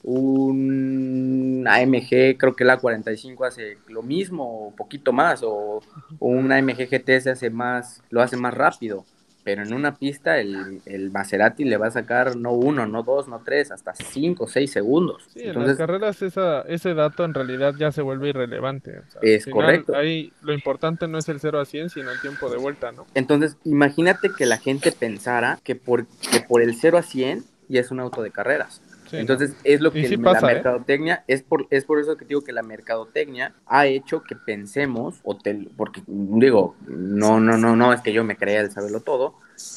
Un 0.02 1.64
AMG, 1.68 2.36
creo 2.36 2.56
que 2.56 2.64
la 2.64 2.78
45 2.78 3.44
hace 3.44 3.78
lo 3.86 4.02
mismo, 4.02 4.66
o 4.66 4.74
poquito 4.74 5.12
más, 5.12 5.42
o, 5.44 5.80
o 6.18 6.28
un 6.28 6.50
AMG 6.50 6.88
GT 6.90 7.20
se 7.20 7.30
hace 7.30 7.50
más, 7.50 8.02
lo 8.10 8.20
hace 8.20 8.36
más 8.36 8.52
rápido 8.52 9.04
pero 9.44 9.62
en 9.62 9.72
una 9.72 9.96
pista 9.96 10.38
el, 10.38 10.80
el, 10.86 11.10
Maserati 11.10 11.64
le 11.64 11.76
va 11.76 11.88
a 11.88 11.90
sacar 11.90 12.36
no 12.36 12.52
uno, 12.52 12.86
no 12.86 13.02
dos, 13.02 13.28
no 13.28 13.40
tres, 13.44 13.70
hasta 13.70 13.94
cinco, 13.94 14.46
seis 14.46 14.70
segundos. 14.70 15.24
Sí, 15.32 15.42
en 15.42 15.66
las 15.66 15.76
carreras 15.76 16.22
esa, 16.22 16.62
ese 16.62 16.94
dato 16.94 17.24
en 17.24 17.34
realidad 17.34 17.74
ya 17.76 17.90
se 17.92 18.02
vuelve 18.02 18.28
irrelevante. 18.28 19.00
es 19.20 19.46
correcto. 19.46 19.96
Ahí 19.96 20.32
lo 20.42 20.52
importante 20.52 21.08
no 21.08 21.18
es 21.18 21.28
el 21.28 21.40
0 21.40 21.60
a 21.60 21.64
100, 21.64 21.90
sino 21.90 22.10
el 22.10 22.20
tiempo 22.20 22.50
de 22.50 22.58
vuelta, 22.58 22.92
¿no? 22.92 23.06
Entonces, 23.14 23.56
imagínate 23.64 24.30
que 24.36 24.46
la 24.46 24.58
gente 24.58 24.92
pensara 24.92 25.58
que 25.64 25.74
por, 25.74 26.06
que 26.30 26.40
por 26.40 26.62
el 26.62 26.74
0 26.74 26.98
a 26.98 27.02
100 27.02 27.44
ya 27.68 27.80
es 27.80 27.90
un 27.90 28.00
auto 28.00 28.22
de 28.22 28.30
carreras. 28.30 28.80
Entonces, 29.12 29.54
es 29.64 29.80
lo 29.80 29.92
que 29.92 30.16
la 30.16 30.32
¿eh? 30.32 30.42
mercadotecnia, 30.42 31.24
es, 31.26 31.42
por, 31.42 31.66
es 31.70 31.84
por 31.84 32.00
eso 32.00 32.16
que 32.16 32.24
digo 32.24 32.42
que 32.42 32.52
la 32.52 32.62
mercadotecnia 32.62 33.54
ha 33.66 33.86
hecho 33.86 34.22
que 34.22 34.36
pensemos, 34.36 35.20
o 35.22 35.38
porque 35.76 36.02
digo, 36.06 36.74
no, 36.86 37.40
no, 37.40 37.56
no, 37.56 37.76
no 37.76 37.92
es 37.92 38.00
que 38.00 38.12
yo 38.12 38.24
me 38.24 38.36
crea 38.36 38.60
el 38.60 38.70
saberlo 38.70 39.00
todo, 39.00 39.34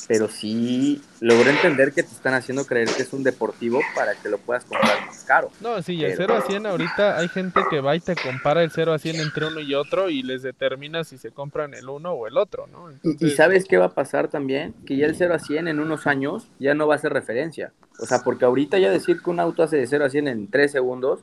pero 0.08 0.28
sí 0.28 1.02
logré 1.20 1.52
entender 1.52 1.92
que 1.92 2.04
te 2.04 2.14
están 2.14 2.34
haciendo 2.34 2.66
creer 2.66 2.90
que 2.90 3.04
es 3.04 3.14
un 3.14 3.24
deportivo 3.24 3.82
para 3.96 4.16
que 4.16 4.30
lo 4.30 4.38
puedas 4.38 4.66
comprar 4.66 5.06
más 5.06 5.24
caro. 5.24 5.52
No, 5.62 5.82
sí, 5.82 6.04
el 6.04 6.16
0 6.16 6.36
a 6.36 6.42
100 6.42 6.66
ahorita 6.66 7.18
hay 7.18 7.28
gente 7.28 7.62
que 7.70 7.82
va 7.82 7.96
y 7.96 8.00
te 8.00 8.16
compara 8.16 8.64
el 8.64 8.72
0 8.72 8.94
a 8.94 9.00
100 9.00 9.16
entre 9.18 9.48
uno 9.48 9.60
y 9.60 9.74
otro 9.74 10.10
y 10.10 10.22
les 10.22 10.44
determina 10.44 11.04
si 11.04 11.18
se 11.18 11.32
compran 11.32 11.74
el 11.74 11.90
uno 11.90 12.12
o 12.12 12.28
el 12.28 12.38
otro, 12.38 12.68
¿no? 12.68 12.90
Y, 13.04 13.32
sabes 13.32 13.66
qué 13.66 13.78
va 13.78 13.86
a 13.86 13.94
pasar 13.94 14.28
también? 14.28 14.74
Que 14.86 14.98
ya 14.98 15.08
el 15.08 15.16
0 15.16 15.34
a 15.34 15.40
100 15.40 15.68
en 15.68 15.80
unos 15.80 16.08
años 16.08 16.48
ya 16.60 16.74
no 16.74 16.88
va 16.88 16.96
a 16.96 17.00
ser 17.00 17.14
referencia. 17.14 17.74
O 18.00 18.06
sea, 18.06 18.20
porque 18.24 18.46
ahorita 18.46 18.78
ya 18.78 18.90
decir 18.90 19.22
que 19.22 19.30
un 19.30 19.40
auto 19.40 19.64
hace 19.64 19.78
de 19.78 19.88
0 19.88 20.06
a 20.06 20.10
100 20.10 20.28
en 20.28 20.48
3 20.50 20.72
segundos, 20.72 21.22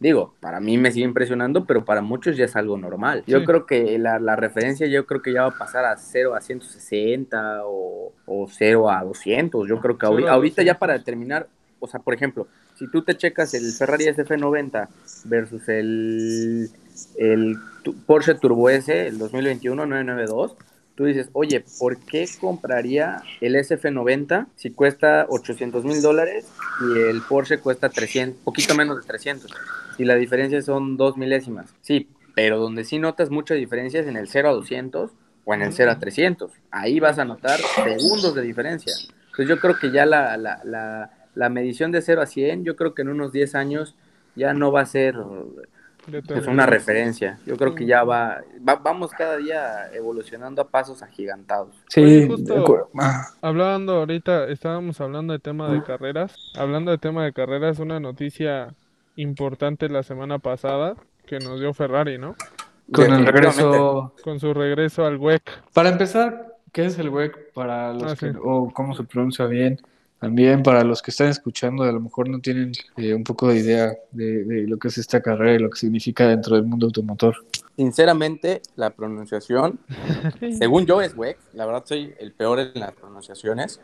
Digo, 0.00 0.34
para 0.40 0.60
mí 0.60 0.76
me 0.76 0.90
sigue 0.90 1.04
impresionando, 1.04 1.64
pero 1.64 1.84
para 1.84 2.02
muchos 2.02 2.36
ya 2.36 2.44
es 2.44 2.56
algo 2.56 2.76
normal. 2.76 3.22
Yo 3.26 3.44
creo 3.44 3.64
que 3.64 3.98
la, 3.98 4.18
la, 4.18 4.36
referencia 4.36 4.86
yo 4.86 5.06
creo 5.06 5.22
que 5.22 5.32
ya 5.32 5.42
va 5.42 5.48
a 5.48 5.58
pasar 5.58 5.84
a 5.84 5.96
0 5.96 6.34
a 6.34 6.40
160 6.40 7.60
o, 7.64 8.12
o 8.26 8.46
0 8.48 8.90
a 8.90 9.04
200. 9.04 9.68
Yo 9.68 9.80
creo 9.80 9.96
que 9.96 10.06
ahorita, 10.06 10.32
ahorita 10.32 10.62
ya 10.62 10.78
para 10.78 10.94
determinar, 10.94 11.46
o 11.80 11.86
sea, 11.86 12.00
por 12.00 12.14
ejemplo, 12.14 12.48
si 12.76 12.90
tú 12.90 13.02
te 13.02 13.16
checas 13.16 13.54
el 13.54 13.72
Ferrari 13.72 14.06
SF90 14.06 14.88
versus 15.24 15.68
el, 15.68 16.70
el 17.16 17.56
Porsche 18.06 18.34
Turbo 18.34 18.68
S, 18.68 19.06
el 19.06 19.18
2021 19.18 19.86
992, 19.86 20.56
tú 20.94 21.04
dices, 21.04 21.28
oye, 21.32 21.64
¿por 21.78 21.98
qué 21.98 22.28
compraría 22.40 23.22
el 23.40 23.56
SF90 23.56 24.46
si 24.54 24.70
cuesta 24.70 25.26
800 25.28 25.84
mil 25.84 26.00
dólares 26.02 26.46
y 26.80 26.98
el 26.98 27.22
Porsche 27.22 27.58
cuesta 27.58 27.88
300, 27.88 28.40
poquito 28.42 28.74
menos 28.74 28.96
de 28.96 29.06
300? 29.06 29.50
Y 29.98 30.04
la 30.04 30.16
diferencia 30.16 30.60
son 30.62 30.96
dos 30.96 31.16
milésimas. 31.16 31.66
Sí, 31.80 32.08
pero 32.34 32.58
donde 32.58 32.84
sí 32.84 32.98
notas 32.98 33.30
muchas 33.30 33.58
diferencias 33.58 34.06
en 34.06 34.16
el 34.16 34.28
0 34.28 34.48
a 34.48 34.52
200 34.52 35.10
o 35.44 35.54
en 35.54 35.62
el 35.62 35.72
0 35.72 35.90
a 35.90 35.98
300. 35.98 36.52
Ahí 36.70 37.00
vas 37.00 37.18
a 37.18 37.24
notar 37.24 37.60
segundos 37.60 38.34
de 38.34 38.42
diferencia. 38.42 38.92
Entonces 39.26 39.48
yo 39.48 39.58
creo 39.60 39.78
que 39.78 39.90
ya 39.90 40.06
la, 40.06 40.36
la, 40.36 40.60
la, 40.64 41.10
la 41.34 41.48
medición 41.48 41.92
de 41.92 42.02
0 42.02 42.22
a 42.22 42.26
100, 42.26 42.64
yo 42.64 42.76
creo 42.76 42.94
que 42.94 43.02
en 43.02 43.08
unos 43.08 43.32
10 43.32 43.54
años 43.54 43.94
ya 44.36 44.54
no 44.54 44.72
va 44.72 44.80
a 44.82 44.86
ser 44.86 45.16
es 46.12 46.46
una 46.46 46.66
referencia. 46.66 47.38
Yo 47.46 47.56
creo 47.56 47.74
que 47.74 47.86
ya 47.86 48.04
va, 48.04 48.42
vamos 48.60 49.10
cada 49.12 49.36
día 49.36 49.92
evolucionando 49.92 50.62
a 50.62 50.68
pasos 50.68 51.02
agigantados. 51.02 51.74
Sí, 51.88 52.28
ah. 52.98 53.26
hablando 53.40 53.94
ahorita, 53.96 54.48
estábamos 54.48 55.00
hablando 55.00 55.32
de 55.32 55.38
tema 55.38 55.70
de 55.70 55.82
carreras. 55.82 56.34
Hablando 56.56 56.90
de 56.90 56.98
tema 56.98 57.24
de 57.24 57.32
carreras, 57.32 57.78
una 57.78 58.00
noticia 58.00 58.74
importante 59.16 59.88
la 59.88 60.02
semana 60.02 60.38
pasada 60.38 60.96
que 61.26 61.38
nos 61.38 61.60
dio 61.60 61.72
Ferrari, 61.72 62.18
¿no? 62.18 62.34
Con 62.92 63.12
el 63.12 63.26
regreso. 63.26 64.14
Con 64.22 64.40
su 64.40 64.52
regreso 64.52 65.06
al 65.06 65.16
WEC. 65.16 65.42
Para 65.72 65.88
empezar, 65.88 66.56
¿qué 66.72 66.84
es 66.84 66.98
el 66.98 67.08
WEC? 67.08 67.52
Para 67.52 67.92
los 67.94 68.22
ah, 68.22 68.32
o 68.42 68.70
cómo 68.72 68.94
se 68.94 69.04
pronuncia 69.04 69.46
bien. 69.46 69.80
También 70.24 70.62
para 70.62 70.82
los 70.84 71.02
que 71.02 71.10
están 71.10 71.28
escuchando, 71.28 71.82
a 71.82 71.92
lo 71.92 72.00
mejor 72.00 72.30
no 72.30 72.40
tienen 72.40 72.72
eh, 72.96 73.12
un 73.12 73.24
poco 73.24 73.48
de 73.48 73.58
idea 73.58 73.92
de, 74.10 74.64
lo 74.66 74.78
que 74.78 74.88
es 74.88 74.96
esta 74.96 75.20
carrera 75.20 75.56
y 75.56 75.58
lo 75.58 75.68
que 75.68 75.78
significa 75.78 76.26
dentro 76.26 76.56
del 76.56 76.64
mundo 76.64 76.86
automotor. 76.86 77.44
Sinceramente, 77.76 78.62
la 78.74 78.88
pronunciación, 78.88 79.78
según 80.58 80.86
yo, 80.86 81.02
es 81.02 81.14
WEC. 81.14 81.36
La 81.52 81.66
verdad, 81.66 81.82
soy 81.84 82.14
el 82.18 82.32
peor 82.32 82.58
en 82.58 82.70
las 82.72 82.92
pronunciaciones. 82.92 83.82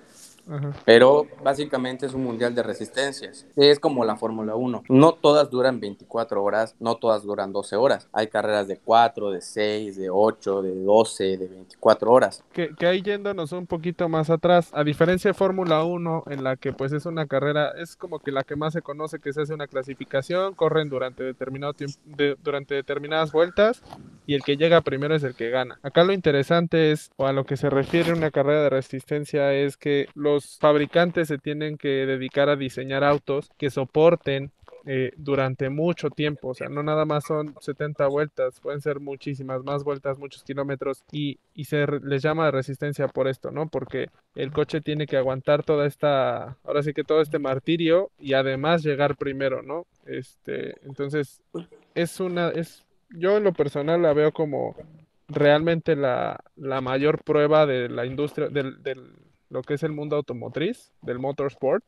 Pero 0.85 1.27
básicamente 1.43 2.07
es 2.07 2.15
un 2.15 2.25
mundial 2.25 2.55
de 2.55 2.63
resistencias. 2.63 3.47
Es 3.57 3.79
como 3.79 4.05
la 4.05 4.17
Fórmula 4.17 4.55
1. 4.55 4.85
No 4.89 5.13
todas 5.13 5.51
duran 5.51 5.81
24 5.81 6.43
horas, 6.43 6.75
no 6.81 6.97
todas 6.97 7.23
duran 7.23 7.53
12 7.53 7.77
horas. 7.77 8.09
Hay 8.13 8.29
carreras 8.29 8.69
de 8.69 8.79
4, 8.79 9.31
de 9.31 9.41
6, 9.41 9.97
de 9.97 10.11
8, 10.11 10.63
de 10.63 10.75
12, 10.75 11.25
de 11.37 11.49
24 11.49 12.11
horas. 12.11 12.45
Que, 12.53 12.75
que 12.75 12.87
ahí 12.87 13.03
yéndonos 13.03 13.53
un 13.53 13.67
poquito 13.67 14.09
más 14.09 14.31
atrás, 14.31 14.71
a 14.75 14.85
diferencia 14.85 15.31
de 15.31 15.35
Fórmula 15.35 15.85
1, 15.85 16.25
en 16.29 16.45
la 16.45 16.57
que 16.57 16.73
pues 16.73 16.93
es 16.93 17.07
una 17.07 17.27
carrera, 17.27 17.73
es 17.79 17.97
como 17.97 18.19
que 18.19 18.33
la 18.33 18.45
que 18.45 18.57
más 18.57 18.73
se 18.73 18.83
conoce, 18.83 19.21
que 19.21 19.33
se 19.33 19.43
hace 19.43 19.55
una 19.55 19.67
clasificación, 19.67 20.55
corren 20.55 20.89
durante 20.89 21.23
determinado 21.23 21.75
tiempo, 21.75 21.99
durante 22.43 22.75
determinadas 22.75 23.33
vueltas 23.33 23.83
y 24.27 24.35
el 24.35 24.43
que 24.43 24.57
llega 24.57 24.81
primero 24.81 25.15
es 25.15 25.25
el 25.25 25.35
que 25.35 25.51
gana. 25.51 25.79
Acá 25.83 26.05
lo 26.05 26.13
interesante 26.13 26.93
es, 26.93 27.11
o 27.17 27.27
a 27.27 27.33
lo 27.33 27.45
que 27.45 27.57
se 27.57 27.69
refiere 27.69 28.13
una 28.13 28.31
carrera 28.31 28.63
de 28.63 28.71
resistencia, 28.71 29.53
es 29.53 29.77
que 29.77 30.09
los 30.15 30.40
fabricantes 30.59 31.29
se 31.29 31.39
tienen 31.39 31.77
que 31.77 31.89
dedicar 32.07 32.49
a 32.49 32.57
diseñar 32.57 33.05
autos 33.05 33.51
que 33.59 33.71
soporten 33.71 34.53
eh, 34.87 35.13
durante 35.17 35.69
mucho 35.69 36.09
tiempo, 36.09 36.49
o 36.49 36.55
sea, 36.55 36.71
no 36.71 36.83
nada 36.83 37.05
más 37.05 37.25
son 37.25 37.55
70 37.61 38.07
vueltas, 38.07 38.61
pueden 38.61 38.81
ser 38.81 38.99
muchísimas 38.99 39.63
más 39.63 39.85
vueltas, 39.85 40.19
muchos 40.19 40.43
kilómetros 40.43 41.05
y, 41.13 41.39
y 41.55 41.65
se 41.65 41.87
les 42.03 42.23
llama 42.23 42.51
resistencia 42.51 43.07
por 43.09 43.29
esto, 43.29 43.51
¿no? 43.51 43.69
Porque 43.69 44.09
el 44.35 44.53
coche 44.53 44.81
tiene 44.81 45.07
que 45.07 45.19
aguantar 45.19 45.65
toda 45.65 45.87
esta, 45.87 46.57
ahora 46.65 46.83
sí 46.83 46.95
que 46.95 47.05
todo 47.05 47.21
este 47.21 47.39
martirio 47.39 48.11
y 48.19 48.33
además 48.33 48.83
llegar 48.83 49.17
primero, 49.17 49.63
¿no? 49.63 49.87
Este, 50.07 50.75
entonces 50.87 51.43
es 51.95 52.19
una, 52.19 52.49
es, 52.49 52.87
yo 53.11 53.37
en 53.37 53.45
lo 53.45 53.53
personal 53.53 54.01
la 54.01 54.15
veo 54.15 54.33
como 54.33 54.77
realmente 55.29 55.95
la, 55.95 56.41
la 56.57 56.81
mayor 56.81 57.23
prueba 57.23 57.67
de 57.67 57.91
la 57.91 58.07
industria, 58.07 58.49
del, 58.49 58.83
del 58.83 59.13
lo 59.51 59.63
que 59.63 59.75
es 59.75 59.83
el 59.83 59.93
mundo 59.93 60.17
automotriz, 60.17 60.93
del 61.03 61.19
motorsport, 61.19 61.85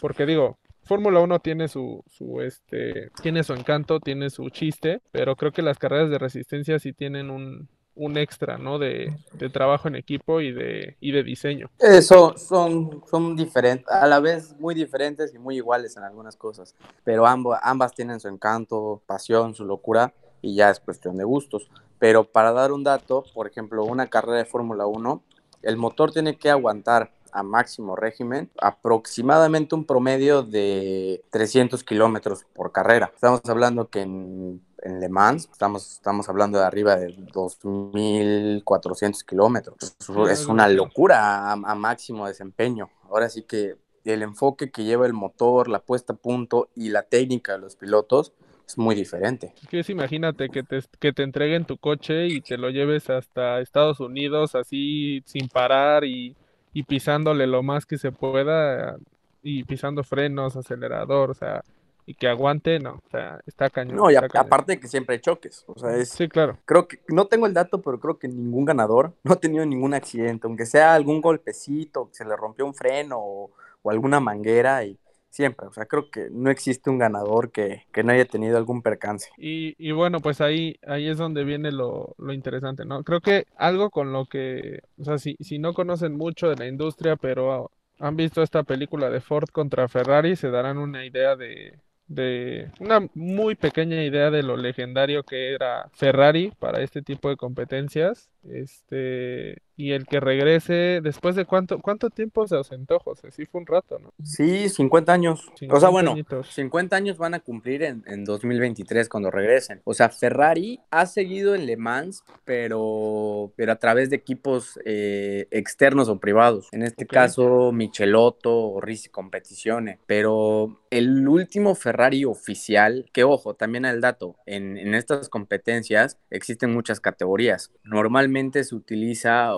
porque 0.00 0.26
digo, 0.26 0.58
Fórmula 0.84 1.20
1 1.20 1.38
tiene 1.38 1.68
su, 1.68 2.02
su, 2.08 2.40
este, 2.40 3.10
tiene 3.22 3.44
su 3.44 3.52
encanto, 3.52 4.00
tiene 4.00 4.30
su 4.30 4.50
chiste, 4.50 5.00
pero 5.12 5.36
creo 5.36 5.52
que 5.52 5.62
las 5.62 5.78
carreras 5.78 6.10
de 6.10 6.18
resistencia 6.18 6.78
sí 6.80 6.92
tienen 6.92 7.30
un, 7.30 7.68
un 7.94 8.18
extra, 8.18 8.58
¿no? 8.58 8.80
De, 8.80 9.16
de, 9.34 9.48
trabajo 9.48 9.86
en 9.86 9.94
equipo 9.94 10.40
y 10.40 10.50
de, 10.50 10.96
y 11.00 11.12
de 11.12 11.22
diseño. 11.22 11.70
Eso 11.78 12.34
son, 12.36 13.02
son 13.08 13.36
diferentes, 13.36 13.86
a 13.88 14.08
la 14.08 14.18
vez 14.18 14.58
muy 14.58 14.74
diferentes 14.74 15.32
y 15.34 15.38
muy 15.38 15.56
iguales 15.56 15.96
en 15.96 16.02
algunas 16.02 16.36
cosas, 16.36 16.74
pero 17.04 17.26
ambas, 17.26 17.60
ambas 17.62 17.94
tienen 17.94 18.18
su 18.18 18.28
encanto, 18.28 19.02
pasión, 19.06 19.54
su 19.54 19.64
locura 19.64 20.12
y 20.40 20.56
ya 20.56 20.70
es 20.70 20.80
cuestión 20.80 21.16
de 21.16 21.24
gustos. 21.24 21.70
Pero 22.00 22.24
para 22.24 22.50
dar 22.50 22.72
un 22.72 22.82
dato, 22.82 23.22
por 23.32 23.46
ejemplo, 23.46 23.84
una 23.84 24.08
carrera 24.08 24.38
de 24.38 24.44
Fórmula 24.44 24.86
1 24.86 25.22
el 25.62 25.76
motor 25.76 26.12
tiene 26.12 26.36
que 26.36 26.50
aguantar 26.50 27.12
a 27.32 27.42
máximo 27.42 27.96
régimen 27.96 28.50
aproximadamente 28.60 29.74
un 29.74 29.86
promedio 29.86 30.42
de 30.42 31.24
300 31.30 31.82
kilómetros 31.82 32.44
por 32.52 32.72
carrera. 32.72 33.10
Estamos 33.14 33.40
hablando 33.48 33.88
que 33.88 34.02
en, 34.02 34.60
Le 34.84 35.08
Mans 35.08 35.48
estamos, 35.50 35.92
estamos 35.92 36.28
hablando 36.28 36.58
de 36.58 36.66
arriba 36.66 36.96
de 36.96 37.16
2.400 37.16 39.24
kilómetros. 39.24 39.96
Es 40.30 40.46
una 40.46 40.68
locura 40.68 41.50
a, 41.50 41.52
a 41.52 41.74
máximo 41.74 42.26
desempeño. 42.26 42.90
Ahora 43.08 43.30
sí 43.30 43.44
que 43.44 43.78
el 44.04 44.22
enfoque 44.22 44.70
que 44.70 44.84
lleva 44.84 45.06
el 45.06 45.12
motor, 45.12 45.68
la 45.68 45.78
puesta 45.78 46.14
a 46.14 46.16
punto 46.16 46.68
y 46.74 46.88
la 46.88 47.02
técnica 47.02 47.52
de 47.52 47.58
los 47.58 47.76
pilotos 47.76 48.32
es 48.66 48.78
muy 48.78 48.94
diferente. 48.94 49.54
Es, 49.70 49.90
imagínate 49.90 50.48
que 50.48 50.62
te, 50.62 50.80
que 50.98 51.12
te 51.12 51.22
entreguen 51.22 51.64
tu 51.64 51.76
coche 51.76 52.26
y 52.26 52.40
te 52.40 52.56
lo 52.56 52.70
lleves 52.70 53.10
hasta 53.10 53.60
Estados 53.60 54.00
Unidos 54.00 54.54
así 54.54 55.22
sin 55.26 55.48
parar 55.48 56.04
y, 56.04 56.36
y 56.72 56.82
pisándole 56.84 57.46
lo 57.46 57.62
más 57.62 57.86
que 57.86 57.98
se 57.98 58.12
pueda 58.12 58.96
y 59.42 59.64
pisando 59.64 60.04
frenos, 60.04 60.56
acelerador, 60.56 61.30
o 61.30 61.34
sea, 61.34 61.62
y 62.06 62.14
que 62.14 62.28
aguante, 62.28 62.78
no, 62.78 62.94
o 62.94 63.10
sea, 63.10 63.40
está 63.46 63.70
cañón. 63.70 63.96
No, 63.96 64.10
y 64.10 64.16
aparte 64.16 64.72
de 64.72 64.80
que 64.80 64.88
siempre 64.88 65.14
hay 65.14 65.20
choques, 65.20 65.64
o 65.66 65.78
sea, 65.78 65.96
es... 65.96 66.10
Sí, 66.10 66.28
claro. 66.28 66.58
Creo 66.64 66.88
que, 66.88 67.00
no 67.08 67.26
tengo 67.26 67.46
el 67.46 67.54
dato, 67.54 67.80
pero 67.80 68.00
creo 68.00 68.18
que 68.18 68.28
ningún 68.28 68.64
ganador 68.64 69.14
no 69.24 69.32
ha 69.32 69.40
tenido 69.40 69.64
ningún 69.66 69.94
accidente, 69.94 70.46
aunque 70.46 70.66
sea 70.66 70.94
algún 70.94 71.20
golpecito, 71.20 72.08
que 72.08 72.14
se 72.14 72.24
le 72.24 72.36
rompió 72.36 72.66
un 72.66 72.74
freno 72.74 73.18
o, 73.18 73.50
o 73.82 73.90
alguna 73.90 74.20
manguera 74.20 74.84
y 74.84 74.98
siempre. 75.32 75.66
O 75.66 75.72
sea, 75.72 75.86
creo 75.86 76.10
que 76.10 76.28
no 76.30 76.50
existe 76.50 76.90
un 76.90 76.98
ganador 76.98 77.50
que, 77.50 77.86
no 78.04 78.12
haya 78.12 78.26
tenido 78.26 78.56
algún 78.58 78.82
percance. 78.82 79.30
Y, 79.38 79.74
y 79.78 79.92
bueno, 79.92 80.20
pues 80.20 80.40
ahí, 80.40 80.76
ahí 80.86 81.08
es 81.08 81.18
donde 81.18 81.42
viene 81.42 81.72
lo, 81.72 82.14
lo, 82.18 82.32
interesante, 82.32 82.84
¿no? 82.84 83.02
Creo 83.02 83.20
que 83.20 83.46
algo 83.56 83.90
con 83.90 84.12
lo 84.12 84.26
que, 84.26 84.80
o 84.98 85.04
sea, 85.04 85.18
si, 85.18 85.36
si 85.40 85.58
no 85.58 85.72
conocen 85.72 86.16
mucho 86.16 86.48
de 86.48 86.56
la 86.56 86.68
industria, 86.68 87.16
pero 87.16 87.70
han 87.98 88.16
visto 88.16 88.42
esta 88.42 88.62
película 88.62 89.10
de 89.10 89.20
Ford 89.20 89.48
contra 89.50 89.88
Ferrari, 89.88 90.36
se 90.36 90.50
darán 90.50 90.76
una 90.76 91.06
idea 91.06 91.34
de, 91.34 91.78
de 92.08 92.70
una 92.78 93.08
muy 93.14 93.54
pequeña 93.54 94.04
idea 94.04 94.30
de 94.30 94.42
lo 94.42 94.56
legendario 94.56 95.22
que 95.22 95.54
era 95.54 95.88
Ferrari 95.92 96.52
para 96.58 96.82
este 96.82 97.00
tipo 97.00 97.30
de 97.30 97.36
competencias. 97.36 98.28
Este, 98.44 99.62
y 99.76 99.92
el 99.92 100.06
que 100.06 100.20
regrese, 100.20 101.00
después 101.02 101.34
de 101.34 101.44
cuánto, 101.44 101.78
cuánto 101.80 102.10
tiempo 102.10 102.46
se 102.46 102.56
ausentó, 102.56 102.98
José, 102.98 103.30
sí 103.30 103.46
fue 103.46 103.60
un 103.60 103.66
rato, 103.66 103.98
¿no? 103.98 104.12
Sí, 104.22 104.68
50 104.68 105.12
años. 105.12 105.50
o 105.70 105.80
sea, 105.80 105.88
bueno, 105.88 106.14
50 106.48 106.94
años 106.94 107.18
van 107.18 107.34
a 107.34 107.40
cumplir 107.40 107.82
en, 107.82 108.04
en, 108.06 108.24
2023 108.24 109.08
cuando 109.08 109.30
regresen. 109.30 109.80
O 109.84 109.94
sea, 109.94 110.10
Ferrari 110.10 110.80
ha 110.90 111.06
seguido 111.06 111.54
en 111.54 111.66
Le 111.66 111.76
Mans, 111.76 112.24
pero, 112.44 113.52
pero 113.56 113.72
a 113.72 113.76
través 113.76 114.10
de 114.10 114.16
equipos 114.16 114.78
eh, 114.84 115.48
externos 115.50 116.08
o 116.08 116.20
privados. 116.20 116.68
En 116.72 116.82
este 116.82 117.06
caso, 117.06 117.72
Michelotto 117.72 118.54
o 118.54 118.80
Risi 118.80 119.08
Competizione. 119.08 119.98
Pero 120.06 120.82
el 120.90 121.26
último 121.26 121.74
Ferrari 121.74 122.24
oficial, 122.24 123.06
que 123.12 123.24
ojo, 123.24 123.54
también 123.54 123.84
el 123.84 124.00
dato, 124.00 124.36
en, 124.46 124.76
en 124.76 124.94
estas 124.94 125.28
competencias 125.28 126.18
existen 126.30 126.72
muchas 126.72 127.00
categorías. 127.00 127.72
Normalmente 127.84 128.64
se 128.64 128.74
utiliza 128.74 129.56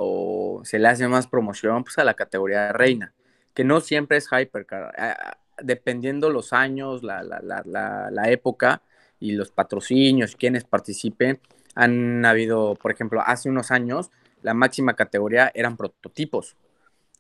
se 0.65 0.79
le 0.79 0.89
hace 0.89 1.09
más 1.09 1.27
promoción 1.27 1.85
pues, 1.85 1.99
a 1.99 2.05
la 2.05 2.15
categoría 2.15 2.73
reina, 2.73 3.13
que 3.55 3.65
no 3.65 3.81
siempre 3.81 4.19
es 4.19 4.29
hypercar. 4.31 4.93
Dependiendo 5.63 6.31
los 6.31 6.53
años, 6.53 7.03
la, 7.03 7.23
la, 7.23 7.41
la, 7.43 8.11
la 8.11 8.31
época 8.31 8.83
y 9.21 9.33
los 9.33 9.51
patrocinios, 9.51 10.37
quienes 10.37 10.65
participen, 10.65 11.41
han 11.75 12.25
habido, 12.25 12.75
por 12.75 12.93
ejemplo, 12.93 13.21
hace 13.25 13.49
unos 13.49 13.71
años, 13.71 14.11
la 14.43 14.55
máxima 14.55 14.95
categoría 14.95 15.51
eran 15.55 15.77
prototipos. 15.77 16.57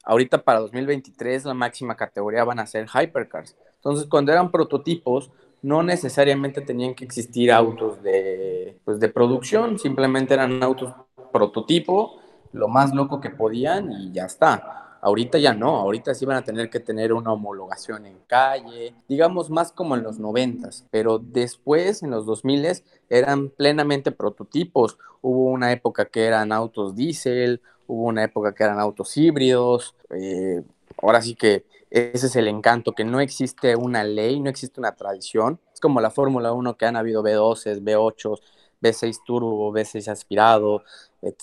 Ahorita 0.04 0.44
para 0.44 0.60
2023 0.60 1.46
la 1.46 1.54
máxima 1.54 1.96
categoría 1.96 2.44
van 2.44 2.58
a 2.58 2.66
ser 2.66 2.86
hypercars. 2.86 3.56
Entonces, 3.76 4.06
cuando 4.08 4.32
eran 4.32 4.50
prototipos, 4.50 5.30
no 5.62 5.82
necesariamente 5.82 6.60
tenían 6.60 6.94
que 6.94 7.04
existir 7.04 7.50
autos 7.50 8.02
de, 8.02 8.78
pues, 8.84 9.00
de 9.00 9.08
producción, 9.08 9.78
simplemente 9.78 10.34
eran 10.34 10.62
autos 10.62 10.92
prototipo, 11.32 12.20
lo 12.54 12.68
más 12.68 12.94
loco 12.94 13.20
que 13.20 13.30
podían 13.30 13.92
y 13.92 14.12
ya 14.12 14.24
está. 14.24 14.98
Ahorita 15.02 15.38
ya 15.38 15.52
no, 15.52 15.76
ahorita 15.76 16.14
sí 16.14 16.24
van 16.24 16.38
a 16.38 16.44
tener 16.44 16.70
que 16.70 16.80
tener 16.80 17.12
una 17.12 17.32
homologación 17.32 18.06
en 18.06 18.20
calle, 18.26 18.94
digamos 19.06 19.50
más 19.50 19.70
como 19.70 19.96
en 19.96 20.02
los 20.02 20.18
noventas, 20.18 20.86
pero 20.90 21.18
después 21.18 22.02
en 22.02 22.10
los 22.10 22.24
2000 22.24 22.82
eran 23.10 23.50
plenamente 23.50 24.12
prototipos. 24.12 24.96
Hubo 25.20 25.50
una 25.50 25.72
época 25.72 26.06
que 26.06 26.24
eran 26.24 26.52
autos 26.52 26.94
diésel, 26.94 27.60
hubo 27.86 28.04
una 28.04 28.24
época 28.24 28.54
que 28.54 28.64
eran 28.64 28.80
autos 28.80 29.14
híbridos. 29.18 29.94
Eh, 30.08 30.62
ahora 31.02 31.20
sí 31.20 31.34
que 31.34 31.66
ese 31.90 32.26
es 32.26 32.36
el 32.36 32.48
encanto, 32.48 32.92
que 32.92 33.04
no 33.04 33.20
existe 33.20 33.76
una 33.76 34.04
ley, 34.04 34.40
no 34.40 34.48
existe 34.48 34.80
una 34.80 34.96
tradición. 34.96 35.60
Es 35.72 35.80
como 35.80 36.00
la 36.00 36.10
Fórmula 36.10 36.52
1 36.52 36.76
que 36.76 36.86
han 36.86 36.96
habido 36.96 37.22
B12, 37.22 37.82
B8, 37.82 38.40
B6 38.82 39.20
turbo, 39.24 39.72
B6 39.72 40.08
aspirado, 40.08 40.82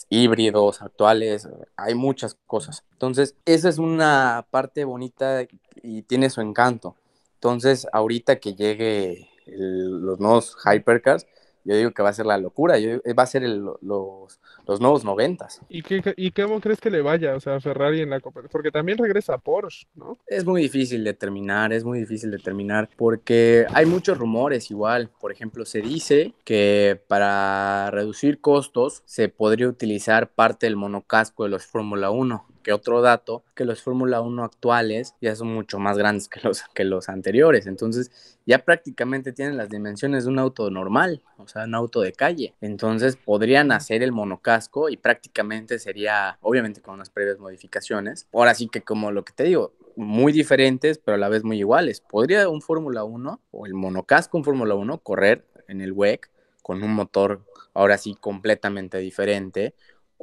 híbridos 0.10 0.82
actuales, 0.82 1.48
hay 1.76 1.96
muchas 1.96 2.38
cosas. 2.48 2.84
Entonces, 2.94 3.36
esa 3.46 3.70
es 3.70 3.78
una 3.78 4.46
parte 4.52 4.84
bonita 4.84 5.46
y 5.82 6.04
tiene 6.04 6.30
su 6.30 6.42
encanto. 6.42 6.96
Entonces, 7.36 7.88
ahorita 7.92 8.40
que 8.40 8.54
llegue 8.54 9.30
los 9.48 10.20
nuevos 10.20 10.56
hypercars, 10.66 11.26
yo 11.64 11.76
digo 11.76 11.92
que 11.92 12.04
va 12.04 12.10
a 12.10 12.14
ser 12.14 12.26
la 12.26 12.38
locura, 12.38 12.76
va 13.18 13.24
a 13.24 13.28
ser 13.28 13.44
los, 13.44 13.80
los 13.82 14.82
nuevos 14.82 15.04
noventas. 15.04 15.62
¿Y, 15.70 15.82
qué, 15.82 16.02
¿Y 16.18 16.32
cómo 16.32 16.60
crees 16.60 16.80
que 16.80 16.90
le 16.90 17.02
vaya, 17.02 17.36
o 17.36 17.40
sea, 17.40 17.56
a 17.56 17.60
Ferrari 17.60 18.02
en 18.02 18.10
la 18.10 18.20
Copa? 18.20 18.42
Porque 18.52 18.72
también 18.72 18.98
regresa 18.98 19.38
Porsche, 19.38 19.88
¿no? 19.96 20.18
Es 20.28 20.46
muy 20.46 20.62
difícil 20.62 21.04
determinar, 21.04 21.74
es 21.74 21.84
muy 21.84 22.00
difícil 22.00 22.32
determinar, 22.32 22.90
porque 22.96 23.66
hay 23.74 23.86
muchos 23.86 24.18
rumores 24.18 24.72
igual. 24.72 25.10
Por 25.20 25.32
ejemplo, 25.32 25.66
se 25.66 25.82
dice 25.82 26.34
que 26.44 27.02
para 27.08 27.92
reducir 27.92 28.40
costos 28.42 29.04
se 29.06 29.30
podría 29.30 29.68
utilizar 29.68 30.32
parte 30.32 30.66
del 30.66 30.76
monocasco 30.76 31.44
de 31.44 31.50
los 31.50 31.66
Fórmula 31.66 32.12
1 32.12 32.51
que 32.62 32.74
otro 32.74 33.02
dato, 33.02 33.44
que 33.56 33.66
los 33.66 33.82
Fórmula 33.82 34.22
1 34.22 34.44
actuales 34.44 35.16
ya 35.22 35.36
son 35.36 35.54
mucho 35.54 35.80
más 35.80 35.98
grandes 35.98 36.28
que 36.28 36.40
los, 36.44 36.64
que 36.74 36.84
los 36.84 37.10
anteriores. 37.10 37.68
Entonces, 37.68 38.40
ya 38.46 38.60
prácticamente 38.60 39.34
tienen 39.34 39.58
las 39.58 39.70
dimensiones 39.70 40.24
de 40.24 40.30
un 40.30 40.40
auto 40.40 40.70
normal, 40.70 41.22
o 41.38 41.48
sea, 41.48 41.66
un 41.66 41.76
auto 41.76 42.02
de 42.02 42.14
calle. 42.14 42.54
Entonces, 42.62 43.18
podrían 43.18 43.72
hacer 43.72 44.04
el 44.04 44.12
monocasco 44.12 44.90
y 44.90 44.98
prácticamente 44.98 45.80
sería, 45.80 46.38
obviamente 46.42 46.82
con 46.82 46.96
unas 46.96 47.10
previas 47.10 47.40
modificaciones. 47.40 48.28
Ahora 48.34 48.54
sí 48.54 48.68
que 48.68 48.82
como 48.82 49.12
lo 49.12 49.24
que 49.26 49.34
te 49.34 49.44
digo, 49.44 49.74
muy 49.96 50.32
diferentes, 50.32 50.98
pero 50.98 51.16
a 51.16 51.18
la 51.20 51.30
vez 51.30 51.44
muy 51.44 51.58
iguales. 51.58 52.02
¿Podría 52.02 52.48
un 52.50 52.62
Fórmula 52.62 53.04
1 53.04 53.42
o 53.52 53.66
el 53.66 53.74
monocasco 53.74 54.38
un 54.38 54.44
Fórmula 54.44 54.76
1 54.76 55.00
correr 55.00 55.46
en 55.68 55.82
el 55.82 55.92
WEC 55.92 56.30
con 56.62 56.84
un 56.84 56.94
motor 56.94 57.42
ahora 57.74 57.98
sí 57.98 58.16
completamente 58.20 58.98
diferente 58.98 59.74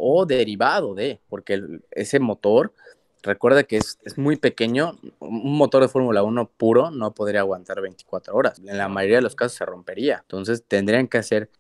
o 0.01 0.27
derivado 0.27 0.95
de, 0.95 1.21
porque 1.29 1.81
ese 1.91 2.21
motor, 2.21 2.73
recuerda 3.23 3.65
que 3.65 3.79
es, 3.79 3.99
muy 4.17 4.37
pequeño, 4.37 4.99
un 5.19 5.59
motor 5.59 5.83
de 5.83 5.89
Fórmula 5.89 6.23
1 6.23 6.51
puro 6.57 6.91
no 6.91 7.13
podría 7.13 7.41
aguantar 7.41 7.81
24 7.81 8.35
horas, 8.35 8.61
en 8.65 8.79
la 8.79 8.89
mayoría 8.89 9.17
de 9.17 9.23
los 9.23 9.35
casos 9.35 9.59
se 9.59 9.67
rompería, 9.67 10.21
entonces 10.23 10.65
tendrían 10.67 11.09
que 11.09 11.19
hacer, 11.19 11.51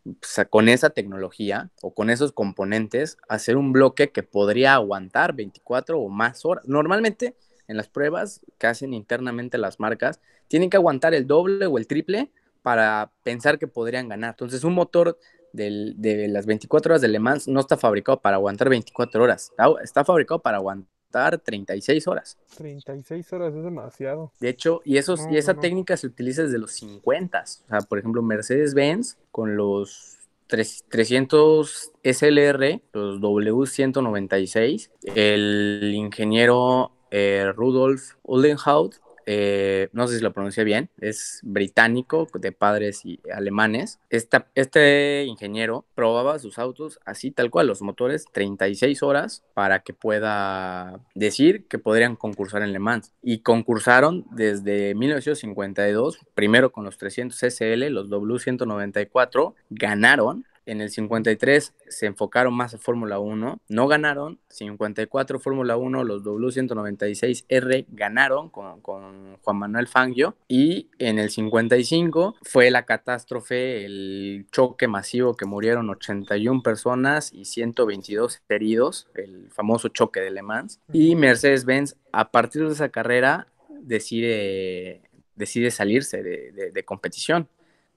con 0.50 0.68
esa 0.68 0.90
tecnología 0.90 1.70
o 1.82 1.92
con 1.92 2.10
esos 2.10 2.32
componentes, 2.32 3.18
hacer 3.28 3.56
un 3.56 3.72
bloque 3.72 4.10
que 4.10 4.22
podría 4.22 4.74
aguantar 4.74 5.34
24 5.34 5.98
o 5.98 6.08
más 6.08 6.44
horas. 6.44 6.66
Normalmente 6.68 7.34
en 7.68 7.76
las 7.76 7.88
pruebas 7.88 8.40
que 8.58 8.66
hacen 8.66 8.94
internamente 8.94 9.58
las 9.58 9.78
marcas, 9.78 10.20
tienen 10.48 10.70
que 10.70 10.78
aguantar 10.78 11.14
el 11.14 11.26
doble 11.26 11.66
o 11.66 11.78
el 11.78 11.86
triple 11.86 12.30
para 12.62 13.12
pensar 13.22 13.58
que 13.58 13.68
podrían 13.68 14.08
ganar. 14.08 14.30
Entonces, 14.30 14.64
un 14.64 14.74
motor 14.74 15.18
de 15.58 16.28
las 16.28 16.46
24 16.46 16.92
horas 16.92 17.02
de 17.02 17.08
Le 17.08 17.18
Mans 17.18 17.48
no 17.48 17.60
está 17.60 17.76
fabricado 17.76 18.20
para 18.20 18.36
aguantar 18.36 18.68
24 18.68 19.22
horas, 19.22 19.52
está, 19.82 20.04
fabricado 20.04 20.40
para 20.40 20.58
aguantar 20.58 21.38
36 21.38 22.06
horas. 22.06 22.38
36 22.56 23.32
horas 23.32 23.54
es 23.54 23.64
demasiado. 23.64 24.32
De 24.40 24.48
hecho, 24.48 24.80
y, 24.84 24.96
esos, 24.96 25.26
y 25.30 25.36
esa 25.36 25.54
técnica 25.54 25.96
se 25.96 26.06
utiliza 26.06 26.42
desde 26.42 26.58
los 26.58 26.72
50. 26.72 27.42
O 27.42 27.68
sea, 27.68 27.80
por 27.80 27.98
ejemplo, 27.98 28.22
Mercedes-Benz 28.22 29.18
con 29.30 29.56
los 29.56 30.18
300 30.46 31.92
SLR, 32.02 32.80
los 32.92 33.20
W196, 33.20 34.90
el 35.14 35.92
ingeniero 35.94 36.92
eh, 37.10 37.52
Rudolf 37.54 38.14
Ullenhout 38.22 38.96
eh, 39.30 39.90
no 39.92 40.08
sé 40.08 40.16
si 40.16 40.22
lo 40.22 40.32
pronuncié 40.32 40.64
bien, 40.64 40.88
es 40.98 41.40
británico, 41.42 42.28
de 42.32 42.50
padres 42.50 43.02
alemanes. 43.30 44.00
este 44.08 45.24
ingeniero 45.26 45.84
probaba 45.94 46.38
sus 46.38 46.58
autos 46.58 46.98
así, 47.04 47.30
tal 47.30 47.50
cual, 47.50 47.66
los 47.66 47.82
motores, 47.82 48.24
36 48.32 49.02
horas 49.02 49.44
para 49.52 49.80
que 49.80 49.92
pueda 49.92 51.00
decir 51.14 51.66
que 51.66 51.78
podrían 51.78 52.16
concursar 52.16 52.62
en 52.62 52.72
Le 52.72 52.78
Mans. 52.78 53.12
Y 53.22 53.40
concursaron 53.40 54.24
desde 54.30 54.94
1952, 54.94 56.20
primero 56.34 56.72
con 56.72 56.84
los 56.84 56.96
300 56.96 57.38
SL, 57.38 57.88
los 57.90 58.08
W194, 58.08 59.52
ganaron 59.68 60.46
en 60.68 60.82
el 60.82 60.90
53 60.90 61.74
se 61.88 62.06
enfocaron 62.06 62.54
más 62.54 62.74
a 62.74 62.78
Fórmula 62.78 63.18
1, 63.18 63.60
no 63.68 63.88
ganaron. 63.88 64.38
54 64.50 65.40
Fórmula 65.40 65.78
1, 65.78 66.04
los 66.04 66.22
W196R 66.24 67.86
ganaron 67.88 68.50
con, 68.50 68.82
Juan 68.82 69.56
Manuel 69.56 69.88
Fangio. 69.88 70.36
Y 70.46 70.90
en 70.98 71.18
el 71.18 71.30
55 71.30 72.36
fue 72.42 72.70
la 72.70 72.84
catástrofe, 72.84 73.86
el 73.86 74.46
choque 74.52 74.88
masivo 74.88 75.36
que 75.36 75.46
murieron 75.46 75.88
81 75.88 76.62
personas 76.62 77.32
y 77.32 77.46
122 77.46 78.42
heridos, 78.50 79.08
el 79.14 79.48
famoso 79.50 79.88
choque 79.88 80.20
de 80.20 80.30
Le 80.30 80.42
Mans. 80.42 80.80
Y 80.92 81.16
Mercedes-Benz, 81.16 81.96
a 82.12 82.30
partir 82.30 82.66
de 82.66 82.74
esa 82.74 82.90
carrera, 82.90 83.48
decide, 83.80 85.00
decide 85.34 85.70
salirse 85.70 86.22
de 86.22 86.84
competición 86.84 87.48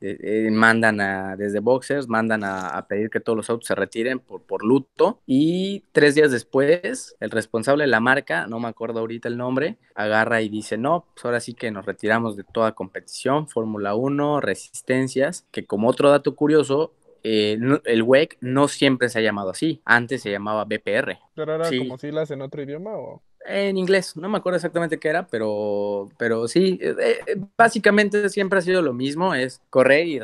eh, 0.02 0.50
mandan 0.52 1.00
a, 1.00 1.36
desde 1.36 1.60
boxers, 1.60 2.08
mandan 2.08 2.44
a, 2.44 2.86
pedir 2.88 3.10
que 3.10 3.20
todos 3.20 3.38
los 3.38 3.50
autos 3.50 3.68
se 3.68 3.76
retiren 3.76 4.20
por, 4.20 4.42
por 4.42 4.66
luto 4.66 5.22
y 5.26 5.84
tres 5.92 6.16
días 6.16 6.32
después 6.32 7.16
el 7.20 7.30
responsable 7.30 7.84
de 7.84 7.90
la 7.90 8.00
marca, 8.00 8.48
no 8.48 8.60
me 8.60 8.68
acuerdo 8.68 9.00
ahorita 9.00 9.28
el 9.28 9.38
nombre, 9.38 9.78
agarra 9.96 10.42
y 10.42 10.50
dice, 10.50 10.78
no, 10.78 11.06
pues 11.14 11.26
ahora 11.26 11.40
sí 11.40 11.54
que 11.54 11.72
nos 11.72 11.86
retiramos 11.86 12.36
de 12.36 12.44
toda 12.44 12.74
competición, 12.74 13.48
Fórmula 13.48 13.96
1, 13.96 14.42
resistencias, 14.42 15.46
que 15.52 15.66
como 15.66 15.88
otro 15.88 16.10
dato 16.10 16.36
curioso, 16.36 16.94
eh, 17.24 17.60
el 17.86 18.04
WEC 18.04 18.38
no 18.42 18.68
siempre 18.68 19.10
se 19.10 19.20
ha 19.20 19.22
llamado 19.22 19.52
así, 19.52 19.82
antes 19.86 20.22
se 20.22 20.32
llamaba 20.32 20.66
BPR. 20.66 21.20
¿Pero 21.36 21.56
era 21.56 21.70
como 21.70 21.98
si 21.98 22.12
las 22.12 22.32
en 22.32 22.42
otro 22.42 22.62
idioma 22.64 22.98
o...? 22.98 23.22
En 23.46 23.78
inglés, 23.78 24.16
no 24.16 24.30
me 24.30 24.38
acuerdo 24.38 24.58
exactamente 24.58 25.00
qué 25.00 25.08
era, 25.08 25.26
pero, 25.26 26.10
pero 26.18 26.48
sí, 26.48 26.78
eh, 26.82 26.96
eh, 27.26 27.42
básicamente 27.58 28.30
siempre 28.30 28.60
ha 28.60 28.62
sido 28.62 28.84
lo 28.84 28.94
mismo, 28.94 29.34
es 29.34 29.62
correr 29.70 30.06
y 30.08 30.20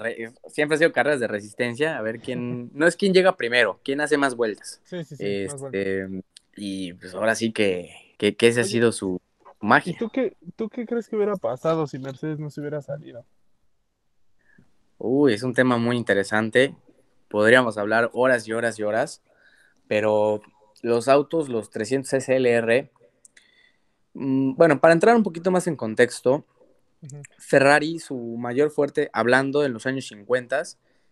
siempre 0.49 0.75
ha 0.75 0.77
sido 0.77 0.91
carreras 0.91 1.19
de 1.19 1.27
resistencia, 1.27 1.97
a 1.97 2.01
ver 2.01 2.19
quién, 2.19 2.69
no 2.73 2.85
es 2.85 2.95
quién 2.95 3.13
llega 3.13 3.35
primero, 3.35 3.79
quién 3.83 4.01
hace 4.01 4.17
más 4.17 4.35
vueltas. 4.35 4.81
Sí, 4.83 5.03
sí, 5.03 5.15
sí. 5.15 5.25
Este, 5.25 6.07
y 6.55 6.93
pues 6.93 7.15
ahora 7.15 7.33
sí 7.33 7.51
que, 7.51 7.91
que, 8.17 8.35
ese 8.39 8.61
ha 8.61 8.65
sido 8.65 8.91
su 8.91 9.19
magia. 9.59 9.93
¿Y 9.93 9.97
tú 9.97 10.09
qué, 10.09 10.37
tú 10.55 10.69
qué 10.69 10.85
crees 10.85 11.07
que 11.07 11.15
hubiera 11.15 11.35
pasado 11.35 11.87
si 11.87 11.97
Mercedes 11.97 12.39
no 12.39 12.51
se 12.51 12.61
hubiera 12.61 12.81
salido? 12.81 13.25
Uy, 14.99 15.33
es 15.33 15.43
un 15.43 15.53
tema 15.53 15.77
muy 15.77 15.97
interesante, 15.97 16.75
podríamos 17.29 17.77
hablar 17.77 18.09
horas 18.13 18.47
y 18.47 18.53
horas 18.53 18.77
y 18.77 18.83
horas, 18.83 19.23
pero 19.87 20.41
los 20.81 21.07
autos, 21.07 21.49
los 21.49 21.69
300 21.69 22.13
SLR, 22.13 22.89
bueno, 24.19 24.81
para 24.81 24.93
entrar 24.93 25.15
un 25.15 25.21
poquito 25.21 25.51
más 25.51 25.67
en 25.67 25.75
contexto, 25.75 26.43
Ferrari, 27.37 27.99
su 27.99 28.15
mayor 28.15 28.71
fuerte, 28.71 29.09
hablando 29.13 29.63
en 29.63 29.73
los 29.73 29.85
años 29.85 30.07
50, 30.07 30.63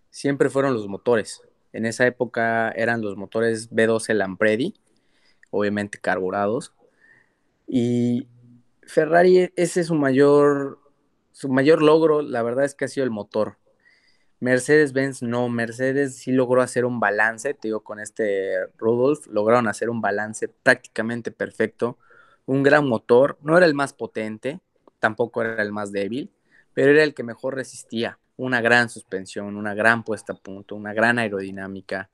siempre 0.10 0.50
fueron 0.50 0.74
los 0.74 0.88
motores. 0.88 1.44
En 1.72 1.86
esa 1.86 2.08
época 2.08 2.72
eran 2.72 3.02
los 3.02 3.16
motores 3.16 3.70
B12 3.70 4.16
Lampredi, 4.16 4.74
obviamente 5.52 6.00
carburados. 6.00 6.74
Y 7.68 8.28
Ferrari, 8.88 9.52
ese 9.56 9.82
es 9.82 9.88
su 9.88 9.96
mayor, 9.96 10.80
su 11.32 11.48
mayor 11.50 11.84
logro, 11.84 12.24
la 12.24 12.42
verdad 12.42 12.66
es 12.66 12.74
que 12.74 12.86
ha 12.86 12.88
sido 12.88 13.04
el 13.04 13.12
motor. 13.12 13.58
Mercedes-Benz 14.40 15.22
no, 15.22 15.48
Mercedes 15.50 16.16
sí 16.16 16.32
logró 16.32 16.64
hacer 16.64 16.86
un 16.86 17.00
balance, 17.00 17.54
te 17.54 17.68
digo, 17.68 17.84
con 17.84 18.00
este 18.00 18.68
Rudolf, 18.78 19.28
lograron 19.28 19.68
hacer 19.68 19.92
un 19.92 20.02
balance 20.02 20.48
prácticamente 20.48 21.30
perfecto 21.30 22.00
un 22.46 22.64
gran 22.64 22.88
motor, 22.88 23.38
no 23.42 23.58
era 23.58 23.66
el 23.66 23.74
más 23.74 23.94
potente, 23.94 24.60
tampoco 25.00 25.42
era 25.42 25.62
el 25.62 25.72
más 25.72 25.92
débil, 25.92 26.32
pero 26.74 26.92
era 26.92 27.04
el 27.04 27.14
que 27.14 27.24
mejor 27.24 27.56
resistía. 27.56 28.20
Una 28.38 28.62
gran 28.62 28.90
suspensión, 28.90 29.56
una 29.56 29.74
gran 29.74 30.04
puesta 30.04 30.34
a 30.34 30.38
punto, 30.38 30.76
una 30.76 30.94
gran 30.94 31.20
aerodinámica, 31.20 32.10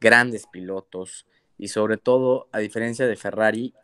grandes 0.00 0.46
pilotos 0.46 1.26
y 1.58 1.68
sobre 1.68 1.96
todo, 1.96 2.48
a 2.52 2.58
diferencia 2.58 3.06
de 3.06 3.16
Ferrari, 3.16 3.74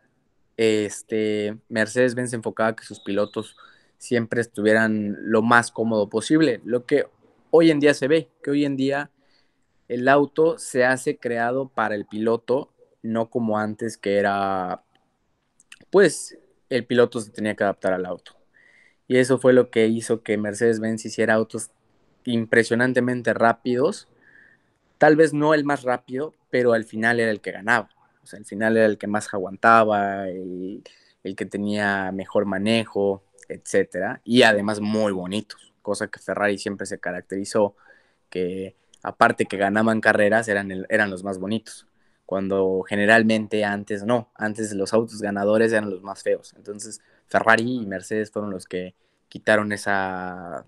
este, 0.57 1.59
Mercedes-Benz 1.68 2.32
enfocaba 2.34 2.76
que 2.76 2.84
sus 2.84 3.01
pilotos 3.01 3.57
siempre 3.99 4.40
estuvieran 4.40 5.16
lo 5.20 5.43
más 5.43 5.70
cómodo 5.70 6.09
posible. 6.09 6.61
Lo 6.64 6.84
que 6.86 7.07
hoy 7.51 7.70
en 7.70 7.80
día 7.80 7.95
se 7.95 8.09
ve, 8.09 8.28
que 8.43 8.51
hoy 8.51 8.64
en 8.64 8.76
día 8.76 9.11
el 9.88 10.09
auto 10.09 10.59
se 10.59 10.84
hace 10.84 11.16
creado 11.16 11.68
para 11.68 11.95
el 11.95 12.07
piloto, 12.07 12.72
no 13.03 13.30
como 13.30 13.59
antes 13.59 13.97
que 13.97 14.18
era, 14.18 14.82
pues 15.93 16.38
el 16.70 16.86
piloto 16.86 17.20
se 17.20 17.30
tenía 17.30 17.55
que 17.55 17.64
adaptar 17.64 17.93
al 17.93 18.07
auto. 18.07 18.34
Y 19.07 19.18
eso 19.18 19.38
fue 19.38 19.53
lo 19.53 19.70
que 19.70 19.86
hizo 19.86 20.22
que 20.22 20.38
Mercedes-Benz 20.38 21.05
hiciera 21.05 21.34
autos 21.34 21.70
impresionantemente 22.24 23.34
rápidos. 23.34 24.09
Tal 24.97 25.16
vez 25.16 25.34
no 25.34 25.53
el 25.53 25.64
más 25.64 25.82
rápido, 25.82 26.34
pero 26.49 26.72
al 26.72 26.84
final 26.84 27.20
era 27.20 27.30
el 27.30 27.43
que 27.43 27.53
ganaba. 27.53 27.90
O 28.22 28.26
sea, 28.26 28.38
al 28.38 28.47
final 28.47 28.76
era 28.78 28.86
el 28.86 28.97
que 28.97 29.07
más 29.07 29.32
aguantaba, 29.34 30.28
el, 30.30 30.82
el 31.24 31.36
que 31.36 31.45
tenía 31.45 32.11
mejor 32.11 32.47
manejo, 32.47 33.22
etcétera. 33.49 34.22
Y 34.24 34.43
además 34.43 34.80
muy 34.80 35.12
bonitos, 35.12 35.74
cosa 35.82 36.09
que 36.09 36.20
Ferrari 36.20 36.57
siempre 36.57 36.86
se 36.86 37.01
caracterizó, 37.01 37.76
que 38.30 38.76
aparte 39.03 39.45
que 39.45 39.59
ganaban 39.59 40.01
carreras, 40.01 40.49
eran, 40.49 40.86
eran 40.88 41.11
los 41.11 41.22
más 41.22 41.38
bonitos. 41.38 41.86
Cuando 42.33 42.83
generalmente 42.89 43.62
antes 43.62 44.05
no, 44.05 44.30
antes 44.35 44.72
los 44.72 44.95
autos 44.95 45.20
ganadores 45.20 45.70
eran 45.70 45.91
los 45.91 46.01
más 46.01 46.22
feos. 46.22 46.55
Entonces 46.57 47.03
Ferrari 47.26 47.83
y 47.83 47.85
Mercedes 47.85 48.30
fueron 48.30 48.51
los 48.51 48.64
que 48.64 48.95
quitaron 49.28 49.70
esa, 49.70 50.64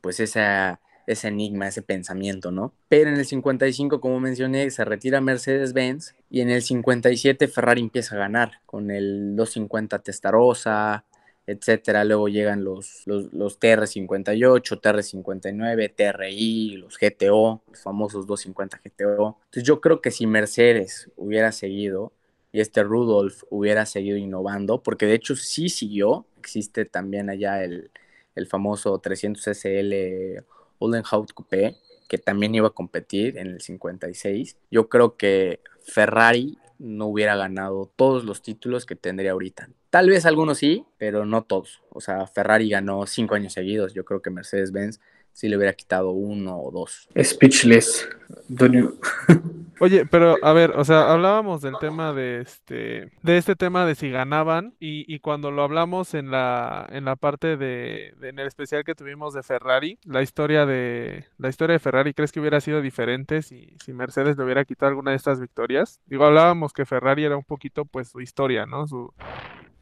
pues 0.00 0.20
esa, 0.20 0.78
ese 1.08 1.26
enigma, 1.26 1.66
ese 1.66 1.82
pensamiento, 1.82 2.52
¿no? 2.52 2.72
Pero 2.86 3.10
en 3.10 3.16
el 3.16 3.26
55, 3.26 4.00
como 4.00 4.20
mencioné, 4.20 4.70
se 4.70 4.84
retira 4.84 5.20
Mercedes-Benz 5.20 6.14
y 6.30 6.40
en 6.40 6.50
el 6.50 6.62
57 6.62 7.48
Ferrari 7.48 7.80
empieza 7.80 8.14
a 8.14 8.18
ganar 8.18 8.60
con 8.64 8.92
el 8.92 9.34
250 9.34 9.98
Testarossa, 9.98 11.04
etcétera. 11.50 12.04
Luego 12.04 12.28
llegan 12.28 12.64
los, 12.64 13.02
los, 13.06 13.32
los 13.32 13.58
TR58, 13.58 14.80
TR59, 14.80 15.94
TRI, 15.94 16.76
los 16.76 16.98
GTO, 16.98 17.62
los 17.68 17.82
famosos 17.82 18.26
250 18.26 18.80
GTO. 18.84 19.38
Entonces 19.44 19.62
yo 19.64 19.80
creo 19.80 20.00
que 20.00 20.10
si 20.10 20.26
Mercedes 20.26 21.10
hubiera 21.16 21.52
seguido 21.52 22.12
y 22.52 22.60
este 22.60 22.82
Rudolf 22.82 23.42
hubiera 23.50 23.86
seguido 23.86 24.16
innovando, 24.16 24.82
porque 24.82 25.06
de 25.06 25.14
hecho 25.14 25.36
sí 25.36 25.68
siguió, 25.68 26.26
existe 26.38 26.84
también 26.84 27.30
allá 27.30 27.62
el, 27.64 27.90
el 28.34 28.46
famoso 28.46 28.98
300 28.98 29.42
SL 29.42 30.44
Oldenhout 30.78 31.32
Coupé, 31.32 31.76
que 32.08 32.18
también 32.18 32.54
iba 32.54 32.68
a 32.68 32.72
competir 32.72 33.38
en 33.38 33.46
el 33.46 33.60
56. 33.60 34.56
Yo 34.70 34.88
creo 34.88 35.16
que 35.16 35.60
Ferrari 35.84 36.58
no 36.80 37.06
hubiera 37.06 37.36
ganado 37.36 37.92
todos 37.94 38.24
los 38.24 38.42
títulos 38.42 38.86
que 38.86 38.96
tendría 38.96 39.32
ahorita. 39.32 39.68
Tal 39.90 40.08
vez 40.08 40.24
algunos 40.24 40.58
sí, 40.58 40.86
pero 40.98 41.26
no 41.26 41.42
todos. 41.42 41.82
O 41.90 42.00
sea, 42.00 42.26
Ferrari 42.26 42.70
ganó 42.70 43.06
cinco 43.06 43.34
años 43.34 43.52
seguidos. 43.52 43.92
Yo 43.92 44.04
creo 44.04 44.22
que 44.22 44.30
Mercedes-Benz 44.30 44.98
sí 45.32 45.48
le 45.48 45.56
hubiera 45.56 45.72
quitado 45.72 46.10
uno 46.10 46.60
o 46.60 46.70
dos. 46.70 47.08
Speechless, 47.22 48.08
Oye, 49.80 50.04
pero 50.04 50.36
a 50.42 50.52
ver, 50.52 50.72
o 50.76 50.84
sea, 50.84 51.10
hablábamos 51.10 51.62
del 51.62 51.74
tema 51.80 52.12
de 52.12 52.42
este, 52.42 53.10
de 53.22 53.38
este 53.38 53.56
tema 53.56 53.86
de 53.86 53.94
si 53.94 54.10
ganaban 54.10 54.74
y, 54.78 55.12
y 55.12 55.20
cuando 55.20 55.50
lo 55.50 55.62
hablamos 55.62 56.12
en 56.12 56.30
la, 56.30 56.86
en 56.90 57.06
la 57.06 57.16
parte 57.16 57.56
de, 57.56 58.14
en 58.20 58.38
el 58.38 58.46
especial 58.46 58.84
que 58.84 58.94
tuvimos 58.94 59.32
de 59.32 59.42
Ferrari, 59.42 59.98
la 60.04 60.20
historia 60.20 60.66
de, 60.66 61.24
la 61.38 61.48
historia 61.48 61.72
de 61.74 61.78
Ferrari, 61.78 62.12
¿crees 62.12 62.30
que 62.30 62.40
hubiera 62.40 62.60
sido 62.60 62.82
diferente 62.82 63.42
si, 63.42 63.74
si 63.82 63.92
Mercedes 63.94 64.36
le 64.36 64.44
hubiera 64.44 64.64
quitado 64.64 64.90
alguna 64.90 65.12
de 65.12 65.16
estas 65.16 65.40
victorias? 65.40 66.00
Digo, 66.06 66.26
hablábamos 66.26 66.72
que 66.72 66.84
Ferrari 66.84 67.24
era 67.24 67.36
un 67.36 67.44
poquito, 67.44 67.84
pues, 67.86 68.08
su 68.08 68.20
historia, 68.20 68.66
¿no? 68.66 68.86
Su, 68.86 69.14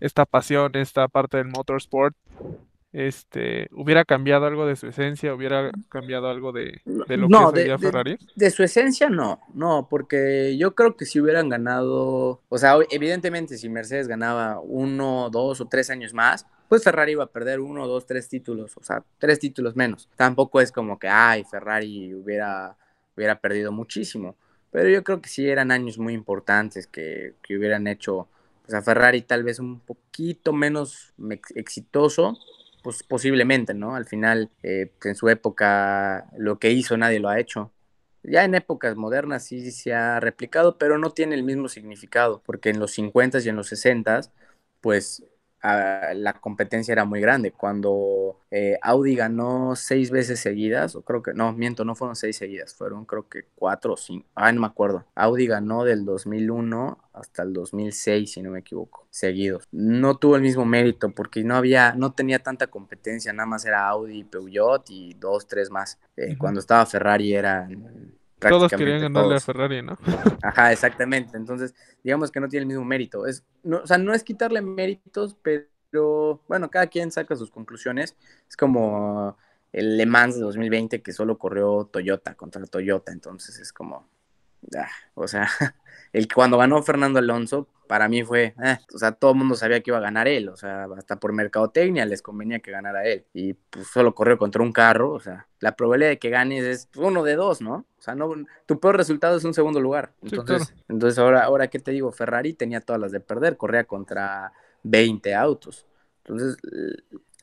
esta 0.00 0.26
pasión, 0.26 0.76
esta 0.76 1.08
parte 1.08 1.38
del 1.38 1.48
motorsport, 1.48 2.14
este, 2.92 3.68
hubiera 3.72 4.04
cambiado 4.04 4.46
algo 4.46 4.66
de 4.66 4.76
su 4.76 4.86
esencia, 4.86 5.34
hubiera 5.34 5.70
cambiado 5.88 6.28
algo 6.28 6.52
de, 6.52 6.80
de 6.84 7.16
lo 7.16 7.28
que 7.28 7.58
sería 7.58 7.78
Ferrari? 7.78 8.18
De, 8.34 8.50
su 8.50 8.62
esencia 8.62 9.10
no, 9.10 9.40
no, 9.52 9.88
porque 9.90 10.56
yo 10.56 10.74
creo 10.74 10.96
que 10.96 11.04
si 11.04 11.20
hubieran 11.20 11.48
ganado, 11.48 12.40
o 12.48 12.58
sea, 12.58 12.78
evidentemente 12.90 13.58
si 13.58 13.68
Mercedes 13.68 14.08
ganaba 14.08 14.60
uno, 14.60 15.28
dos 15.30 15.60
o 15.60 15.66
tres 15.66 15.90
años 15.90 16.14
más, 16.14 16.46
pues 16.68 16.82
Ferrari 16.82 17.12
iba 17.12 17.24
a 17.24 17.30
perder 17.30 17.60
uno, 17.60 17.86
dos, 17.86 18.06
tres 18.06 18.28
títulos, 18.28 18.76
o 18.76 18.82
sea, 18.82 19.02
tres 19.18 19.38
títulos 19.38 19.76
menos. 19.76 20.08
Tampoco 20.16 20.60
es 20.60 20.72
como 20.72 20.98
que, 20.98 21.08
ay, 21.08 21.44
Ferrari 21.44 22.14
hubiera, 22.14 22.76
hubiera 23.16 23.38
perdido 23.38 23.70
muchísimo, 23.70 24.36
pero 24.70 24.88
yo 24.88 25.04
creo 25.04 25.20
que 25.20 25.28
sí 25.28 25.48
eran 25.48 25.70
años 25.70 25.98
muy 25.98 26.14
importantes 26.14 26.86
que, 26.86 27.34
que 27.42 27.56
hubieran 27.56 27.86
hecho 27.86 28.28
pues, 28.68 28.74
a 28.74 28.82
Ferrari 28.82 29.22
tal 29.22 29.44
vez 29.44 29.58
un 29.58 29.80
poquito 29.80 30.52
menos 30.52 31.14
exitoso, 31.54 32.38
pues 32.88 33.02
posiblemente, 33.02 33.74
¿no? 33.74 33.96
Al 33.96 34.06
final, 34.06 34.50
eh, 34.62 34.90
en 35.04 35.14
su 35.14 35.28
época, 35.28 36.26
lo 36.38 36.58
que 36.58 36.70
hizo 36.70 36.96
nadie 36.96 37.20
lo 37.20 37.28
ha 37.28 37.38
hecho. 37.38 37.70
Ya 38.22 38.44
en 38.44 38.54
épocas 38.54 38.96
modernas 38.96 39.44
sí 39.44 39.70
se 39.72 39.92
ha 39.92 40.20
replicado, 40.20 40.78
pero 40.78 40.96
no 40.96 41.10
tiene 41.10 41.34
el 41.34 41.42
mismo 41.42 41.68
significado, 41.68 42.42
porque 42.46 42.70
en 42.70 42.80
los 42.80 42.96
50s 42.96 43.44
y 43.44 43.50
en 43.50 43.56
los 43.56 43.70
60s, 43.70 44.30
pues 44.80 45.22
la 45.62 46.34
competencia 46.40 46.92
era 46.92 47.04
muy 47.04 47.20
grande. 47.20 47.52
Cuando 47.52 48.38
eh, 48.50 48.78
Audi 48.82 49.14
ganó 49.14 49.74
seis 49.76 50.10
veces 50.10 50.40
seguidas, 50.40 50.94
o 50.94 51.02
creo 51.02 51.22
que, 51.22 51.34
no, 51.34 51.52
miento, 51.52 51.84
no 51.84 51.94
fueron 51.94 52.16
seis 52.16 52.36
seguidas, 52.36 52.74
fueron 52.74 53.04
creo 53.04 53.28
que 53.28 53.44
cuatro 53.54 53.94
o 53.94 53.96
cinco, 53.96 54.26
ah, 54.34 54.52
no 54.52 54.60
me 54.60 54.66
acuerdo. 54.66 55.04
Audi 55.14 55.46
ganó 55.46 55.84
del 55.84 56.04
2001 56.04 56.98
hasta 57.12 57.42
el 57.42 57.52
2006, 57.52 58.30
si 58.30 58.42
no 58.42 58.50
me 58.50 58.60
equivoco, 58.60 59.06
seguidos. 59.10 59.64
No 59.72 60.16
tuvo 60.16 60.36
el 60.36 60.42
mismo 60.42 60.64
mérito 60.64 61.10
porque 61.10 61.42
no 61.42 61.56
había, 61.56 61.92
no 61.94 62.12
tenía 62.12 62.38
tanta 62.38 62.68
competencia, 62.68 63.32
nada 63.32 63.46
más 63.46 63.64
era 63.64 63.88
Audi, 63.88 64.24
Peugeot 64.24 64.88
y 64.90 65.14
dos, 65.14 65.46
tres 65.46 65.70
más. 65.70 65.98
Eh, 66.16 66.36
cuando 66.38 66.60
estaba 66.60 66.86
Ferrari 66.86 67.34
eran 67.34 68.17
todos 68.38 68.70
querían 68.70 69.00
ganarle 69.00 69.36
a 69.36 69.40
Ferrari, 69.40 69.82
¿no? 69.82 69.98
Ajá, 70.42 70.72
exactamente. 70.72 71.36
Entonces, 71.36 71.74
digamos 72.02 72.30
que 72.30 72.40
no 72.40 72.48
tiene 72.48 72.62
el 72.62 72.68
mismo 72.68 72.84
mérito. 72.84 73.26
Es, 73.26 73.44
no, 73.62 73.78
o 73.78 73.86
sea, 73.86 73.98
no 73.98 74.14
es 74.14 74.22
quitarle 74.22 74.62
méritos, 74.62 75.36
pero 75.42 76.42
bueno, 76.48 76.70
cada 76.70 76.86
quien 76.86 77.10
saca 77.10 77.34
sus 77.36 77.50
conclusiones. 77.50 78.16
Es 78.48 78.56
como 78.56 79.36
el 79.72 79.96
Le 79.96 80.06
Mans 80.06 80.36
de 80.36 80.42
2020 80.42 81.02
que 81.02 81.12
solo 81.12 81.38
corrió 81.38 81.88
Toyota 81.92 82.34
contra 82.34 82.64
Toyota. 82.66 83.12
Entonces 83.12 83.58
es 83.58 83.72
como, 83.72 84.08
ah, 84.76 84.88
o 85.14 85.28
sea, 85.28 85.48
el 86.12 86.32
cuando 86.32 86.58
ganó 86.58 86.82
Fernando 86.82 87.18
Alonso, 87.18 87.68
para 87.88 88.08
mí 88.08 88.22
fue, 88.22 88.54
eh, 88.62 88.78
o 88.94 88.98
sea, 88.98 89.12
todo 89.12 89.32
el 89.32 89.38
mundo 89.38 89.54
sabía 89.56 89.80
que 89.80 89.90
iba 89.90 89.98
a 89.98 90.02
ganar 90.02 90.28
él, 90.28 90.50
o 90.50 90.56
sea, 90.56 90.86
hasta 90.96 91.18
por 91.18 91.32
mercadotecnia 91.32 92.04
les 92.04 92.22
convenía 92.22 92.60
que 92.60 92.70
ganara 92.70 93.04
él. 93.06 93.24
Y 93.32 93.54
pues 93.54 93.88
solo 93.88 94.14
corrió 94.14 94.38
contra 94.38 94.62
un 94.62 94.72
carro, 94.72 95.12
o 95.12 95.20
sea, 95.20 95.48
la 95.58 95.74
probabilidad 95.74 96.10
de 96.10 96.18
que 96.18 96.30
ganes 96.30 96.64
es 96.64 96.88
uno 96.96 97.24
de 97.24 97.34
dos, 97.34 97.60
¿no? 97.60 97.86
O 97.98 98.02
sea, 98.02 98.14
no, 98.14 98.30
tu 98.66 98.78
peor 98.78 98.96
resultado 98.96 99.36
es 99.36 99.44
un 99.44 99.54
segundo 99.54 99.80
lugar. 99.80 100.12
Entonces, 100.22 100.74
entonces 100.88 101.18
ahora, 101.18 101.42
ahora, 101.44 101.68
¿qué 101.68 101.78
te 101.78 101.90
digo? 101.90 102.12
Ferrari 102.12 102.52
tenía 102.52 102.80
todas 102.80 103.00
las 103.00 103.10
de 103.10 103.20
perder, 103.20 103.56
corría 103.56 103.84
contra 103.84 104.52
20 104.82 105.34
autos. 105.34 105.86
Entonces, 106.24 106.58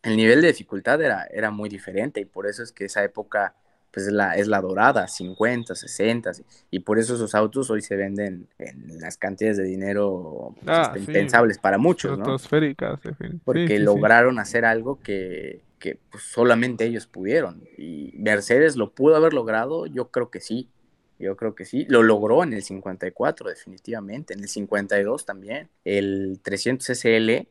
el 0.03 0.16
nivel 0.16 0.41
de 0.41 0.49
dificultad 0.49 1.01
era, 1.01 1.26
era 1.32 1.49
muy 1.49 1.68
diferente 1.68 2.22
y 2.22 2.26
por 2.26 2.45
eso 2.45 2.61
es 2.61 2.72
que 2.72 2.86
esa 2.86 3.03
época 3.03 3.55
pues 3.95 4.07
es 4.07 4.13
la, 4.13 4.35
es 4.35 4.49
la 4.49 4.59
dorada, 4.59 5.07
50, 5.07 5.73
60, 5.73 6.33
y 6.69 6.79
por 6.79 6.99
eso 6.99 7.15
esos 7.15 7.33
autos 7.33 7.69
hoy 7.69 7.81
se 7.81 7.95
venden 7.95 8.49
en 8.59 8.99
las 8.99 9.15
cantidades 9.15 9.55
de 9.55 9.63
dinero 9.63 10.53
pues, 10.55 10.67
ah, 10.67 10.93
impensables 10.97 11.59
para 11.59 11.77
muchos, 11.77 12.19
¿no? 12.19 12.25
Porque 13.45 13.79
lograron 13.79 14.37
hacer 14.37 14.65
algo 14.65 14.99
que, 14.99 15.61
que 15.79 15.97
pues, 16.11 16.23
solamente 16.23 16.83
ellos 16.83 17.07
pudieron. 17.07 17.63
Y 17.77 18.11
Mercedes 18.17 18.75
lo 18.75 18.91
pudo 18.91 19.15
haber 19.15 19.33
logrado, 19.33 19.85
yo 19.85 20.09
creo 20.11 20.29
que 20.29 20.41
sí. 20.41 20.67
Yo 21.17 21.37
creo 21.37 21.55
que 21.55 21.63
sí. 21.63 21.85
Lo 21.87 22.03
logró 22.03 22.43
en 22.43 22.51
el 22.51 22.63
54, 22.63 23.47
definitivamente. 23.47 24.33
En 24.33 24.41
el 24.41 24.49
52 24.49 25.25
también. 25.25 25.69
El 25.85 26.41
300 26.43 26.89
SL 26.89 27.47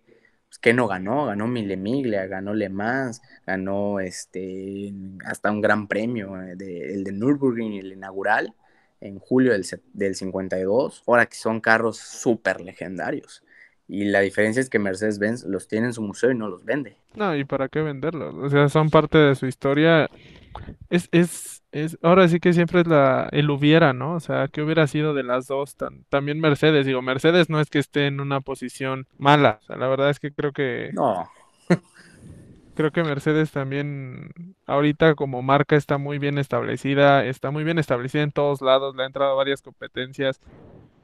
que 0.59 0.72
no 0.72 0.86
ganó, 0.88 1.26
ganó 1.26 1.46
Mille 1.46 1.76
Miglia, 1.76 2.26
ganó 2.26 2.55
Le 2.55 2.68
Mans, 2.68 3.22
ganó 3.46 4.00
este, 4.00 4.92
hasta 5.24 5.50
un 5.50 5.61
gran 5.61 5.88
premio, 5.88 6.40
eh, 6.42 6.57
el 6.59 7.05
de 7.05 7.12
Nürburgring, 7.12 7.74
el 7.74 7.92
inaugural, 7.92 8.55
en 9.00 9.18
julio 9.18 9.52
del, 9.52 9.64
del 9.92 10.14
52, 10.14 11.02
ahora 11.07 11.26
que 11.26 11.36
son 11.36 11.61
carros 11.61 11.98
súper 11.98 12.61
legendarios. 12.61 13.42
Y 13.86 14.05
la 14.05 14.20
diferencia 14.20 14.61
es 14.61 14.70
que 14.70 14.78
Mercedes-Benz 14.78 15.44
los 15.44 15.68
tiene 15.68 15.88
en 15.88 15.92
su 15.92 16.00
museo 16.00 16.30
y 16.30 16.34
no 16.34 16.48
los 16.48 16.64
vende. 16.64 16.96
No, 17.14 17.36
¿y 17.36 17.44
para 17.44 17.68
qué 17.68 17.82
venderlos? 17.82 18.34
O 18.34 18.48
sea, 18.48 18.68
son 18.68 18.88
parte 18.88 19.18
de 19.18 19.34
su 19.34 19.46
historia. 19.46 20.09
Es, 20.90 21.09
es, 21.12 21.62
es, 21.72 21.98
ahora 22.02 22.28
sí 22.28 22.40
que 22.40 22.52
siempre 22.52 22.80
es 22.82 22.86
la, 22.86 23.28
el 23.32 23.50
hubiera, 23.50 23.92
¿no? 23.92 24.14
O 24.14 24.20
sea, 24.20 24.48
¿qué 24.48 24.62
hubiera 24.62 24.86
sido 24.86 25.14
de 25.14 25.22
las 25.22 25.46
dos? 25.46 25.76
también 26.09 26.40
Mercedes, 26.40 26.86
digo, 26.86 27.02
Mercedes 27.02 27.50
no 27.50 27.61
es 27.61 27.70
que 27.70 27.78
esté 27.78 28.07
en 28.07 28.20
una 28.20 28.40
posición 28.40 29.07
mala. 29.18 29.59
O 29.62 29.66
sea, 29.66 29.76
la 29.76 29.88
verdad 29.88 30.11
es 30.11 30.20
que 30.20 30.32
creo 30.32 30.52
que... 30.52 30.90
No. 30.92 31.28
creo 32.74 32.90
que 32.90 33.05
Mercedes 33.05 33.50
también 33.52 34.57
ahorita 34.66 35.14
como 35.14 35.42
marca 35.42 35.76
está 35.76 35.98
muy 35.98 36.18
bien 36.18 36.38
establecida, 36.38 37.24
está 37.24 37.50
muy 37.50 37.64
bien 37.64 37.78
establecida 37.78 38.22
en 38.22 38.32
todos 38.32 38.61
lados, 38.61 38.96
le 38.96 39.05
ha 39.05 39.07
entrado 39.07 39.36
varias 39.36 39.62
competencias 39.62 40.40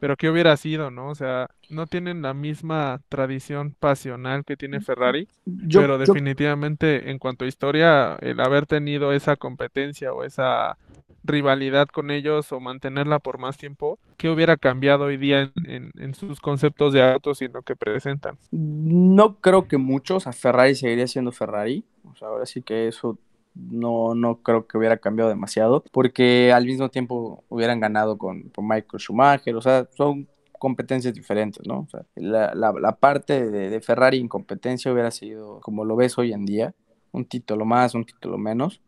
pero 0.01 0.17
¿qué 0.17 0.31
hubiera 0.31 0.57
sido, 0.57 0.91
no? 0.91 1.11
O 1.11 1.15
sea, 1.15 1.49
no 1.69 1.87
tienen 1.87 2.23
la 2.23 2.35
misma 2.35 3.01
tradición 3.09 3.77
pasional 3.79 4.45
que 4.45 4.57
tiene 4.57 4.81
Ferrari, 4.81 5.29
pero 5.73 5.99
definitivamente 5.99 7.11
en 7.11 7.19
cuanto 7.19 7.45
a 7.45 7.49
historia, 7.49 8.17
el 8.21 8.41
haber 8.41 8.67
tenido 8.67 9.13
esa 9.13 9.37
competencia 9.37 10.13
o 10.13 10.25
esa 10.25 10.79
rivalidad 11.23 11.87
con 11.89 12.11
ellos 12.11 12.51
o 12.51 12.61
mantenerla 12.61 13.19
por 13.19 13.39
más 13.39 13.59
tiempo, 13.59 13.99
¿qué 14.17 14.31
hubiera 14.31 14.57
cambiado 14.57 15.05
hoy 15.05 15.19
día 15.19 15.53
en, 15.67 16.15
sus 16.15 16.41
conceptos 16.41 16.93
de 16.93 17.03
autos 17.03 17.43
y 17.43 17.45
en 17.45 17.53
lo 17.53 17.63
que 17.63 17.77
presentan? 17.77 18.39
No 18.51 19.37
creo 19.37 19.69
que 19.69 19.77
muchos, 19.77 20.27
a 20.27 20.33
Ferrari 20.33 20.75
seguiría 20.75 21.07
siendo 21.07 21.31
Ferrari, 21.31 21.85
o 22.05 22.17
sea, 22.17 22.29
ahora 22.29 22.47
sí 22.47 22.63
que 22.63 22.89
eso 22.89 23.19
no, 23.55 24.15
no 24.15 24.43
creo 24.43 24.67
que 24.67 24.79
hubiera 24.79 24.99
cambiado 24.99 25.31
demasiado, 25.31 25.85
porque 25.93 26.53
al 26.53 26.67
mismo 26.67 26.89
tiempo 26.89 27.45
hubieran 27.49 27.81
ganado 27.81 28.19
con, 28.19 28.51
Michael 28.59 29.01
Schumacher, 29.01 29.57
o 29.57 29.61
sea, 29.61 29.89
son 29.95 30.29
competencias 30.59 31.15
diferentes, 31.15 31.67
¿no? 31.67 31.89
La, 32.15 32.55
la, 32.55 32.97
parte 32.97 33.51
de, 33.51 33.71
de, 33.71 33.81
Ferrari 33.81 34.19
en 34.19 34.29
competencia 34.29 34.93
hubiera 34.93 35.11
sido 35.11 35.61
como 35.61 35.85
lo 35.85 35.97
ves 35.97 36.19
hoy 36.19 36.33
en 36.33 36.45
día, 36.45 36.75
un 37.13 37.25
título 37.25 37.65
más, 37.65 37.95
un 37.95 38.05
título 38.05 38.39
menos. 38.39 38.81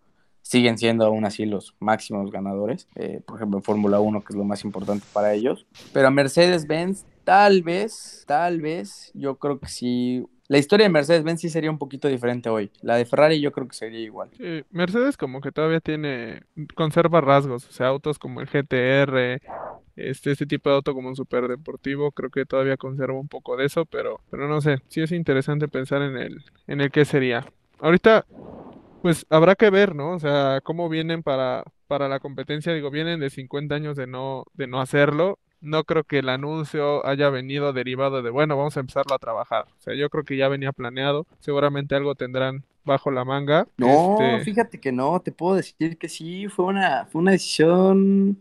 Siguen 0.43 0.77
siendo 0.77 1.07
aún 1.07 1.25
así 1.25 1.47
los 1.47 1.77
máximos 1.79 2.33
ganadores, 2.33 2.89
eh, 2.97 3.21
por 3.25 3.37
ejemplo 3.37 3.59
en 3.59 3.63
Fórmula 3.63 4.01
1, 4.01 4.23
que 4.23 4.33
es 4.33 4.37
lo 4.37 4.45
más 4.45 4.65
importante 4.65 5.07
para 5.13 5.33
ellos. 5.35 5.67
Pero 5.93 6.09
a 6.09 6.11
Mercedes-Benz, 6.11 7.07
tal 7.23 7.63
vez, 7.63 8.25
tal 8.27 8.61
vez, 8.61 9.13
yo 9.15 9.37
creo 9.37 9.61
que 9.61 9.69
sí 9.69 10.27
la 10.49 10.59
historia 10.59 10.85
de 10.85 10.91
Mercedes-Benz 10.91 11.41
sí 11.41 11.49
sería 11.49 11.71
un 11.71 11.79
poquito 11.79 12.09
diferente 12.09 12.49
hoy. 12.49 12.71
La 12.83 12.97
de 12.97 13.05
Ferrari 13.05 13.41
yo 13.41 13.53
creo 13.53 13.69
que 13.69 13.77
sería 13.77 14.01
igual. 14.01 14.31
Sí, 14.37 14.65
Mercedes 14.71 15.17
como 15.17 15.41
que 15.41 15.53
todavía 15.53 15.81
tiene, 15.81 16.43
conserva 16.75 17.21
rasgos, 17.21 17.69
o 17.69 17.73
sea, 17.73 17.89
autos 17.89 18.19
como 18.19 18.41
el 18.41 18.49
GTR, 18.49 19.41
este, 19.97 20.33
este 20.33 20.47
tipo 20.47 20.71
de 20.71 20.77
auto 20.77 20.95
como 20.95 21.09
un 21.09 21.17
super 21.17 21.49
deportivo, 21.49 22.13
creo 22.13 22.31
que 22.31 22.47
todavía 22.47 22.77
conserva 22.77 23.19
un 23.19 23.29
poco 23.29 23.57
de 23.57 23.67
eso, 23.67 23.85
pero, 23.85 24.21
pero 24.31 24.49
no 24.49 24.61
sé, 24.61 24.79
sí 24.89 25.01
es 25.01 25.13
interesante 25.13 25.69
pensar 25.69 26.03
en 26.03 26.17
el, 26.17 26.45
en 26.67 26.81
el 26.81 26.91
qué 26.91 27.05
sería. 27.05 27.47
Ahorita, 27.79 28.27
pues 29.03 29.27
habrá 29.31 29.55
que 29.55 29.71
ver, 29.71 29.95
¿no? 29.95 30.13
O 30.13 30.19
sea, 30.19 30.61
cómo 30.63 30.89
vienen 30.89 31.23
para, 31.23 31.65
para 31.87 32.09
la 32.09 32.21
competencia, 32.21 32.73
digo, 32.73 32.91
vienen 32.91 33.21
de 33.21 33.31
50 33.31 33.75
años 33.75 33.97
de 33.97 34.07
no, 34.07 34.45
de 34.55 34.67
no 34.67 34.81
hacerlo, 34.81 35.39
no 35.63 35.85
creo 35.85 36.05
que 36.05 36.19
el 36.19 36.29
anuncio 36.29 37.07
haya 37.07 37.31
venido 37.31 37.73
derivado 37.73 38.21
de, 38.21 38.31
bueno, 38.31 38.57
vamos 38.57 38.77
a 38.77 38.81
empezarlo 38.81 39.15
a 39.15 39.19
trabajar. 39.19 39.67
O 39.79 39.81
sea, 39.81 39.95
yo 39.95 40.11
creo 40.11 40.25
que 40.25 40.37
ya 40.37 40.49
venía 40.49 40.73
planeado. 40.73 41.25
Seguramente 41.39 41.95
algo 41.95 42.15
tendrán 42.17 42.65
bajo 42.85 43.11
la 43.11 43.25
manga. 43.25 43.67
No, 43.77 44.19
este 44.21 44.45
fíjate 44.45 44.79
que 44.79 44.91
no, 44.91 45.21
te 45.21 45.31
puedo 45.31 45.55
decir 45.55 45.97
que 45.97 46.09
sí, 46.09 46.49
fue 46.49 46.67
una, 46.67 47.07
fue 47.07 47.21
una 47.21 47.31
decisión. 47.31 48.39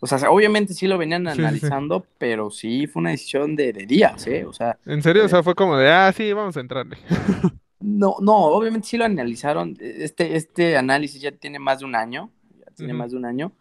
O 0.00 0.06
sea, 0.06 0.30
obviamente 0.30 0.72
sí 0.72 0.86
lo 0.86 0.98
venían 0.98 1.28
analizando, 1.28 2.06
pero 2.18 2.50
sí 2.50 2.86
fue 2.86 3.00
una 3.00 3.10
decisión 3.10 3.54
de, 3.54 3.72
días, 3.72 4.26
¿eh? 4.26 4.44
O 4.46 4.52
sea. 4.52 4.78
¿En 4.86 5.02
serio? 5.02 5.26
o 5.26 5.28
sea, 5.28 5.42
fue 5.42 5.54
como 5.54 5.76
de, 5.76 5.90
ah, 5.90 6.10
sí, 6.12 6.32
vamos 6.32 6.56
a 6.56 6.60
entrarle. 6.60 6.96
no, 7.80 8.16
no, 8.20 8.36
obviamente 8.46 8.88
sí 8.88 8.96
lo 8.96 9.04
analizaron. 9.04 9.76
Este, 9.78 10.36
este 10.36 10.76
análisis 10.78 11.20
ya 11.20 11.32
tiene 11.32 11.58
más 11.58 11.80
de 11.80 11.84
un 11.84 11.94
año. 11.94 12.30
Ya 12.58 12.72
tiene 12.74 12.94
más 12.94 13.10
de 13.10 13.18
un 13.18 13.26
año 13.26 13.52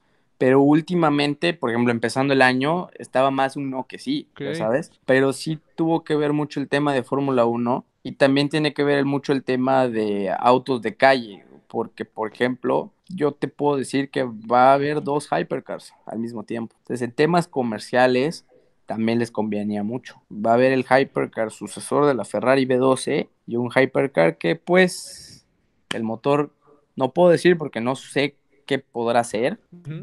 pero 0.46 0.62
últimamente, 0.62 1.56
por 1.56 1.72
ejemplo, 1.72 1.92
empezando 1.92 2.32
el 2.32 2.44
año, 2.44 2.90
estaba 3.00 3.32
más 3.32 3.56
un 3.58 3.72
no 3.72 3.88
que 3.88 3.98
sí, 3.98 4.30
¿sabes? 4.54 4.92
Pero 5.04 5.34
sí 5.34 5.58
tuvo 5.74 6.04
que 6.04 6.16
ver 6.16 6.34
mucho 6.34 6.60
el 6.60 6.68
tema 6.68 6.94
de 6.94 7.02
Fórmula 7.02 7.46
1 7.46 7.84
y 8.04 8.12
también 8.12 8.50
tiene 8.50 8.72
que 8.72 8.84
ver 8.84 9.06
mucho 9.06 9.34
el 9.34 9.44
tema 9.44 9.88
de 9.88 10.32
autos 10.38 10.84
de 10.84 10.96
calle, 10.96 11.44
porque, 11.68 12.06
por 12.06 12.32
ejemplo, 12.32 12.92
yo 13.10 13.32
te 13.32 13.48
puedo 13.48 13.78
decir 13.78 14.12
que 14.12 14.22
va 14.24 14.70
a 14.70 14.74
haber 14.76 15.02
dos 15.02 15.30
hypercars 15.32 15.96
al 16.06 16.20
mismo 16.20 16.44
tiempo. 16.44 16.76
Entonces, 16.82 17.02
en 17.02 17.12
temas 17.12 17.48
comerciales, 17.48 18.46
también 18.86 19.18
les 19.18 19.32
convenía 19.32 19.82
mucho. 19.82 20.22
Va 20.32 20.52
a 20.52 20.54
haber 20.54 20.74
el 20.74 20.86
hypercar 20.88 21.50
sucesor 21.50 22.06
de 22.06 22.14
la 22.14 22.24
Ferrari 22.24 22.68
B12 22.68 23.30
y 23.48 23.56
un 23.56 23.72
hypercar 23.76 24.38
que, 24.38 24.56
pues, 24.56 25.48
el 25.92 26.04
motor, 26.04 26.52
no 26.96 27.14
puedo 27.14 27.32
decir 27.32 27.58
porque 27.58 27.82
no 27.82 27.96
sé 27.96 28.36
qué 28.66 28.80
podrá 28.80 29.24
ser, 29.24 29.60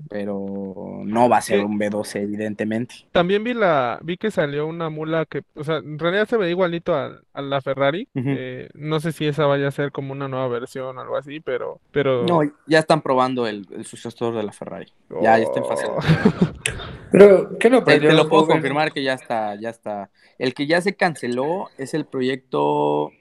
pero 0.08 1.02
no 1.04 1.28
va 1.28 1.38
a 1.38 1.42
ser 1.42 1.64
un 1.64 1.78
B12 1.78 2.20
evidentemente. 2.20 2.94
También 3.12 3.44
vi 3.44 3.54
la 3.54 3.98
vi 4.02 4.16
que 4.16 4.30
salió 4.30 4.66
una 4.66 4.88
mula 4.88 5.26
que, 5.26 5.42
o 5.54 5.64
sea, 5.64 5.76
en 5.78 5.98
realidad 5.98 6.28
se 6.28 6.36
ve 6.36 6.50
igualito 6.50 6.94
a, 6.94 7.20
la 7.34 7.60
Ferrari. 7.60 8.08
Eh, 8.14 8.68
no 8.74 9.00
sé 9.00 9.12
si 9.12 9.26
esa 9.26 9.46
vaya 9.46 9.68
a 9.68 9.72
ser 9.72 9.90
como 9.90 10.12
una 10.12 10.28
nueva 10.28 10.48
versión 10.48 10.96
o 10.96 11.00
algo 11.00 11.16
así, 11.16 11.40
pero 11.40 11.80
pero 11.90 12.24
No, 12.24 12.40
ya 12.66 12.78
están 12.78 13.02
probando 13.02 13.46
el, 13.46 13.66
sucesor 13.84 14.34
de 14.34 14.42
la 14.42 14.52
Ferrari. 14.52 14.86
Ya, 15.20 15.38
está 15.38 15.60
en 15.60 15.66
fase. 15.66 15.86
Oh. 15.88 15.98
pero 17.12 17.58
¿qué 17.58 17.68
lo 17.68 17.82
te, 17.82 17.98
te 17.98 18.12
lo 18.12 18.28
puedo 18.28 18.46
confirmar 18.46 18.92
que 18.92 19.02
ya 19.02 19.14
está, 19.14 19.54
ya 19.56 19.70
está. 19.70 20.10
El 20.38 20.54
que 20.54 20.66
ya 20.66 20.80
se 20.80 20.94
canceló 20.94 21.68
es 21.78 21.94
el 21.94 22.04
proyecto 22.04 23.12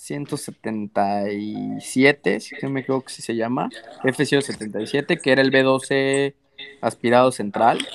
177, 0.00 2.40
si 2.40 2.56
no 2.62 2.70
me 2.70 2.80
equivoco 2.80 3.10
si 3.10 3.20
se 3.20 3.36
llama, 3.36 3.68
F-177, 4.02 5.20
que 5.20 5.30
era 5.30 5.42
el 5.42 5.52
B12 5.52 6.32
aspirado 6.80 7.30
central. 7.32 7.86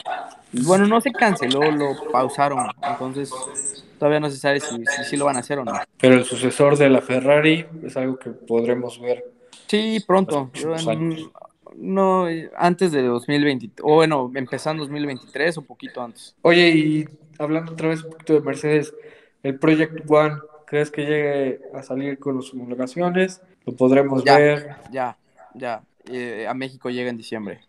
Y 0.53 0.62
bueno, 0.64 0.86
no 0.86 1.01
se 1.01 1.12
canceló, 1.12 1.72
lo 1.72 1.95
pausaron, 2.12 2.68
entonces 2.82 3.32
todavía 3.97 4.20
no 4.20 4.30
se 4.30 4.38
sabe 4.38 4.60
si, 4.60 4.84
si, 5.10 5.18
lo 5.18 5.26
van 5.26 5.38
a 5.38 5.39
hacer 5.39 5.58
o 5.58 5.66
no. 5.66 5.74
Pero 5.99 6.14
el 6.16 6.26
sucesor 6.26 6.78
de 6.78 6.89
la 6.89 7.01
Ferrari 7.01 7.66
es 7.84 7.97
algo 7.97 8.20
que 8.20 8.30
podremos 8.30 9.01
ver. 9.01 9.26
Sí, 9.66 9.97
pronto. 10.06 10.51
no, 11.76 12.28
antes 12.56 12.91
de 12.91 13.01
2020, 13.01 13.82
o 13.82 13.95
bueno, 13.95 14.32
empezando 14.36 14.84
2023 14.84 15.58
o 15.58 15.64
poquito 15.64 16.03
antes. 16.03 16.36
Oye, 16.43 16.70
y 16.70 17.10
hablando 17.39 17.72
otra 17.72 17.89
vez 17.89 18.03
un 18.03 18.12
poquito 18.12 18.34
de 18.34 18.41
Mercedes, 18.41 18.93
el 19.41 19.58
Project 19.58 20.08
One 20.08 20.36
¿Crees 20.66 20.91
que 20.91 21.01
llegue 21.01 21.61
a 21.74 21.84
salir 21.84 22.18
con 22.20 22.38
las 22.38 22.51
homologaciones? 22.53 23.41
¿Lo 23.66 23.74
podremos 23.74 24.24
ver? 24.24 24.76
Ya, 24.91 25.18
ya. 25.53 25.84
Eh, 26.11 26.45
a 26.47 26.53
México 26.53 26.89
llega 26.89 27.09
en 27.09 27.18
diciembre. 27.18 27.61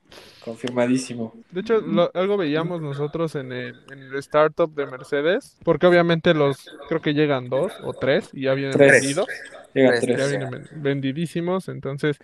Confirmadísimo. 0.44 1.32
De 1.50 1.60
hecho, 1.62 1.82
algo 2.14 2.36
veíamos 2.36 2.80
nosotros 2.82 3.34
en 3.34 3.52
el, 3.52 3.74
startup 4.18 4.72
de 4.74 4.86
Mercedes, 4.86 5.56
porque 5.64 5.86
obviamente 5.86 6.34
los, 6.34 6.70
creo 6.88 7.00
que 7.00 7.14
llegan 7.14 7.48
dos 7.48 7.72
o 7.82 7.92
tres 7.94 8.30
y 8.32 8.42
ya 8.42 8.54
vienen 8.54 8.78
vendidos. 8.78 9.26
Llegan 9.74 10.00
tres. 10.00 10.18
Ya 10.18 10.26
vienen 10.26 10.68
vendidísimos, 10.72 11.68
entonces 11.68 12.18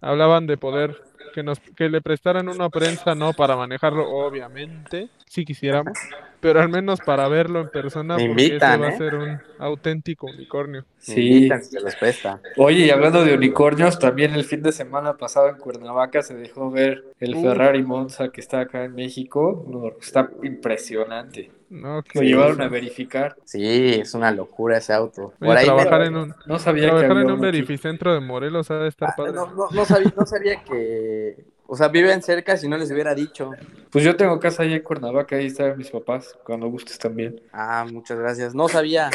hablaban 0.00 0.46
de 0.46 0.56
poder 0.58 1.02
que 1.36 1.42
nos 1.42 1.60
que 1.60 1.90
le 1.90 2.00
prestaran 2.00 2.48
una 2.48 2.70
prensa 2.70 3.14
no 3.14 3.34
para 3.34 3.56
manejarlo 3.56 4.08
obviamente 4.08 5.10
si 5.26 5.44
quisiéramos 5.44 5.98
pero 6.40 6.62
al 6.62 6.70
menos 6.70 7.00
para 7.00 7.28
verlo 7.28 7.60
en 7.60 7.68
persona 7.68 8.16
porque 8.16 8.58
va 8.58 8.86
a 8.86 8.88
¿eh? 8.88 8.96
ser 8.96 9.16
un 9.16 9.38
auténtico 9.58 10.26
unicornio. 10.26 10.84
Sí. 10.98 11.48
se 11.48 11.80
les 11.80 11.96
presta. 11.96 12.40
Oye 12.56 12.86
y 12.86 12.90
hablando 12.90 13.24
de 13.24 13.34
unicornios 13.34 13.98
también 13.98 14.34
el 14.34 14.44
fin 14.44 14.62
de 14.62 14.70
semana 14.72 15.16
pasado 15.16 15.48
en 15.48 15.56
Cuernavaca 15.56 16.22
se 16.22 16.34
dejó 16.34 16.70
ver 16.70 17.04
el 17.20 17.34
Ferrari 17.34 17.82
Monza 17.82 18.28
que 18.28 18.40
está 18.40 18.60
acá 18.60 18.84
en 18.84 18.94
México. 18.94 19.94
Está 20.00 20.30
impresionante 20.42 21.50
no, 21.68 22.02
Lo 22.14 22.20
llevaron 22.22 22.60
a 22.60 22.68
verificar. 22.68 23.36
Sí, 23.44 23.94
es 24.00 24.14
una 24.14 24.30
locura 24.30 24.78
ese 24.78 24.92
auto. 24.92 25.32
Por 25.38 25.56
ahí 25.56 25.64
trabajar 25.64 26.02
en 26.02 26.16
un, 26.16 26.34
no 26.46 26.58
sabía 26.58 26.88
trabajar 26.88 27.18
en 27.18 27.30
un 27.30 27.40
verificentro 27.40 28.14
de 28.14 28.20
Morelos 28.20 28.70
ha 28.70 28.78
de 28.78 28.88
estar 28.88 29.10
ah, 29.10 29.14
padre. 29.16 29.32
No, 29.32 29.46
no, 29.46 29.68
no, 29.70 29.84
sabía, 29.84 30.12
no 30.16 30.26
sabía 30.26 30.62
que... 30.62 31.44
O 31.68 31.76
sea, 31.76 31.88
viven 31.88 32.22
cerca 32.22 32.56
si 32.56 32.68
no 32.68 32.76
les 32.76 32.92
hubiera 32.92 33.12
dicho. 33.14 33.50
Pues 33.90 34.04
yo 34.04 34.14
tengo 34.14 34.38
casa 34.38 34.62
ahí 34.62 34.74
en 34.74 34.82
Cuernavaca, 34.82 35.34
ahí 35.34 35.46
están 35.46 35.76
mis 35.76 35.90
papás, 35.90 36.38
cuando 36.44 36.68
gustes 36.68 36.96
también. 36.96 37.40
Ah, 37.52 37.84
muchas 37.90 38.18
gracias. 38.18 38.54
No 38.54 38.68
sabía. 38.68 39.10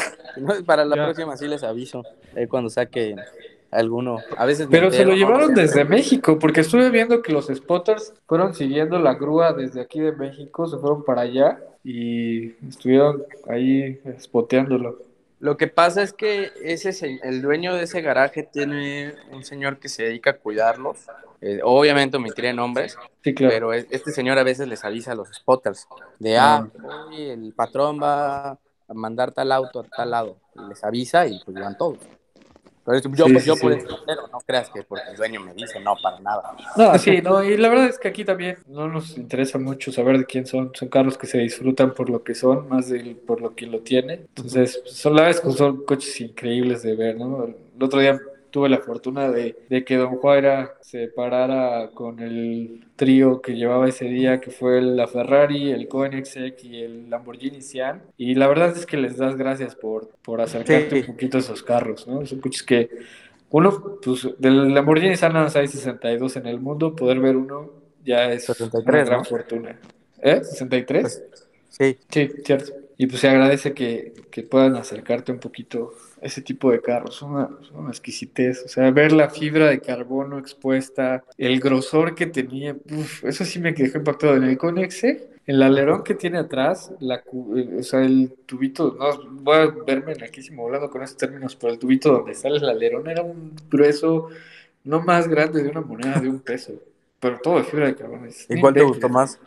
Para 0.66 0.84
la 0.84 0.94
próxima 0.96 1.34
sí 1.38 1.48
les 1.48 1.62
aviso. 1.62 2.02
Eh, 2.36 2.46
cuando 2.48 2.68
saque 2.68 3.16
alguno. 3.72 4.18
A 4.36 4.46
veces 4.46 4.68
Pero 4.70 4.92
se 4.92 5.04
lo 5.04 5.14
llevaron 5.14 5.54
desde 5.54 5.84
México, 5.84 6.38
porque 6.38 6.60
estuve 6.60 6.90
viendo 6.90 7.22
que 7.22 7.32
los 7.32 7.46
spotters 7.46 8.14
fueron 8.26 8.54
siguiendo 8.54 8.98
la 8.98 9.14
grúa 9.14 9.52
desde 9.52 9.80
aquí 9.80 9.98
de 9.98 10.12
México, 10.12 10.68
se 10.68 10.78
fueron 10.78 11.04
para 11.04 11.22
allá 11.22 11.58
y 11.82 12.50
estuvieron 12.68 13.24
ahí 13.48 13.98
spoteándolo. 14.20 14.98
Lo 15.40 15.56
que 15.56 15.66
pasa 15.66 16.02
es 16.02 16.12
que 16.12 16.52
ese 16.62 17.18
el 17.24 17.42
dueño 17.42 17.74
de 17.74 17.82
ese 17.82 18.00
garaje 18.00 18.44
tiene 18.44 19.14
un 19.32 19.42
señor 19.42 19.78
que 19.78 19.88
se 19.88 20.04
dedica 20.04 20.30
a 20.30 20.36
cuidarlos. 20.36 20.98
Eh, 21.40 21.58
obviamente 21.64 22.18
omitiré 22.18 22.52
nombres, 22.52 22.96
pero 23.22 23.72
este 23.72 24.12
señor 24.12 24.38
a 24.38 24.44
veces 24.44 24.68
les 24.68 24.84
avisa 24.84 25.12
a 25.12 25.14
los 25.16 25.28
spotters 25.34 25.88
de, 26.20 26.38
ah, 26.38 26.68
ah. 26.88 27.08
el 27.12 27.52
patrón 27.54 27.98
va 28.00 28.50
a 28.50 28.58
mandar 28.94 29.32
tal 29.32 29.50
auto 29.50 29.80
a 29.80 29.84
tal 29.84 30.10
lado. 30.12 30.36
Y 30.54 30.68
les 30.68 30.84
avisa 30.84 31.26
y 31.26 31.40
pues 31.44 31.58
van 31.58 31.76
todos. 31.76 31.98
Pero 32.84 32.98
yo, 32.98 33.26
pues, 33.26 33.44
yo 33.44 33.56
por 33.56 33.72
eso, 33.72 33.86
no 34.32 34.40
creas 34.44 34.68
que 34.70 34.82
porque 34.82 35.10
el 35.10 35.16
dueño 35.16 35.40
me 35.40 35.54
dice, 35.54 35.78
no, 35.80 35.94
para 36.02 36.18
nada. 36.18 36.56
No, 36.76 36.98
sí, 36.98 37.20
no, 37.22 37.42
y 37.44 37.56
la 37.56 37.68
verdad 37.68 37.86
es 37.86 37.98
que 37.98 38.08
aquí 38.08 38.24
también 38.24 38.58
no 38.66 38.88
nos 38.88 39.16
interesa 39.16 39.58
mucho 39.58 39.92
saber 39.92 40.18
de 40.18 40.24
quién 40.24 40.46
son. 40.46 40.72
Son 40.74 40.88
carros 40.88 41.16
que 41.16 41.28
se 41.28 41.38
disfrutan 41.38 41.94
por 41.94 42.10
lo 42.10 42.24
que 42.24 42.34
son, 42.34 42.68
más 42.68 42.88
de 42.88 43.16
por 43.26 43.40
lo 43.40 43.54
que 43.54 43.66
lo 43.66 43.80
tiene. 43.80 44.14
Entonces, 44.34 44.82
son 44.86 45.14
la 45.14 45.22
vez 45.22 45.40
son 45.56 45.84
coches 45.84 46.20
increíbles 46.20 46.82
de 46.82 46.96
ver, 46.96 47.16
¿no? 47.16 47.44
El 47.44 47.82
otro 47.82 48.00
día 48.00 48.20
tuve 48.52 48.68
la 48.68 48.78
fortuna 48.78 49.28
de, 49.30 49.56
que 49.84 49.96
Don 49.96 50.16
Juárez 50.18 50.68
se 50.80 51.08
parara 51.08 51.90
con 51.92 52.20
el 52.20 52.86
trío 52.94 53.40
que 53.42 53.56
llevaba 53.56 53.88
ese 53.88 54.04
día, 54.04 54.40
que 54.40 54.52
fue 54.52 54.80
la 54.80 55.08
Ferrari, 55.08 55.72
el 55.72 55.88
Koenigsegg 55.88 56.56
y 56.62 56.82
el 56.82 57.10
Lamborghini 57.10 57.62
Sian. 57.62 58.02
Y 58.16 58.36
la 58.36 58.46
verdad 58.46 58.76
es 58.76 58.86
que 58.86 58.96
les 58.96 59.16
das 59.16 59.36
gracias 59.36 59.74
por, 59.74 60.10
por 60.22 60.40
acercarte 60.40 61.00
un 61.00 61.06
poquito 61.06 61.38
a 61.38 61.40
esos 61.40 61.62
carros, 61.62 62.06
¿no? 62.06 62.24
Son 62.26 62.40
coches 62.40 62.62
que 62.62 62.90
uno, 63.50 63.98
pues 64.00 64.28
del 64.38 64.72
Lamborghini 64.72 65.16
Sian 65.16 65.34
hay 65.36 65.66
62 65.66 66.36
en 66.36 66.46
el 66.46 66.60
mundo, 66.60 66.94
poder 66.94 67.18
ver 67.18 67.36
uno 67.36 67.82
ya 68.04 68.30
es 68.32 68.48
una 68.48 69.02
gran 69.02 69.24
fortuna. 69.24 69.78
¿Eh? 70.20 70.40
¿63? 70.42 71.00
Pues, 71.00 71.22
sí. 71.68 71.98
Sí, 72.08 72.30
cierto. 72.44 72.81
Y 73.02 73.08
pues 73.08 73.20
se 73.20 73.28
agradece 73.28 73.74
que, 73.74 74.14
puedan 74.48 74.76
acercarte 74.76 75.32
un 75.32 75.40
poquito 75.40 75.92
a 76.22 76.26
ese 76.26 76.40
tipo 76.40 76.70
de 76.70 76.80
carros. 76.80 77.16
Son 77.16 77.32
una, 77.74 77.90
exquisitez. 77.90 78.62
O 78.64 78.68
sea, 78.68 78.92
ver 78.92 79.10
la 79.10 79.28
fibra 79.28 79.70
de 79.70 79.80
carbono 79.80 80.38
expuesta, 80.38 81.24
el 81.36 81.58
grosor 81.58 82.14
que 82.14 82.26
tenía, 82.26 82.76
eso 83.24 83.44
sí 83.44 83.58
me 83.58 83.72
dejó 83.72 83.98
impactado. 83.98 84.36
En 84.36 84.44
el 84.44 84.56
Conexe, 84.56 85.30
el 85.48 85.60
alerón 85.64 86.04
que 86.04 86.14
tiene 86.14 86.38
atrás, 86.38 86.92
la, 87.00 87.24
o 87.32 87.82
sea, 87.82 88.04
el 88.04 88.34
tubito, 88.46 88.96
no 88.96 89.42
voy 89.42 89.56
a 89.56 89.66
verme 89.84 90.14
naquísimo 90.14 90.64
hablando 90.64 90.88
con 90.88 91.02
esos 91.02 91.16
términos, 91.16 91.56
pero 91.56 91.72
el 91.72 91.80
tubito 91.80 92.12
donde 92.12 92.36
sale 92.36 92.58
el 92.58 92.68
alerón 92.68 93.08
era 93.08 93.22
un 93.22 93.56
grueso 93.68 94.28
no 94.84 95.00
más 95.00 95.26
grande 95.26 95.60
de 95.60 95.70
una 95.70 95.80
moneda 95.80 96.20
de 96.20 96.28
un 96.28 96.38
peso, 96.38 96.74
pero 97.18 97.40
todo 97.40 97.56
de 97.56 97.64
fibra 97.64 97.86
de 97.86 97.96
carbono. 97.96 98.28
¿Y 98.48 98.60
cuál 98.60 98.74
te 98.74 98.82
gustó 98.82 99.08
más? 99.08 99.40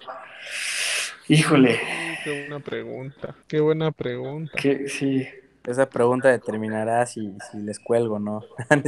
Híjole. 1.27 1.79
Qué 2.23 2.41
buena 2.41 2.59
pregunta. 2.59 3.35
Qué 3.47 3.59
buena 3.59 3.91
pregunta. 3.91 4.51
Que, 4.55 4.87
sí. 4.87 5.27
Esa 5.65 5.89
pregunta 5.89 6.29
determinará 6.29 7.05
si, 7.05 7.33
si 7.51 7.57
les 7.57 7.79
cuelgo 7.79 8.15
o 8.15 8.19
no. 8.19 8.43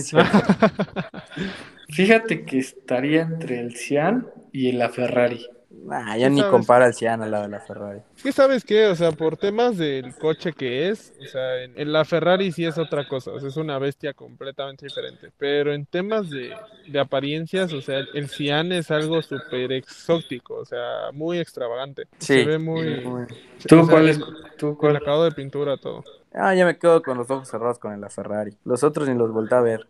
Fíjate 1.89 2.45
que 2.45 2.59
estaría 2.59 3.21
entre 3.21 3.59
el 3.59 3.75
Cian 3.75 4.27
y 4.51 4.71
la 4.73 4.89
Ferrari. 4.89 5.47
Nah, 5.85 6.17
ya 6.17 6.29
ni 6.29 6.41
compara 6.43 6.87
el 6.87 6.93
Cian 6.93 7.21
al 7.21 7.31
lado 7.31 7.43
de 7.43 7.49
la 7.49 7.59
Ferrari. 7.59 8.01
¿Qué 8.21 8.31
sabes 8.31 8.63
qué? 8.65 8.87
O 8.87 8.95
sea, 8.95 9.11
por 9.11 9.37
temas 9.37 9.77
del 9.77 10.15
coche 10.15 10.53
que 10.53 10.89
es, 10.89 11.13
o 11.21 11.25
sea, 11.25 11.63
en, 11.63 11.91
la 11.91 12.03
Ferrari 12.03 12.51
sí 12.51 12.65
es 12.65 12.77
otra 12.77 13.07
cosa, 13.07 13.31
o 13.31 13.39
sea, 13.39 13.47
es 13.47 13.57
una 13.57 13.79
bestia 13.79 14.13
completamente 14.13 14.85
diferente. 14.85 15.31
Pero 15.37 15.73
en 15.73 15.85
temas 15.85 16.29
de, 16.29 16.53
apariencias, 16.99 17.71
o 17.73 17.81
sea, 17.81 17.99
el 18.13 18.27
Cian 18.29 18.71
es 18.71 18.91
algo 18.91 19.21
súper 19.21 19.71
exótico, 19.71 20.55
o 20.55 20.65
sea, 20.65 21.11
muy 21.13 21.39
extravagante. 21.39 22.03
Sí. 22.19 22.33
Se 22.33 22.45
ve 22.45 22.57
muy... 22.57 23.27
¿Tú 23.67 23.87
cuál 23.87 24.09
es? 24.09 24.19
¿Tú 24.57 24.77
cuál? 24.77 24.91
El 24.91 24.97
acabado 24.97 25.23
de 25.25 25.31
pintura, 25.31 25.77
todo. 25.77 26.03
Ah, 26.33 26.53
ya 26.53 26.65
me 26.65 26.77
quedo 26.77 27.01
con 27.01 27.17
los 27.17 27.29
ojos 27.31 27.47
cerrados 27.47 27.79
con 27.79 27.99
la 27.99 28.09
Ferrari. 28.09 28.55
Los 28.65 28.83
otros 28.83 29.07
ni 29.07 29.15
los 29.15 29.31
volví 29.31 29.53
a 29.53 29.61
ver. 29.61 29.87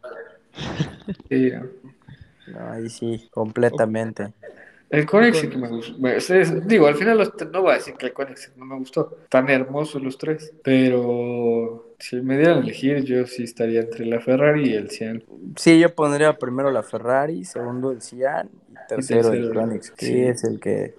Sí. 1.30 1.52
No, 2.48 2.72
ahí 2.72 2.90
sí, 2.90 3.30
completamente. 3.32 4.34
El 4.90 5.06
Koenigsegg 5.06 5.50
que 5.50 5.58
me 5.58 5.68
gustó. 5.68 5.96
digo, 6.66 6.88
al 6.88 6.96
final 6.96 7.34
no 7.52 7.62
voy 7.62 7.72
a 7.72 7.76
decir 7.76 7.96
que 7.96 8.08
el 8.08 8.14
Koenigsegg 8.14 8.58
no 8.58 8.66
me 8.66 8.78
gustó. 8.78 9.18
Tan 9.30 9.50
hermosos 9.50 10.02
los 10.02 10.18
tres. 10.18 10.54
Pero 10.64 11.94
si 12.00 12.22
me 12.22 12.38
dieran 12.38 12.60
a 12.60 12.62
elegir, 12.62 13.04
yo 13.04 13.26
sí 13.28 13.44
estaría 13.44 13.82
entre 13.82 14.06
la 14.06 14.22
Ferrari 14.22 14.70
y 14.70 14.74
el 14.76 14.90
Cian. 14.90 15.24
Sí, 15.58 15.80
yo 15.80 15.94
pondría 15.94 16.38
primero 16.38 16.72
la 16.72 16.84
Ferrari, 16.84 17.44
segundo 17.44 17.92
el 17.92 18.02
Cian 18.02 18.50
y 18.72 18.88
tercero, 18.88 19.34
el 19.34 19.54
Koenigsegg. 19.54 19.96
Sí, 19.98 20.22
es 20.22 20.44
el 20.46 20.60
que... 20.60 20.96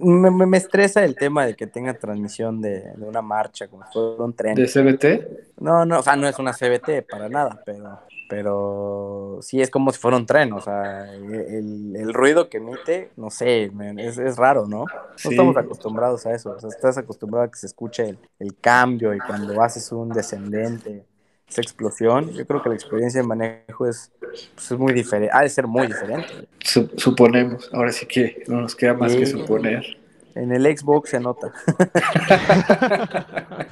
me, 0.00 0.30
me, 0.30 0.56
estresa 0.56 1.04
el 1.04 1.16
tema 1.16 1.44
de 1.44 1.54
que 1.54 1.66
tenga 1.66 1.92
transmisión 1.94 2.62
de, 2.62 2.92
de 2.96 3.04
una 3.04 3.20
marcha, 3.20 3.68
como 3.68 3.84
si 3.86 3.92
fuera 3.92 4.24
un 4.24 4.32
tren. 4.32 4.54
¿De 4.54 4.66
CBT? 4.66 5.60
No, 5.60 5.84
no, 5.84 5.98
o 5.98 6.02
sea, 6.02 6.16
no 6.16 6.26
es 6.26 6.38
una 6.38 6.52
CBT 6.52 7.06
para 7.08 7.28
nada, 7.28 7.62
pero 7.64 8.00
pero 8.28 9.38
sí 9.42 9.60
es 9.60 9.70
como 9.70 9.92
si 9.92 9.98
fuera 9.98 10.16
un 10.16 10.26
tren, 10.26 10.52
o 10.52 10.60
sea, 10.60 11.12
el, 11.14 12.12
ruido 12.12 12.48
que 12.48 12.58
emite, 12.58 13.10
no 13.16 13.30
sé, 13.30 13.70
es, 13.98 14.18
es, 14.18 14.36
raro, 14.36 14.66
¿no? 14.66 14.84
No 15.24 15.30
estamos 15.30 15.56
acostumbrados 15.56 16.26
a 16.26 16.34
eso, 16.34 16.50
o 16.50 16.60
sea, 16.60 16.70
estás 16.70 16.98
acostumbrado 16.98 17.46
a 17.46 17.50
que 17.50 17.58
se 17.58 17.66
escuche 17.66 18.16
el, 18.38 18.56
cambio 18.60 19.14
y 19.14 19.18
cuando 19.18 19.60
haces 19.62 19.90
un 19.92 20.08
descendente, 20.08 21.04
esa 21.48 21.60
explosión, 21.60 22.32
yo 22.32 22.46
creo 22.46 22.62
que 22.62 22.70
la 22.70 22.74
experiencia 22.74 23.20
de 23.20 23.26
manejo 23.26 23.86
es, 23.86 24.10
pues, 24.20 24.70
es 24.70 24.78
muy 24.78 24.92
diferente, 24.92 25.30
ha 25.32 25.42
de 25.42 25.48
ser 25.48 25.66
muy 25.66 25.86
diferente. 25.86 26.48
suponemos, 26.96 27.70
ahora 27.72 27.92
sí 27.92 28.06
que 28.06 28.42
no 28.48 28.62
nos 28.62 28.74
queda 28.74 28.94
más 28.94 29.14
que 29.14 29.26
suponer. 29.26 29.98
En 30.34 30.52
el 30.52 30.64
Xbox 30.76 31.10
se 31.10 31.20
nota. 31.20 31.52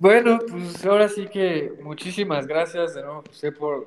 Bueno, 0.00 0.38
pues 0.48 0.82
ahora 0.86 1.10
sí 1.10 1.26
que 1.26 1.74
muchísimas 1.82 2.46
gracias 2.46 2.94
de 2.94 3.02
nuevo, 3.02 3.22
José, 3.28 3.52
por, 3.52 3.86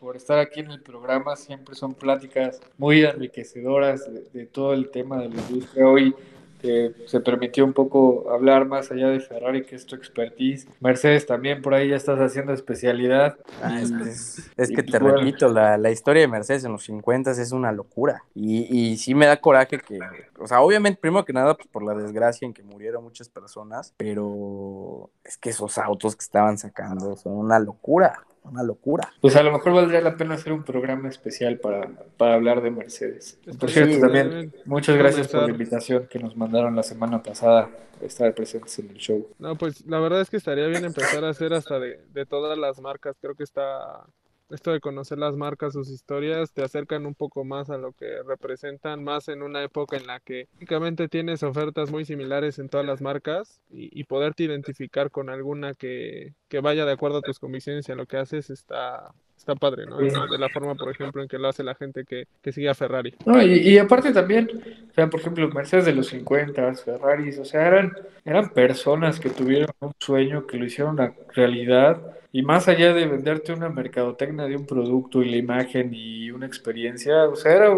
por, 0.00 0.16
estar 0.16 0.38
aquí 0.38 0.60
en 0.60 0.70
el 0.70 0.80
programa. 0.80 1.36
Siempre 1.36 1.74
son 1.74 1.92
pláticas 1.92 2.58
muy 2.78 3.04
enriquecedoras 3.04 4.10
de, 4.10 4.22
de 4.32 4.46
todo 4.46 4.72
el 4.72 4.90
tema 4.90 5.18
de 5.18 5.28
la 5.28 5.42
industria. 5.42 5.86
Hoy 5.86 6.14
que 6.62 6.94
se 7.06 7.20
permitió 7.20 7.64
un 7.64 7.72
poco 7.72 8.30
hablar 8.30 8.66
más 8.66 8.90
allá 8.90 9.08
de 9.08 9.20
Ferrari, 9.20 9.64
que 9.64 9.74
es 9.74 9.84
tu 9.84 9.96
expertise. 9.96 10.66
Mercedes 10.80 11.26
también 11.26 11.60
por 11.60 11.74
ahí 11.74 11.88
ya 11.88 11.96
estás 11.96 12.20
haciendo 12.20 12.52
especialidad. 12.52 13.36
Ah, 13.62 13.80
es, 13.80 14.50
que, 14.56 14.82
te 14.82 14.98
repito, 14.98 15.48
la, 15.48 15.76
la, 15.76 15.90
historia 15.90 16.22
de 16.22 16.28
Mercedes 16.28 16.64
en 16.64 16.72
los 16.72 16.84
50 16.84 17.32
es 17.32 17.52
una 17.52 17.72
locura. 17.72 18.24
Y, 18.34 18.92
y 18.92 18.96
sí 18.96 19.14
me 19.14 19.26
da 19.26 19.40
coraje 19.40 19.78
que, 19.78 19.98
o 20.38 20.46
sea, 20.46 20.62
obviamente, 20.62 21.00
primero 21.00 21.24
que 21.24 21.32
nada, 21.32 21.56
pues 21.56 21.68
por 21.68 21.82
la 21.82 21.94
desgracia 21.94 22.46
en 22.46 22.54
que 22.54 22.62
murieron 22.62 23.02
muchas 23.02 23.28
personas, 23.28 23.92
pero 23.96 25.10
es 25.24 25.36
que 25.36 25.50
esos 25.50 25.76
autos 25.78 26.16
que 26.16 26.22
estaban 26.22 26.56
sacando 26.56 27.16
son 27.16 27.32
una 27.32 27.58
locura 27.58 28.24
una 28.44 28.62
locura. 28.62 29.12
Pues 29.20 29.36
a 29.36 29.42
lo 29.42 29.52
mejor 29.52 29.72
valdría 29.72 30.00
la 30.00 30.16
pena 30.16 30.34
hacer 30.34 30.52
un 30.52 30.62
programa 30.62 31.08
especial 31.08 31.58
para, 31.58 31.88
para 32.16 32.34
hablar 32.34 32.62
de 32.62 32.70
Mercedes. 32.70 33.38
Por 33.58 33.70
cierto, 33.70 34.00
también 34.00 34.52
muchas 34.64 34.96
gracias 34.96 35.28
por 35.28 35.42
la 35.42 35.50
invitación 35.50 36.06
que 36.08 36.18
nos 36.18 36.36
mandaron 36.36 36.74
la 36.74 36.82
semana 36.82 37.22
pasada 37.22 37.70
a 38.00 38.04
estar 38.04 38.34
presentes 38.34 38.78
en 38.78 38.90
el 38.90 38.96
show. 38.96 39.28
No, 39.38 39.56
pues 39.56 39.86
la 39.86 40.00
verdad 40.00 40.20
es 40.20 40.30
que 40.30 40.36
estaría 40.36 40.66
bien 40.66 40.84
empezar 40.84 41.24
a 41.24 41.30
hacer 41.30 41.52
hasta 41.54 41.78
de, 41.78 42.00
de 42.12 42.26
todas 42.26 42.58
las 42.58 42.80
marcas. 42.80 43.16
Creo 43.20 43.34
que 43.34 43.44
está 43.44 44.04
esto 44.52 44.72
de 44.72 44.80
conocer 44.80 45.18
las 45.18 45.36
marcas, 45.36 45.72
sus 45.72 45.88
historias, 45.88 46.52
te 46.52 46.62
acercan 46.62 47.06
un 47.06 47.14
poco 47.14 47.44
más 47.44 47.70
a 47.70 47.78
lo 47.78 47.92
que 47.92 48.22
representan, 48.22 49.02
más 49.02 49.28
en 49.28 49.42
una 49.42 49.62
época 49.62 49.96
en 49.96 50.06
la 50.06 50.20
que 50.20 50.48
únicamente 50.56 51.08
tienes 51.08 51.42
ofertas 51.42 51.90
muy 51.90 52.04
similares 52.04 52.58
en 52.58 52.68
todas 52.68 52.86
las 52.86 53.00
marcas 53.00 53.60
y, 53.70 54.02
poderte 54.04 54.42
identificar 54.42 55.10
con 55.10 55.30
alguna 55.30 55.74
que, 55.74 56.34
que, 56.48 56.60
vaya 56.60 56.84
de 56.84 56.92
acuerdo 56.92 57.18
a 57.18 57.22
tus 57.22 57.38
convicciones 57.38 57.88
y 57.88 57.92
a 57.92 57.94
lo 57.94 58.06
que 58.06 58.18
haces 58.18 58.50
está, 58.50 59.14
está 59.42 59.54
padre, 59.54 59.86
¿no? 59.86 59.98
De 59.98 60.38
la 60.38 60.48
forma, 60.48 60.74
por 60.74 60.90
ejemplo, 60.90 61.22
en 61.22 61.28
que 61.28 61.38
lo 61.38 61.48
hace 61.48 61.62
la 61.62 61.74
gente 61.74 62.04
que, 62.04 62.26
que 62.40 62.52
sigue 62.52 62.68
a 62.68 62.74
Ferrari. 62.74 63.14
No, 63.26 63.42
y, 63.42 63.54
y, 63.54 63.78
aparte 63.78 64.12
también, 64.12 64.48
o 64.90 64.94
sea, 64.94 65.10
por 65.10 65.20
ejemplo, 65.20 65.48
Mercedes 65.48 65.84
de 65.84 65.92
los 65.92 66.06
50, 66.08 66.74
Ferraris, 66.74 67.38
o 67.38 67.44
sea, 67.44 67.66
eran, 67.66 67.92
eran 68.24 68.50
personas 68.50 69.18
que 69.18 69.30
tuvieron 69.30 69.70
un 69.80 69.92
sueño, 69.98 70.46
que 70.46 70.56
lo 70.56 70.64
hicieron 70.64 70.94
una 70.94 71.12
realidad 71.34 72.00
y 72.30 72.42
más 72.42 72.66
allá 72.68 72.94
de 72.94 73.06
venderte 73.06 73.52
una 73.52 73.68
mercadotecnia 73.68 74.46
de 74.46 74.56
un 74.56 74.64
producto 74.64 75.22
y 75.22 75.30
la 75.30 75.36
imagen 75.36 75.90
y 75.92 76.30
una 76.30 76.46
experiencia, 76.46 77.24
o 77.24 77.36
sea, 77.36 77.52
era 77.52 77.76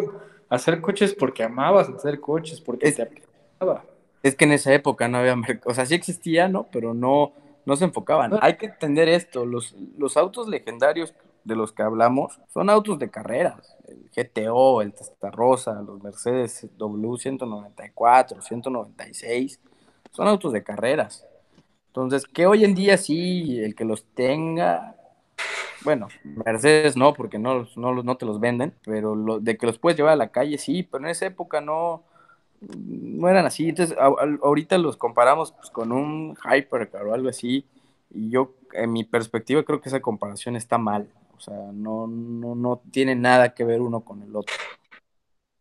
hacer 0.48 0.80
coches 0.80 1.14
porque 1.14 1.42
amabas 1.42 1.88
hacer 1.88 2.20
coches, 2.20 2.60
porque 2.60 2.88
es, 2.88 2.96
te 2.96 3.10
Es 4.22 4.36
que 4.36 4.44
en 4.44 4.52
esa 4.52 4.72
época 4.72 5.08
no 5.08 5.18
había 5.18 5.34
mercado, 5.34 5.70
o 5.70 5.74
sea, 5.74 5.86
sí 5.86 5.94
existía, 5.94 6.48
¿no? 6.48 6.68
Pero 6.70 6.94
no, 6.94 7.32
no 7.66 7.74
se 7.74 7.84
enfocaban. 7.84 8.38
Hay 8.40 8.56
que 8.56 8.66
entender 8.66 9.08
esto, 9.08 9.44
los, 9.44 9.74
los 9.98 10.16
autos 10.16 10.46
legendarios 10.48 11.14
de 11.44 11.56
los 11.56 11.72
que 11.72 11.82
hablamos 11.82 12.40
son 12.52 12.70
autos 12.70 12.98
de 12.98 13.10
carreras. 13.10 13.76
El 13.86 14.10
GTO, 14.14 14.82
el 14.82 14.94
Rosa, 15.32 15.82
los 15.82 16.02
Mercedes 16.02 16.66
W194, 16.78 18.40
196, 18.40 19.60
son 20.10 20.28
autos 20.28 20.52
de 20.52 20.62
carreras. 20.62 21.26
Entonces, 21.88 22.24
que 22.26 22.46
hoy 22.46 22.64
en 22.64 22.74
día 22.74 22.96
sí, 22.96 23.60
el 23.60 23.74
que 23.74 23.84
los 23.84 24.04
tenga, 24.14 24.96
bueno, 25.84 26.08
Mercedes 26.24 26.96
no, 26.96 27.14
porque 27.14 27.38
no, 27.38 27.68
no, 27.76 28.02
no 28.02 28.16
te 28.16 28.26
los 28.26 28.40
venden, 28.40 28.74
pero 28.84 29.14
lo, 29.14 29.38
de 29.38 29.56
que 29.56 29.66
los 29.66 29.78
puedes 29.78 29.96
llevar 29.96 30.14
a 30.14 30.16
la 30.16 30.32
calle 30.32 30.58
sí, 30.58 30.82
pero 30.82 31.04
en 31.04 31.10
esa 31.10 31.26
época 31.26 31.60
no, 31.60 32.02
no 32.60 33.28
eran 33.28 33.46
así. 33.46 33.68
Entonces, 33.68 33.96
ahorita 33.98 34.78
los 34.78 34.96
comparamos 34.96 35.52
pues, 35.52 35.70
con 35.70 35.92
un 35.92 36.36
Hypercar 36.42 37.06
o 37.06 37.14
algo 37.14 37.28
así, 37.28 37.66
y 38.10 38.30
yo, 38.30 38.54
en 38.72 38.92
mi 38.92 39.04
perspectiva, 39.04 39.62
creo 39.62 39.80
que 39.80 39.88
esa 39.88 40.00
comparación 40.00 40.56
está 40.56 40.78
mal. 40.78 41.08
O 41.46 41.50
sea, 41.50 41.72
no, 41.74 42.06
no, 42.06 42.54
no 42.54 42.82
tiene 42.90 43.14
nada 43.14 43.52
que 43.52 43.64
ver 43.64 43.82
uno 43.82 44.00
con 44.00 44.22
el 44.22 44.34
otro. 44.34 44.54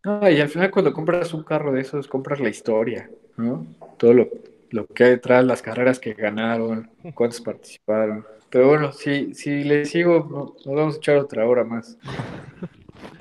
y 0.06 0.40
al 0.40 0.48
final 0.48 0.72
cuando 0.72 0.94
compras 0.94 1.34
un 1.34 1.44
carro 1.44 1.74
de 1.74 1.82
esos, 1.82 2.08
compras 2.08 2.40
la 2.40 2.48
historia, 2.48 3.10
¿no? 3.36 3.68
Todo 3.98 4.14
lo, 4.14 4.30
lo 4.70 4.88
que 4.88 5.04
hay 5.04 5.10
detrás, 5.12 5.44
las 5.44 5.62
carreras 5.62 6.00
que 6.00 6.14
ganaron, 6.14 6.90
cuántos 7.14 7.42
participaron. 7.42 8.26
Pero 8.50 8.70
bueno, 8.70 8.94
si, 8.94 9.34
si 9.34 9.66
le 9.66 9.84
sigo, 9.84 10.56
nos 10.66 10.76
vamos 10.76 10.96
a 10.96 10.98
echar 11.00 11.18
otra 11.18 11.46
hora 11.46 11.66
más. 11.66 11.98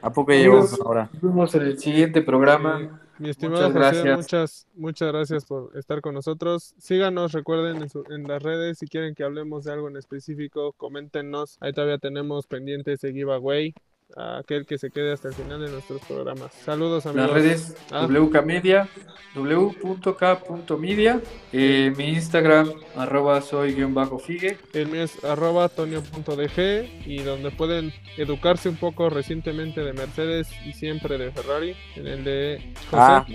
¿A 0.00 0.12
poco 0.12 0.32
ya 0.32 0.38
llevamos 0.38 0.72
una 0.74 0.88
hora? 0.88 1.10
Nos 1.14 1.22
vemos 1.22 1.54
en 1.56 1.62
el 1.62 1.78
siguiente 1.80 2.22
programa. 2.22 3.00
Mi 3.22 3.30
estimado 3.30 3.70
muchas 3.70 3.72
José, 3.72 3.78
gracias. 3.78 4.16
muchas, 4.16 4.66
muchas 4.74 5.12
gracias 5.12 5.44
por 5.44 5.78
estar 5.78 6.00
con 6.00 6.12
nosotros. 6.12 6.74
Síganos, 6.78 7.30
recuerden 7.30 7.86
en, 8.10 8.22
las 8.24 8.42
redes, 8.42 8.78
si 8.78 8.88
quieren 8.88 9.14
que 9.14 9.22
hablemos 9.22 9.62
de 9.62 9.72
algo 9.72 9.88
en 9.88 9.96
específico, 9.96 10.72
coméntenos. 10.72 11.56
Ahí 11.60 11.72
todavía 11.72 11.98
tenemos 11.98 12.48
pendientes 12.48 13.00
de 13.00 13.12
giveaway 13.12 13.74
a 14.16 14.38
aquel 14.38 14.66
que 14.66 14.78
se 14.78 14.90
quede 14.90 15.12
hasta 15.12 15.28
el 15.28 15.34
final 15.34 15.60
de 15.60 15.70
nuestros 15.70 16.00
programas. 16.02 16.52
Saludos 16.52 17.06
amigos. 17.06 17.30
Las 17.30 17.34
redes 17.34 17.76
ah. 17.90 18.06
WK 18.06 18.44
Media, 18.44 18.88
w.k.media, 19.34 21.20
eh, 21.52 21.92
mi 21.96 22.08
Instagram 22.10 22.70
arroba 22.96 23.40
soy-figue. 23.40 24.58
El 24.72 24.88
mío 24.88 25.02
es 25.02 25.24
arroba 25.24 25.68
tonio.dg 25.68 27.06
y 27.06 27.22
donde 27.22 27.50
pueden 27.50 27.92
educarse 28.16 28.68
un 28.68 28.76
poco 28.76 29.10
recientemente 29.10 29.82
de 29.82 29.92
Mercedes 29.92 30.48
y 30.66 30.72
siempre 30.72 31.18
de 31.18 31.30
Ferrari, 31.30 31.76
en 31.96 32.06
el 32.06 32.24
de 32.24 32.74
José. 32.90 33.02
Ah, 33.02 33.26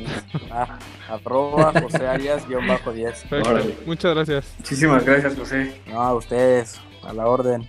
ah 0.51 0.79
arroba 1.09 1.73
José 1.81 2.07
Arias-10. 2.07 3.85
Muchas 3.85 4.13
gracias. 4.13 4.55
Muchísimas 4.59 5.05
gracias 5.05 5.35
José. 5.35 5.81
No, 5.87 6.01
a 6.01 6.13
ustedes, 6.15 6.79
a 7.03 7.13
la 7.13 7.27
orden. 7.27 7.67